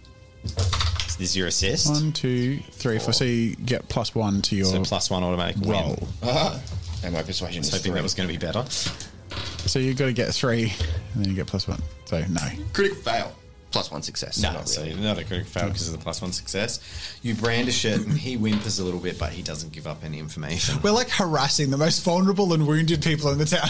this 1.18 1.30
is 1.30 1.36
your 1.36 1.48
assist. 1.48 1.88
One, 1.88 2.12
two, 2.12 2.58
three, 2.72 2.98
four. 2.98 3.12
So 3.12 3.24
you 3.24 3.54
get 3.56 3.88
plus 3.88 4.14
one 4.14 4.42
to 4.42 4.56
your 4.56 4.66
so 4.66 4.82
plus 4.82 5.10
one 5.10 5.22
automatic 5.22 5.56
win. 5.60 5.70
roll. 5.70 6.08
Uh-huh. 6.22 6.58
And 7.04 7.14
my 7.14 7.22
persuasion 7.22 7.58
I 7.58 7.60
was 7.60 7.68
is 7.68 7.74
hoping 7.74 7.92
three. 7.92 7.98
that 7.98 8.02
was 8.02 8.14
going 8.14 8.28
to 8.28 8.32
be 8.32 8.38
better. 8.38 8.64
So 8.68 9.78
you've 9.78 9.96
got 9.96 10.06
to 10.06 10.12
get 10.12 10.34
three, 10.34 10.72
and 11.14 11.22
then 11.22 11.30
you 11.30 11.36
get 11.36 11.46
plus 11.46 11.68
one. 11.68 11.80
So 12.06 12.24
no. 12.28 12.40
Critical 12.72 13.02
fail. 13.02 13.32
Plus 13.70 13.90
one 13.90 14.02
success. 14.02 14.42
No, 14.42 14.52
Not 14.52 14.68
so 14.68 14.82
really. 14.82 15.00
not 15.00 15.18
a 15.18 15.24
critical 15.24 15.48
fail 15.50 15.68
because 15.68 15.86
of 15.86 15.92
the 15.96 16.02
plus 16.02 16.20
one 16.20 16.32
success. 16.32 16.80
You 17.22 17.34
brandish 17.36 17.84
it, 17.84 18.00
and 18.04 18.18
he 18.18 18.34
whimpers 18.36 18.80
a 18.80 18.84
little 18.84 18.98
bit, 18.98 19.16
but 19.18 19.30
he 19.32 19.42
doesn't 19.42 19.72
give 19.72 19.86
up 19.86 20.02
any 20.04 20.18
information. 20.18 20.80
We're 20.82 20.90
like 20.90 21.08
harassing 21.08 21.70
the 21.70 21.76
most 21.76 22.02
vulnerable 22.02 22.52
and 22.52 22.66
wounded 22.66 23.00
people 23.02 23.30
in 23.30 23.38
the 23.38 23.44
town. 23.44 23.68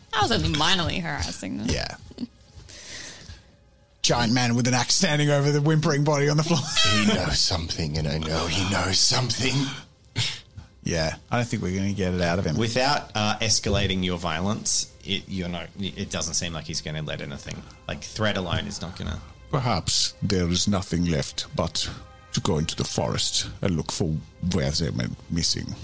I 0.12 0.22
was 0.22 0.32
only 0.32 0.48
minorly 0.50 1.02
harassing 1.02 1.58
them. 1.58 1.66
yeah. 1.68 1.96
Giant 4.02 4.32
man 4.32 4.54
with 4.54 4.66
an 4.66 4.72
axe 4.74 4.94
standing 4.94 5.28
over 5.28 5.52
the 5.52 5.60
whimpering 5.60 6.04
body 6.04 6.28
on 6.30 6.38
the 6.38 6.42
floor. 6.42 6.58
He 6.94 7.06
knows 7.14 7.38
something, 7.38 7.98
and 7.98 8.08
I 8.08 8.16
know 8.18 8.46
he 8.46 8.68
knows 8.72 8.98
something. 8.98 9.54
yeah, 10.82 11.16
I 11.30 11.36
don't 11.36 11.46
think 11.46 11.62
we're 11.62 11.76
going 11.76 11.88
to 11.88 11.94
get 11.94 12.14
it 12.14 12.22
out 12.22 12.38
of 12.38 12.46
him. 12.46 12.56
Without 12.56 13.10
uh, 13.14 13.36
escalating 13.42 14.02
your 14.02 14.16
violence, 14.16 14.89
it 15.04 15.24
you're 15.28 15.48
not. 15.48 15.68
It 15.78 16.10
doesn't 16.10 16.34
seem 16.34 16.52
like 16.52 16.64
he's 16.64 16.80
going 16.80 16.96
to 16.96 17.02
let 17.02 17.20
anything. 17.20 17.62
Like 17.88 18.02
threat 18.02 18.36
alone 18.36 18.66
is 18.66 18.80
not 18.80 18.96
going 18.96 19.10
to. 19.10 19.18
Perhaps 19.50 20.14
there 20.22 20.48
is 20.48 20.68
nothing 20.68 21.06
left 21.06 21.46
but 21.56 21.88
to 22.32 22.40
go 22.40 22.58
into 22.58 22.76
the 22.76 22.84
forest 22.84 23.48
and 23.62 23.76
look 23.76 23.90
for 23.90 24.14
where 24.52 24.70
they 24.70 24.90
went 24.90 25.16
missing. 25.30 25.74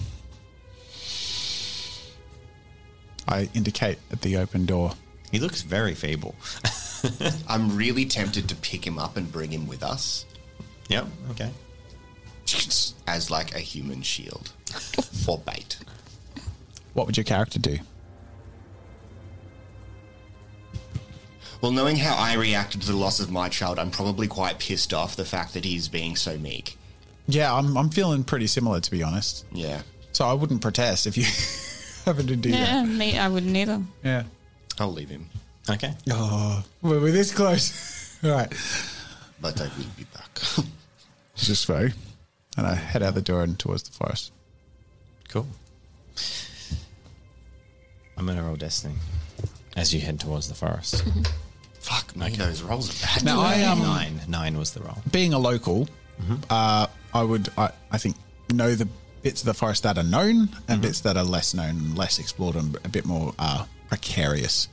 I 3.28 3.48
indicate 3.54 3.98
at 4.12 4.20
the 4.20 4.36
open 4.36 4.66
door. 4.66 4.92
He 5.32 5.40
looks 5.40 5.62
very 5.62 5.94
feeble. 5.94 6.36
I'm 7.48 7.76
really 7.76 8.04
tempted 8.04 8.48
to 8.48 8.54
pick 8.54 8.86
him 8.86 8.98
up 8.98 9.16
and 9.16 9.30
bring 9.30 9.50
him 9.50 9.66
with 9.66 9.82
us 9.82 10.24
yep. 10.88 11.06
Okay. 11.30 11.50
as 13.06 13.30
like 13.30 13.54
a 13.54 13.58
human 13.58 14.02
shield 14.02 14.52
for 15.24 15.38
bait. 15.38 15.78
What 16.94 17.06
would 17.06 17.16
your 17.16 17.24
character 17.24 17.58
do? 17.58 17.78
Well, 21.60 21.72
knowing 21.72 21.96
how 21.96 22.14
I 22.16 22.34
reacted 22.34 22.82
to 22.82 22.86
the 22.88 22.96
loss 22.96 23.18
of 23.20 23.30
my 23.30 23.48
child, 23.48 23.78
I'm 23.78 23.90
probably 23.90 24.28
quite 24.28 24.58
pissed 24.58 24.92
off 24.92 25.16
the 25.16 25.24
fact 25.24 25.54
that 25.54 25.64
he's 25.64 25.88
being 25.88 26.14
so 26.16 26.36
meek. 26.38 26.76
Yeah, 27.26 27.52
I'm, 27.52 27.76
I'm 27.76 27.90
feeling 27.90 28.24
pretty 28.24 28.46
similar, 28.46 28.80
to 28.80 28.90
be 28.90 29.02
honest. 29.02 29.44
Yeah. 29.52 29.82
So 30.12 30.26
I 30.26 30.32
wouldn't 30.32 30.60
protest 30.62 31.06
if 31.06 31.16
you 31.16 31.24
happened 32.04 32.28
to 32.28 32.36
do 32.36 32.50
that. 32.52 32.58
Yeah, 32.68 32.84
me, 32.84 33.18
I 33.18 33.28
wouldn't 33.28 33.56
either. 33.56 33.82
Yeah. 34.04 34.24
I'll 34.78 34.92
leave 34.92 35.08
him, 35.08 35.28
Okay. 35.70 35.94
Oh, 36.10 36.62
we're 36.82 37.00
we're 37.00 37.10
this 37.12 37.34
close. 37.34 38.18
All 38.24 38.30
right. 38.30 38.52
but 39.40 39.60
I 39.60 39.64
will 39.64 39.84
be 39.96 40.04
back. 40.14 40.38
Just 41.36 41.64
so. 41.66 41.88
And 42.56 42.66
I 42.66 42.74
head 42.74 43.02
out 43.02 43.14
the 43.14 43.22
door 43.22 43.42
and 43.42 43.58
towards 43.58 43.82
the 43.82 43.92
forest. 43.92 44.32
Cool. 45.28 45.46
I'm 48.16 48.24
going 48.26 48.38
to 48.38 48.44
roll 48.44 48.56
destiny 48.56 48.94
as 49.76 49.92
you 49.92 50.00
head 50.00 50.20
towards 50.20 50.48
the 50.48 50.54
forest. 50.54 51.04
Mm-hmm. 51.04 51.22
Fuck 51.86 52.16
me, 52.16 52.30
those 52.30 52.62
rolls 52.62 52.90
are 52.90 53.06
bad. 53.06 53.24
Now, 53.24 53.40
I 53.40 53.62
um, 53.62 53.78
Nine. 53.80 54.20
Nine 54.26 54.58
was 54.58 54.72
the 54.72 54.80
roll. 54.80 54.98
being 55.12 55.32
a 55.32 55.38
local, 55.38 55.88
uh, 56.50 56.88
I 57.14 57.22
would, 57.22 57.48
I, 57.56 57.70
I 57.92 57.98
think, 57.98 58.16
know 58.52 58.74
the 58.74 58.88
bits 59.22 59.42
of 59.42 59.46
the 59.46 59.54
forest 59.54 59.84
that 59.84 59.96
are 59.96 60.02
known 60.02 60.48
and 60.68 60.82
bits 60.82 61.00
that 61.02 61.16
are 61.16 61.24
less 61.24 61.54
known, 61.54 61.94
less 61.94 62.18
explored, 62.18 62.56
and 62.56 62.76
a 62.84 62.88
bit 62.88 63.04
more 63.04 63.32
uh, 63.38 63.66
precarious. 63.88 64.68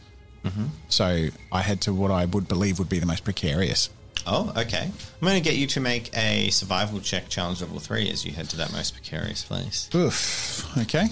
So 0.90 1.28
I 1.52 1.62
head 1.62 1.82
to 1.82 1.94
what 1.94 2.10
I 2.12 2.26
would 2.26 2.48
believe 2.48 2.80
would 2.80 2.90
be 2.90 3.00
the 3.00 3.06
most 3.06 3.24
precarious. 3.24 3.90
Oh, 4.26 4.52
okay. 4.58 4.84
I'm 4.90 5.22
going 5.28 5.36
to 5.42 5.50
get 5.50 5.56
you 5.58 5.68
to 5.68 5.80
make 5.80 6.10
a 6.18 6.50
survival 6.50 7.00
check 7.00 7.30
challenge 7.30 7.62
level 7.62 7.80
three 7.80 8.10
as 8.10 8.26
you 8.26 8.32
head 8.32 8.50
to 8.50 8.58
that 8.58 8.72
most 8.74 8.94
precarious 8.94 9.44
place. 9.44 9.90
Oof. 9.96 10.78
Okay. 10.80 11.08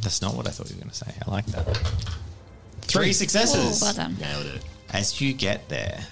That's 0.00 0.20
not 0.22 0.34
what 0.34 0.46
I 0.46 0.50
thought 0.50 0.68
you 0.68 0.76
were 0.76 0.82
going 0.82 0.90
to 0.90 0.96
say. 0.96 1.12
I 1.26 1.30
like 1.30 1.46
that. 1.46 1.64
Three 2.82 3.12
successes. 3.12 3.82
Oh, 3.82 3.86
well 3.86 3.94
done. 3.94 4.16
Nailed 4.20 4.46
it. 4.46 4.62
As 4.92 5.20
you 5.20 5.32
get 5.32 5.68
there, 5.68 6.06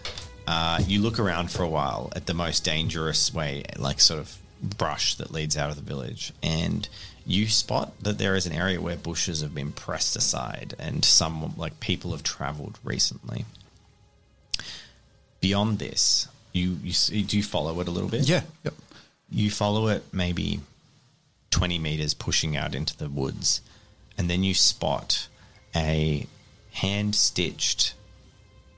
uh, 0.47 0.81
you 0.87 1.01
look 1.01 1.19
around 1.19 1.51
for 1.51 1.63
a 1.63 1.69
while 1.69 2.13
at 2.15 2.27
the 2.27 2.35
most 2.35 2.65
dangerous 2.65 3.33
way, 3.33 3.65
like 3.79 4.01
sort 4.01 4.21
of 4.21 4.37
brush 4.63 5.15
that 5.17 5.31
leads 5.33 5.57
out 5.57 5.71
of 5.71 5.77
the 5.77 5.83
village, 5.83 6.33
and 6.43 6.89
you 7.27 7.49
spot 7.49 7.93
that 8.03 8.19
there 8.19 8.35
is 8.35 8.47
an 8.47 8.53
area 8.53 8.81
where 8.81 8.97
bushes 8.97 9.41
have 9.41 9.55
been 9.55 9.73
pressed 9.73 10.17
aside, 10.17 10.75
and 10.79 11.05
some 11.05 11.55
like 11.57 11.81
people 11.81 12.11
have 12.13 12.23
travelled 12.23 12.79
recently. 12.85 13.45
Beyond 15.41 15.79
this, 15.79 16.29
you 16.53 16.79
you 16.83 16.93
see, 16.93 17.23
do 17.23 17.37
you 17.37 17.43
follow 17.43 17.81
it 17.81 17.89
a 17.89 17.91
little 17.91 18.09
bit? 18.09 18.29
Yeah. 18.29 18.43
Yep. 18.65 18.75
you 19.31 19.51
follow 19.51 19.89
it 19.89 20.05
maybe 20.13 20.61
20 21.51 21.79
meters 21.79 22.15
pushing 22.15 22.57
out 22.57 22.75
into 22.75 22.97
the 22.97 23.09
woods 23.09 23.61
and 24.17 24.29
then 24.31 24.43
you 24.43 24.55
spot 24.55 25.29
a 25.75 26.27
hand 26.73 27.15
stitched 27.15 27.95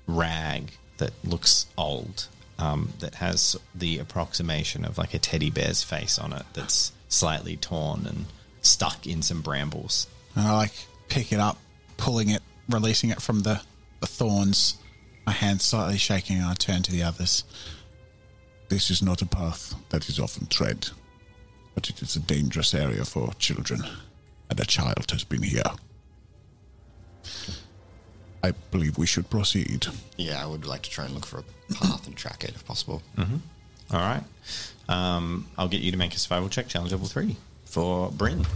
rag 0.06 0.72
that 0.98 1.12
looks 1.24 1.66
old, 1.76 2.28
um, 2.58 2.92
that 3.00 3.16
has 3.16 3.56
the 3.74 3.98
approximation 3.98 4.84
of 4.84 4.98
like 4.98 5.14
a 5.14 5.18
teddy 5.18 5.50
bear's 5.50 5.82
face 5.82 6.18
on 6.18 6.32
it 6.32 6.44
that's 6.54 6.92
slightly 7.08 7.56
torn 7.56 8.06
and 8.06 8.26
stuck 8.62 9.06
in 9.06 9.22
some 9.22 9.42
brambles. 9.42 10.06
And 10.34 10.46
I 10.46 10.56
like 10.56 10.72
pick 11.08 11.32
it 11.32 11.40
up, 11.40 11.58
pulling 11.96 12.30
it, 12.30 12.42
releasing 12.68 13.10
it 13.10 13.22
from 13.22 13.40
the, 13.40 13.60
the 14.00 14.06
thorns. 14.06 14.78
My 15.26 15.32
hand 15.32 15.60
slightly 15.60 15.98
shaking, 15.98 16.36
and 16.36 16.46
I 16.46 16.54
turn 16.54 16.82
to 16.82 16.92
the 16.92 17.02
others. 17.02 17.44
This 18.68 18.90
is 18.90 19.02
not 19.02 19.22
a 19.22 19.26
path 19.26 19.74
that 19.90 20.08
is 20.08 20.18
often 20.18 20.46
tread, 20.46 20.88
but 21.74 21.88
it 21.88 22.00
is 22.02 22.16
a 22.16 22.20
dangerous 22.20 22.74
area 22.74 23.04
for 23.04 23.32
children, 23.34 23.82
and 24.48 24.60
a 24.60 24.64
child 24.64 25.10
has 25.10 25.24
been 25.24 25.42
here. 25.42 25.62
I 28.46 28.52
believe 28.70 28.96
we 28.98 29.06
should 29.06 29.28
proceed. 29.28 29.86
Yeah, 30.16 30.42
I 30.42 30.46
would 30.46 30.66
like 30.66 30.82
to 30.82 30.90
try 30.90 31.04
and 31.04 31.14
look 31.14 31.26
for 31.26 31.38
a 31.40 31.74
path 31.74 32.06
and 32.06 32.16
track 32.16 32.44
it 32.44 32.50
if 32.50 32.64
possible. 32.64 33.02
All 33.18 34.00
right. 34.00 34.22
Um, 34.88 35.46
I'll 35.58 35.68
get 35.68 35.80
you 35.80 35.90
to 35.90 35.96
make 35.96 36.14
a 36.14 36.18
survival 36.18 36.48
check, 36.48 36.68
challenge 36.68 36.92
level 36.92 37.08
three 37.08 37.36
for 37.64 38.10
Bryn. 38.12 38.46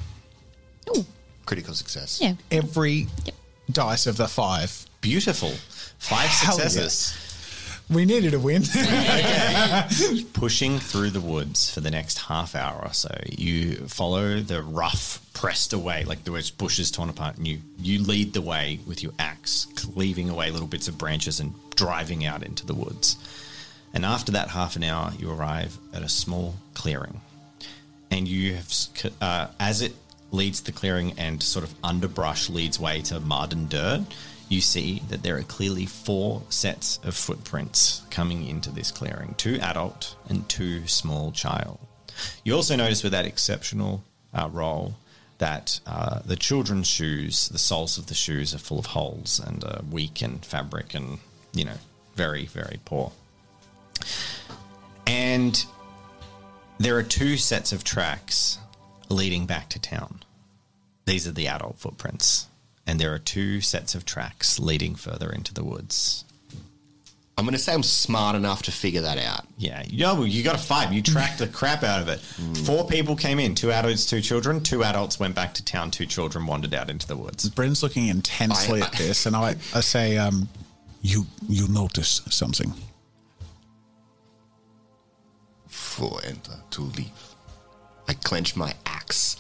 Ooh, 0.97 1.05
Critical 1.47 1.75
success. 1.75 2.21
yeah. 2.21 2.35
Every 2.53 3.09
Yep. 3.25 3.35
dice 3.73 4.07
of 4.07 4.17
the 4.17 4.29
five. 4.29 4.87
Beautiful. 5.01 5.53
Five 5.99 6.29
Hell 6.29 6.57
successes. 6.59 7.15
We 7.91 8.05
needed 8.05 8.35
a 8.35 8.39
win. 8.39 8.63
Pushing 10.33 10.79
through 10.79 11.11
the 11.11 11.21
woods 11.21 11.71
for 11.71 11.81
the 11.81 11.91
next 11.91 12.19
half 12.19 12.55
hour 12.55 12.81
or 12.85 12.93
so. 12.93 13.13
You 13.29 13.89
follow 13.89 14.41
the 14.41 14.63
rough, 14.63 15.21
pressed 15.35 15.73
away, 15.73 16.05
like 16.05 16.23
the 16.23 16.31
words 16.31 16.51
bushes 16.51 16.93
torn 16.93 17.09
apart, 17.09 17.37
and 17.37 17.49
you, 17.49 17.59
you 17.79 18.01
lead 18.03 18.33
the 18.33 18.43
way 18.43 18.79
with 18.87 19.03
your 19.03 19.13
axe, 19.19 19.67
cleaving 19.75 20.31
away 20.31 20.53
little 20.53 20.69
bits 20.69 20.87
of 20.87 20.99
branches 20.99 21.41
and 21.41 21.53
driving 21.75 22.25
out 22.25 22.45
into 22.45 22.65
the 22.65 22.75
woods. 22.75 23.17
And 23.93 24.05
after 24.05 24.33
that 24.33 24.51
half 24.51 24.77
an 24.77 24.85
hour, 24.85 25.13
you 25.19 25.31
arrive 25.31 25.77
at 25.93 26.03
a 26.03 26.09
small 26.09 26.55
clearing. 26.75 27.21
And 28.13 28.29
you 28.29 28.55
have, 28.55 28.73
uh, 29.21 29.49
as 29.59 29.83
it 29.83 29.95
leads 30.31 30.61
the 30.61 30.71
clearing 30.73 31.15
and 31.19 31.43
sort 31.43 31.65
of 31.65 31.75
underbrush 31.83 32.49
leads 32.49 32.79
way 32.79 33.01
to 33.03 33.19
mud 33.19 33.53
and 33.53 33.69
dirt, 33.69 34.05
you 34.51 34.61
see 34.61 35.01
that 35.09 35.23
there 35.23 35.39
are 35.39 35.43
clearly 35.43 35.87
four 35.87 36.43
sets 36.49 36.99
of 37.05 37.15
footprints 37.15 38.03
coming 38.11 38.47
into 38.47 38.69
this 38.71 38.91
clearing 38.91 39.35
two 39.39 39.59
adult 39.63 40.17
and 40.29 40.47
two 40.49 40.87
small 40.89 41.31
child. 41.31 41.79
You 42.45 42.57
also 42.57 42.75
notice 42.75 43.03
with 43.03 43.13
that 43.13 43.25
exceptional 43.25 44.03
uh, 44.35 44.49
roll 44.53 44.97
that 45.39 45.81
uh, 45.87 46.21
the 46.25 46.37
children's 46.37 46.89
shoes, 46.89 47.49
the 47.49 47.59
soles 47.59 47.97
of 47.97 48.09
the 48.09 48.15
shoes, 48.15 48.53
are 48.53 48.59
full 48.59 48.79
of 48.81 48.87
holes 48.87 49.41
and 49.41 49.65
uh, 49.65 49.79
weak 49.89 50.21
and 50.21 50.45
fabric 50.45 50.95
and, 50.95 51.19
you 51.55 51.65
know, 51.65 51.79
very, 52.17 52.45
very 52.47 52.81
poor. 52.85 53.13
And 55.07 55.65
there 56.79 56.97
are 56.97 57.05
two 57.05 57.37
sets 57.37 57.73
of 57.73 57.85
tracks 57.85 58.59
leading 59.09 59.47
back 59.47 59.69
to 59.71 59.79
town. 59.81 60.21
These 61.07 61.27
are 61.29 61.33
the 61.33 61.47
adult 61.47 61.79
footprints. 61.79 62.47
And 62.91 62.99
there 62.99 63.15
are 63.15 63.21
two 63.21 63.61
sets 63.61 63.95
of 63.95 64.05
tracks 64.05 64.59
leading 64.59 64.97
further 64.97 65.31
into 65.31 65.55
the 65.55 65.63
woods. 65.63 66.25
I'm 67.39 67.45
going 67.45 67.53
to 67.53 67.59
say 67.59 67.73
I'm 67.73 67.85
smart 67.85 68.35
enough 68.35 68.63
to 68.65 68.73
figure 68.73 69.03
that 69.03 69.17
out. 69.17 69.47
Yeah, 69.57 69.85
yo, 69.87 70.25
you 70.25 70.43
got 70.43 70.57
a 70.57 70.59
five. 70.59 70.93
You 70.93 71.01
tracked 71.01 71.39
the 71.39 71.47
crap 71.47 71.85
out 71.85 72.03
of 72.03 72.09
it. 72.09 72.19
Four 72.67 72.89
people 72.89 73.15
came 73.15 73.39
in, 73.39 73.55
two 73.55 73.71
adults, 73.71 74.07
two 74.07 74.21
children. 74.21 74.61
Two 74.61 74.83
adults 74.83 75.21
went 75.21 75.37
back 75.37 75.55
to 75.55 75.65
town, 75.65 75.93
two 75.93 76.05
children 76.05 76.47
wandered 76.47 76.75
out 76.75 76.91
into 76.91 77.07
the 77.07 77.17
woods. 77.17 77.49
Bryn's 77.49 77.81
looking 77.81 78.09
intensely 78.09 78.83
I- 78.83 78.87
at 78.87 78.93
this, 78.95 79.25
and 79.25 79.37
I, 79.37 79.51
I 79.73 79.81
say, 79.83 80.17
um, 80.19 80.49
"You 81.01 81.27
you 81.49 81.69
notice 81.69 82.23
something? 82.29 82.75
Four 85.69 86.23
enter 86.25 86.57
to 86.73 86.81
leave. 86.83 87.35
I 88.09 88.15
clench 88.15 88.57
my 88.57 88.75
axe 88.85 89.37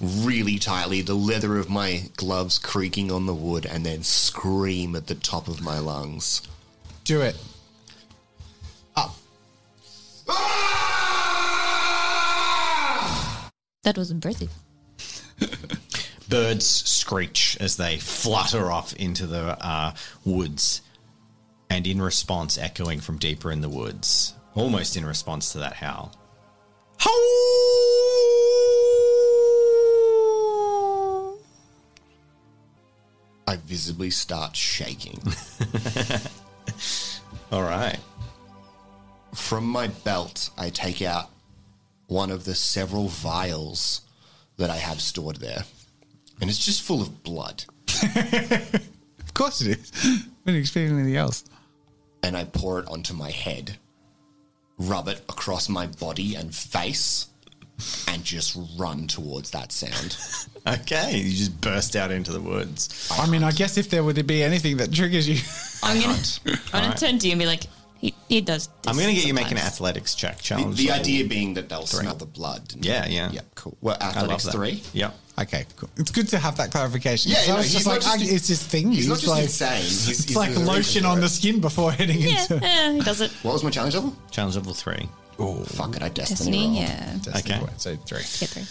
really 0.00 0.58
tightly, 0.58 1.02
the 1.02 1.14
leather 1.14 1.58
of 1.58 1.68
my 1.68 2.04
gloves 2.16 2.58
creaking 2.58 3.10
on 3.10 3.26
the 3.26 3.34
wood, 3.34 3.66
and 3.66 3.84
then 3.84 4.02
scream 4.02 4.96
at 4.96 5.06
the 5.06 5.14
top 5.14 5.48
of 5.48 5.60
my 5.60 5.78
lungs. 5.78 6.42
Do 7.04 7.20
it." 7.20 7.36
Up. 8.96 9.16
That 13.84 13.98
was 13.98 14.10
impressive. 14.10 14.50
Birds 16.28 16.66
screech 16.66 17.56
as 17.60 17.76
they 17.76 17.98
flutter 17.98 18.72
off 18.72 18.94
into 18.94 19.26
the 19.26 19.62
uh, 19.64 19.94
woods, 20.24 20.80
and 21.68 21.86
in 21.86 22.00
response, 22.00 22.56
echoing 22.56 23.00
from 23.00 23.18
deeper 23.18 23.52
in 23.52 23.60
the 23.60 23.68
woods, 23.68 24.34
almost 24.54 24.96
in 24.96 25.04
response 25.04 25.52
to 25.52 25.58
that 25.58 25.74
howl. 25.74 26.14
I 33.46 33.56
visibly 33.56 34.10
start 34.10 34.56
shaking. 34.56 35.20
All 37.52 37.62
right. 37.62 37.98
From 39.34 39.66
my 39.66 39.88
belt, 39.88 40.50
I 40.56 40.70
take 40.70 41.02
out 41.02 41.30
one 42.06 42.30
of 42.30 42.44
the 42.44 42.54
several 42.54 43.08
vials 43.08 44.02
that 44.56 44.70
I 44.70 44.76
have 44.76 45.00
stored 45.00 45.36
there. 45.36 45.64
And 46.40 46.48
it's 46.48 46.64
just 46.64 46.82
full 46.82 47.02
of 47.02 47.22
blood. 47.22 47.64
Of 49.34 49.42
course 49.42 49.62
it 49.62 49.80
is. 49.80 49.90
I 50.04 50.22
didn't 50.46 50.60
expect 50.60 50.92
anything 50.92 51.16
else. 51.16 51.42
And 52.22 52.36
I 52.36 52.44
pour 52.44 52.78
it 52.78 52.86
onto 52.86 53.14
my 53.14 53.32
head, 53.32 53.78
rub 54.78 55.08
it 55.08 55.22
across 55.28 55.68
my 55.68 55.88
body 55.88 56.36
and 56.36 56.54
face, 56.54 57.26
and 58.08 58.22
just 58.24 58.56
run 58.76 59.06
towards 59.06 59.50
that 59.50 59.72
sound. 59.72 60.16
Okay, 60.66 61.18
you 61.18 61.30
just 61.36 61.60
burst 61.60 61.94
out 61.94 62.10
into 62.10 62.32
the 62.32 62.40
woods. 62.40 63.06
I 63.12 63.26
mean, 63.28 63.44
I 63.44 63.50
guess 63.50 63.76
if 63.76 63.90
there 63.90 64.02
were 64.02 64.14
to 64.14 64.22
be 64.22 64.42
anything 64.42 64.78
that 64.78 64.90
triggers 64.90 65.28
you, 65.28 65.36
I'm 65.82 66.00
gonna, 66.00 66.18
I'm 66.72 66.84
gonna 66.84 66.96
turn 66.96 67.18
to 67.18 67.26
you 67.26 67.32
and 67.32 67.38
be 67.38 67.44
like, 67.44 67.64
he, 67.98 68.14
he 68.30 68.40
does. 68.40 68.68
This 68.68 68.76
I'm 68.86 68.94
going 68.96 69.08
to 69.08 69.14
get 69.14 69.26
you 69.26 69.34
making 69.34 69.58
an 69.58 69.64
athletics 69.64 70.14
check 70.14 70.38
The, 70.38 70.42
challenge. 70.42 70.76
the 70.78 70.86
level. 70.88 71.00
idea 71.00 71.26
being 71.26 71.52
that 71.54 71.68
they'll 71.68 71.84
smell 71.84 72.14
the 72.14 72.24
blood. 72.24 72.62
Yeah, 72.80 73.04
yeah. 73.06 73.30
Yeah, 73.30 73.40
cool. 73.56 73.76
Well, 73.82 73.98
I 74.00 74.06
love 74.06 74.16
athletics 74.30 74.48
three. 74.48 74.82
Yeah. 74.94 75.10
okay, 75.38 75.66
cool. 75.76 75.90
It's 75.98 76.10
good 76.10 76.28
to 76.28 76.38
have 76.38 76.56
that 76.56 76.70
clarification. 76.70 77.32
Yeah, 77.32 77.38
So 77.42 77.52
no, 77.52 77.58
it's 77.58 77.66
he's 77.66 77.74
just 77.74 77.86
like 77.86 78.00
just- 78.00 78.18
I- 78.18 78.34
it's 78.34 78.48
this 78.48 78.62
thing. 78.66 78.90
He's 78.90 79.06
not 79.08 79.18
just 79.18 79.28
like, 79.28 79.42
insane. 79.44 79.82
He's, 79.82 80.08
It's 80.08 80.24
he's 80.24 80.34
like 80.36 80.48
there's 80.54 80.56
a 80.56 80.60
reason 80.60 80.74
lotion 80.76 81.04
on 81.04 81.18
it. 81.18 81.20
the 81.20 81.28
skin 81.28 81.60
before 81.60 81.92
heading 81.92 82.20
Yeah, 82.22 82.40
into. 82.40 82.58
yeah, 82.62 82.92
he 82.92 83.00
does 83.00 83.20
it. 83.20 83.30
What 83.42 83.52
was 83.52 83.62
my 83.64 83.68
challenge 83.70 83.94
level? 83.96 84.16
Challenge 84.30 84.56
level 84.56 84.72
three. 84.72 85.08
Oh, 85.38 85.62
Fuck 85.64 85.96
it, 85.96 86.02
I 86.02 86.08
destiny, 86.08 86.50
Destiny, 86.50 86.64
rolled. 86.66 86.76
yeah. 86.76 87.12
Destiny 87.22 87.54
Okay. 87.54 87.58
point, 87.66 87.80
So 87.80 87.96
three. 87.96 88.18
Get 88.18 88.48
through. 88.50 88.62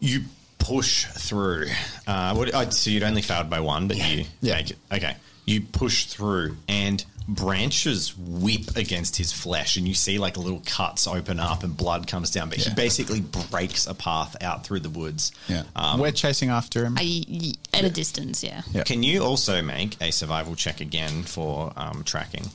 You 0.00 0.24
push 0.58 1.06
through. 1.06 1.66
Uh, 2.06 2.34
what, 2.34 2.54
oh, 2.54 2.70
so 2.70 2.90
you'd 2.90 3.02
only 3.02 3.22
failed 3.22 3.48
by 3.50 3.60
one, 3.60 3.88
but 3.88 3.96
you 3.96 4.24
Yeah. 4.40 4.54
make 4.54 4.70
it. 4.70 4.78
Okay. 4.92 5.16
You 5.46 5.60
push 5.62 6.04
through, 6.06 6.56
and 6.68 7.04
branches 7.28 8.16
whip 8.16 8.76
against 8.76 9.16
his 9.16 9.32
flesh, 9.32 9.76
and 9.76 9.86
you 9.88 9.94
see 9.94 10.18
like 10.18 10.36
little 10.36 10.62
cuts 10.66 11.06
open 11.06 11.38
up, 11.40 11.62
and 11.64 11.76
blood 11.76 12.06
comes 12.06 12.30
down. 12.30 12.48
But 12.48 12.58
he 12.58 12.74
basically 12.74 13.20
breaks 13.50 13.86
a 13.86 13.94
path 13.94 14.36
out 14.40 14.64
through 14.64 14.80
the 14.80 14.90
woods. 14.90 15.32
Yeah, 15.48 15.62
Um, 15.76 16.00
we're 16.00 16.10
chasing 16.12 16.50
after 16.50 16.84
him. 16.84 16.96
I, 16.98 17.24
y- 17.28 17.52
at 17.72 17.84
a 17.84 17.90
distance, 17.90 18.42
yeah. 18.42 18.62
Yeah. 18.72 18.82
Can 18.82 19.02
you 19.02 19.22
also 19.24 19.62
make 19.62 19.96
a 20.00 20.10
survival 20.12 20.54
check 20.56 20.80
again 20.80 21.22
for 21.22 21.72
um, 21.76 22.02
tracking 22.04 22.50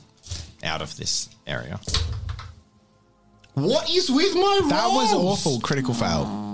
out 0.62 0.80
of 0.82 0.96
this 0.96 1.28
area? 1.46 1.80
What 3.62 3.90
is 3.90 4.10
with 4.10 4.34
my 4.34 4.58
rolls? 4.62 4.70
that 4.70 4.88
was 4.88 5.12
awful. 5.14 5.60
Critical 5.60 5.94
fail. 5.94 6.46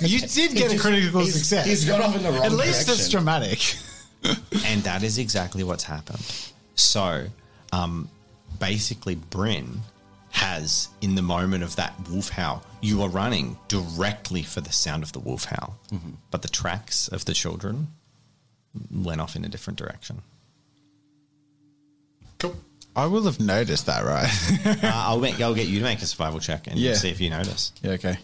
You 0.00 0.20
did 0.20 0.54
get 0.56 0.72
a 0.74 0.78
critical 0.78 1.20
he's- 1.20 1.34
success. 1.34 1.66
he's 1.66 1.84
gone 1.84 2.02
off 2.02 2.16
in 2.16 2.22
the 2.22 2.30
wrong 2.30 2.38
direction. 2.40 2.60
At 2.60 2.66
least 2.66 2.88
it's 2.88 3.08
dramatic. 3.08 3.76
and 4.66 4.82
that 4.82 5.02
is 5.02 5.18
exactly 5.18 5.62
what's 5.62 5.84
happened. 5.84 6.24
So, 6.74 7.26
um, 7.72 8.08
basically, 8.58 9.14
Bryn 9.14 9.82
has, 10.30 10.88
in 11.00 11.14
the 11.14 11.22
moment 11.22 11.62
of 11.62 11.76
that 11.76 11.94
wolf 12.10 12.28
howl, 12.30 12.64
you 12.80 13.02
are 13.02 13.08
running 13.08 13.56
directly 13.68 14.42
for 14.42 14.60
the 14.60 14.72
sound 14.72 15.04
of 15.04 15.12
the 15.12 15.20
wolf 15.20 15.44
howl, 15.44 15.76
but 16.32 16.42
the 16.42 16.48
tracks 16.48 17.06
of 17.08 17.24
the 17.24 17.32
children 17.32 17.88
went 18.90 19.20
off 19.20 19.36
in 19.36 19.44
a 19.44 19.48
different 19.48 19.78
direction. 19.78 20.22
Cool. 22.38 22.56
I 22.96 23.06
will 23.06 23.24
have 23.24 23.40
noticed 23.40 23.86
that, 23.86 24.04
right? 24.04 24.84
uh, 24.84 24.90
I'll 24.94 25.20
make, 25.20 25.40
I'll 25.40 25.54
get 25.54 25.66
you 25.66 25.78
to 25.80 25.84
make 25.84 26.00
a 26.00 26.06
survival 26.06 26.38
check 26.40 26.66
and 26.68 26.78
Yeah. 26.78 26.94
see 26.94 27.10
if 27.10 27.20
you 27.20 27.30
notice. 27.30 27.72
yeah. 27.82 27.92
Okay. 27.92 28.18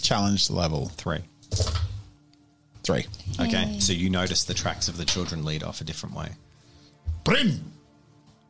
Challenge 0.00 0.50
level 0.50 0.86
Three. 0.96 1.20
three. 2.84 3.06
Okay, 3.40 3.76
so 3.80 3.92
you 3.92 4.08
notice 4.10 4.44
the 4.44 4.54
tracks 4.54 4.86
of 4.88 4.96
the 4.96 5.04
children 5.04 5.44
lead 5.44 5.62
off 5.64 5.80
a 5.80 5.84
different 5.84 6.14
way. 6.14 6.28
Bryn, 7.24 7.60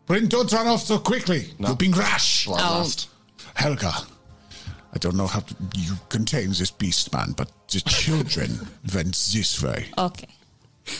Bryn, 0.06 0.28
don't 0.28 0.52
run 0.52 0.66
off 0.66 0.82
so 0.82 0.98
quickly. 0.98 1.46
No. 1.58 1.68
You've 1.70 1.78
been 1.78 1.92
rash. 1.92 2.46
Bloodlust. 2.46 3.06
Helga, 3.54 3.92
I 4.92 4.98
don't 4.98 5.16
know 5.16 5.26
how 5.26 5.40
to, 5.40 5.54
you 5.76 5.94
contain 6.10 6.48
this 6.50 6.70
beast 6.70 7.12
man, 7.14 7.32
but 7.36 7.50
the 7.68 7.80
children 7.80 8.50
went 8.94 9.14
this 9.32 9.62
way. 9.62 9.86
Okay. 9.96 10.28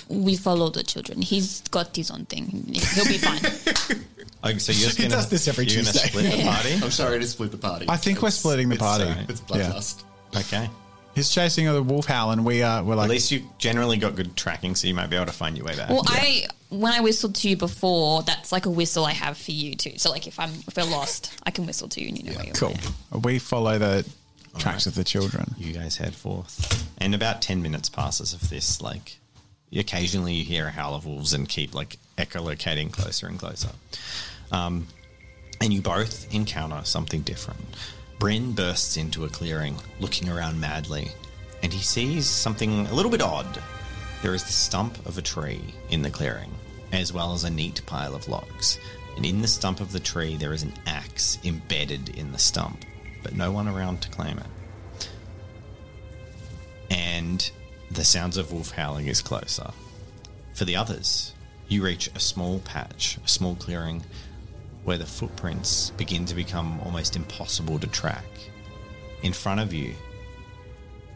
We 0.08 0.36
follow 0.36 0.68
the 0.70 0.82
children. 0.82 1.22
He's 1.22 1.60
got 1.70 1.94
his 1.96 2.10
own 2.10 2.24
thing. 2.26 2.46
He'll 2.94 3.04
be 3.04 3.18
fine. 3.18 4.02
Okay, 4.44 4.58
so 4.58 4.70
you're 4.70 4.84
just 4.84 4.96
He 4.98 5.04
gonna, 5.04 5.16
does 5.16 5.28
this 5.28 5.48
every 5.48 5.64
you're 5.64 5.82
gonna 5.82 5.92
Tuesday. 5.92 6.08
split 6.08 6.30
the 6.30 6.44
party. 6.44 6.74
I'm 6.74 6.90
sorry 6.92 7.18
to 7.18 7.26
split 7.26 7.50
the 7.50 7.56
party. 7.58 7.86
I 7.88 7.96
think 7.96 8.18
we're 8.22 8.28
It's- 8.28 8.38
splitting 8.38 8.68
the 8.68 8.74
it's, 8.74 8.82
party. 8.82 9.04
uh, 9.04 9.24
It's 9.28 9.42
Yeah. 9.50 9.56
bloodlust. 9.72 10.04
Okay. 10.36 10.70
He's 11.16 11.30
chasing 11.30 11.64
the 11.66 11.82
wolf 11.82 12.06
howl, 12.06 12.30
and 12.30 12.44
we 12.44 12.62
are 12.62 12.84
we're 12.84 12.94
like 12.94 13.04
At 13.04 13.08
like, 13.08 13.14
least 13.16 13.32
you 13.32 13.48
generally 13.58 13.96
got 13.96 14.14
good 14.14 14.36
tracking, 14.36 14.76
so 14.76 14.86
you 14.86 14.94
might 14.94 15.08
be 15.08 15.16
able 15.16 15.26
to 15.26 15.32
find 15.32 15.56
your 15.56 15.66
way 15.66 15.74
back. 15.74 15.88
Well, 15.88 16.04
I 16.06 16.46
when 16.68 16.92
I 16.92 17.00
whistled 17.00 17.34
to 17.36 17.48
you 17.48 17.56
before, 17.56 18.22
that's 18.22 18.52
like 18.52 18.66
a 18.66 18.70
whistle 18.70 19.04
I 19.04 19.12
have 19.12 19.36
for 19.38 19.50
you 19.52 19.74
too. 19.74 19.94
So 19.98 20.10
like 20.10 20.26
if 20.28 20.38
I'm 20.38 20.52
if 20.68 20.76
we're 20.76 20.84
lost, 20.84 21.32
I 21.44 21.50
can 21.50 21.66
whistle 21.66 21.88
to 21.88 22.00
you 22.02 22.08
and 22.08 22.18
you 22.18 22.24
know 22.30 22.36
where 22.36 22.44
you're. 22.44 22.54
cool. 22.54 22.74
We 23.22 23.38
follow 23.40 23.78
the 23.78 24.06
tracks 24.58 24.86
of 24.86 24.94
the 24.94 25.02
children. 25.04 25.54
you 25.58 25.72
guys 25.72 25.96
head 25.96 26.14
forth, 26.14 26.86
and 26.98 27.14
about 27.16 27.40
ten 27.42 27.62
minutes 27.62 27.88
passes 27.88 28.32
of 28.34 28.48
this. 28.50 28.80
Like, 28.82 29.18
occasionally 29.72 30.34
you 30.34 30.44
hear 30.44 30.66
a 30.66 30.70
howl 30.70 30.94
of 30.94 31.06
wolves 31.06 31.32
and 31.32 31.48
keep 31.48 31.74
like 31.74 31.98
echolocating 32.18 32.92
closer 32.92 33.26
and 33.26 33.38
closer. 33.38 33.70
Um, 34.52 34.86
and 35.60 35.72
you 35.72 35.80
both 35.80 36.32
encounter 36.34 36.84
something 36.84 37.22
different. 37.22 37.60
Bryn 38.18 38.52
bursts 38.52 38.96
into 38.96 39.24
a 39.24 39.28
clearing, 39.28 39.76
looking 40.00 40.28
around 40.28 40.60
madly, 40.60 41.10
and 41.62 41.72
he 41.72 41.82
sees 41.82 42.28
something 42.28 42.86
a 42.86 42.94
little 42.94 43.10
bit 43.10 43.20
odd. 43.22 43.62
There 44.22 44.34
is 44.34 44.44
the 44.44 44.52
stump 44.52 45.04
of 45.06 45.18
a 45.18 45.22
tree 45.22 45.74
in 45.90 46.02
the 46.02 46.10
clearing, 46.10 46.52
as 46.92 47.12
well 47.12 47.34
as 47.34 47.44
a 47.44 47.50
neat 47.50 47.84
pile 47.86 48.14
of 48.14 48.28
logs. 48.28 48.78
And 49.16 49.26
in 49.26 49.42
the 49.42 49.48
stump 49.48 49.80
of 49.80 49.92
the 49.92 50.00
tree, 50.00 50.36
there 50.36 50.52
is 50.52 50.62
an 50.62 50.74
axe 50.86 51.38
embedded 51.44 52.10
in 52.10 52.32
the 52.32 52.38
stump, 52.38 52.84
but 53.22 53.34
no 53.34 53.50
one 53.50 53.68
around 53.68 54.02
to 54.02 54.10
claim 54.10 54.38
it. 54.38 55.08
And 56.90 57.50
the 57.90 58.04
sounds 58.04 58.36
of 58.36 58.52
wolf 58.52 58.70
howling 58.70 59.06
is 59.06 59.22
closer. 59.22 59.70
For 60.54 60.64
the 60.64 60.76
others, 60.76 61.34
you 61.68 61.84
reach 61.84 62.08
a 62.14 62.20
small 62.20 62.60
patch, 62.60 63.18
a 63.24 63.28
small 63.28 63.54
clearing, 63.56 64.02
where 64.84 64.98
the 64.98 65.06
footprints 65.06 65.90
begin 65.90 66.24
to 66.26 66.34
become 66.34 66.80
almost 66.84 67.16
impossible 67.16 67.78
to 67.78 67.86
track. 67.88 68.24
In 69.22 69.32
front 69.32 69.60
of 69.60 69.72
you, 69.72 69.94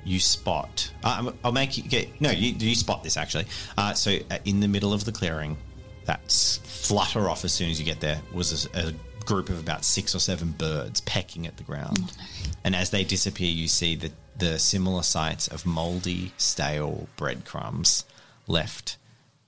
you 0.05 0.19
spot. 0.19 0.91
Uh, 1.05 1.33
I'll 1.45 1.53
make 1.53 1.77
you 1.77 1.85
get. 1.85 2.21
No, 2.21 2.31
you, 2.31 2.53
you 2.53 2.75
spot 2.75 3.05
this 3.05 3.17
actually. 3.17 3.47
Uh, 3.77 3.95
so, 3.95 4.19
uh, 4.31 4.39
in 4.45 4.61
the 4.61 4.69
middle 4.69 4.93
of 4.93 5.05
the 5.05 5.13
clearing, 5.13 5.57
that's 6.05 6.57
flutter 6.65 7.29
off 7.29 7.45
as 7.45 7.53
soon 7.53 7.71
as 7.71 7.79
you 7.79 7.85
get 7.85 8.01
there, 8.01 8.21
was 8.33 8.69
a, 8.75 8.89
a 8.89 8.93
group 9.27 9.49
of 9.49 9.59
about 9.59 9.85
six 9.85 10.15
or 10.15 10.19
seven 10.19 10.53
birds 10.53 11.01
pecking 11.03 11.47
at 11.47 11.57
the 11.57 11.63
ground. 11.63 12.13
Oh, 12.13 12.51
and 12.65 12.77
as 12.77 12.91
they 12.91 13.05
disappear, 13.05 13.51
you 13.51 13.69
see 13.69 13.95
the, 13.95 14.13
the 14.37 14.59
similar 14.59 15.03
sights 15.03 15.49
of 15.49 15.67
moldy, 15.67 16.33
stale 16.37 17.09
breadcrumbs 17.17 18.05
left. 18.47 18.97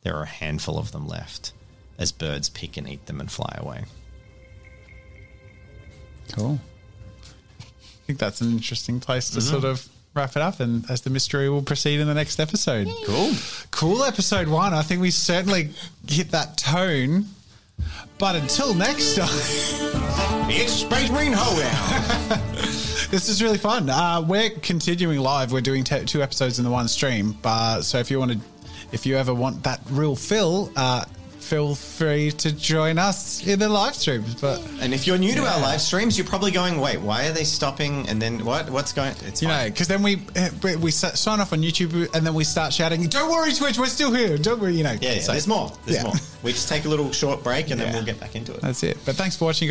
There 0.02 0.16
are 0.16 0.24
a 0.24 0.26
handful 0.26 0.78
of 0.78 0.92
them 0.92 1.06
left 1.06 1.52
as 1.98 2.12
birds 2.12 2.48
pick 2.48 2.76
and 2.76 2.88
eat 2.88 3.06
them 3.06 3.20
and 3.20 3.30
fly 3.30 3.54
away. 3.58 3.84
Cool. 6.32 6.60
I 7.60 8.04
think 8.06 8.18
that's 8.18 8.40
an 8.40 8.50
interesting 8.50 9.00
place 9.00 9.30
to 9.30 9.38
mm-hmm. 9.38 9.50
sort 9.50 9.64
of 9.64 9.88
wrap 10.14 10.36
it 10.36 10.42
up, 10.42 10.60
and 10.60 10.88
as 10.90 11.02
the 11.02 11.10
mystery 11.10 11.48
will 11.48 11.62
proceed 11.62 12.00
in 12.00 12.06
the 12.06 12.14
next 12.14 12.40
episode. 12.40 12.88
Cool. 13.06 13.32
Cool 13.70 14.04
episode 14.04 14.48
one. 14.48 14.74
I 14.74 14.82
think 14.82 15.00
we 15.00 15.10
certainly 15.10 15.70
hit 16.08 16.30
that 16.32 16.58
tone. 16.58 17.26
But 18.18 18.36
until 18.36 18.74
next 18.74 19.16
time, 19.16 19.28
It's 20.54 20.72
Space 20.72 21.10
Marine 21.10 21.32
Hoedown! 21.34 22.38
this 23.10 23.28
is 23.28 23.42
really 23.42 23.58
fun. 23.58 23.88
Uh, 23.88 24.22
we're 24.26 24.50
continuing 24.50 25.18
live. 25.18 25.50
We're 25.52 25.60
doing 25.60 25.82
t- 25.82 26.04
two 26.04 26.22
episodes 26.22 26.58
in 26.58 26.64
the 26.64 26.70
one 26.70 26.88
stream. 26.88 27.36
Uh, 27.42 27.80
so 27.80 27.98
if 27.98 28.10
you 28.10 28.18
want 28.18 28.32
to, 28.32 28.38
if 28.92 29.06
you 29.06 29.16
ever 29.16 29.32
want 29.32 29.62
that 29.64 29.80
real 29.90 30.14
fill, 30.14 30.70
uh, 30.76 31.04
feel 31.42 31.74
free 31.74 32.30
to 32.30 32.52
join 32.52 32.98
us 32.98 33.44
in 33.46 33.58
the 33.58 33.68
live 33.68 33.94
streams. 33.94 34.34
But 34.40 34.60
And 34.80 34.94
if 34.94 35.06
you're 35.06 35.18
new 35.18 35.34
to 35.34 35.42
our 35.44 35.60
live 35.60 35.80
streams, 35.80 36.16
you're 36.16 36.26
probably 36.26 36.50
going, 36.50 36.78
"Wait, 36.80 37.00
why 37.00 37.26
are 37.26 37.32
they 37.32 37.44
stopping?" 37.44 38.08
And 38.08 38.22
then 38.22 38.44
what? 38.44 38.70
What's 38.70 38.92
going? 38.92 39.14
It's 39.26 39.42
you 39.42 39.48
know, 39.48 39.64
because 39.66 39.88
then 39.88 40.02
we 40.02 40.22
we 40.80 40.90
sign 40.90 41.40
off 41.40 41.52
on 41.52 41.60
YouTube 41.60 42.08
and 42.14 42.24
then 42.26 42.34
we 42.34 42.44
start 42.44 42.72
shouting, 42.72 43.06
"Don't 43.08 43.30
worry, 43.30 43.52
Twitch, 43.52 43.78
we're 43.78 43.86
still 43.86 44.12
here. 44.12 44.38
Don't 44.38 44.60
worry." 44.60 44.74
You 44.76 44.84
know, 44.84 44.96
yeah, 45.00 45.14
yeah, 45.14 45.20
so- 45.20 45.32
there's 45.32 45.46
more. 45.48 45.72
There's 45.84 45.98
Yeah. 45.98 46.04
more. 46.04 46.14
We 46.42 46.52
just 46.52 46.68
take 46.68 46.84
a 46.86 46.88
little 46.88 47.12
short 47.12 47.44
break 47.44 47.70
and 47.70 47.80
then 47.80 47.92
we'll 47.92 48.02
get 48.04 48.18
back 48.18 48.34
into 48.34 48.52
it. 48.52 48.60
That's 48.62 48.82
it. 48.82 48.98
But 49.04 49.14
thanks 49.16 49.36
for 49.36 49.44
watching, 49.44 49.68
guys. 49.68 49.70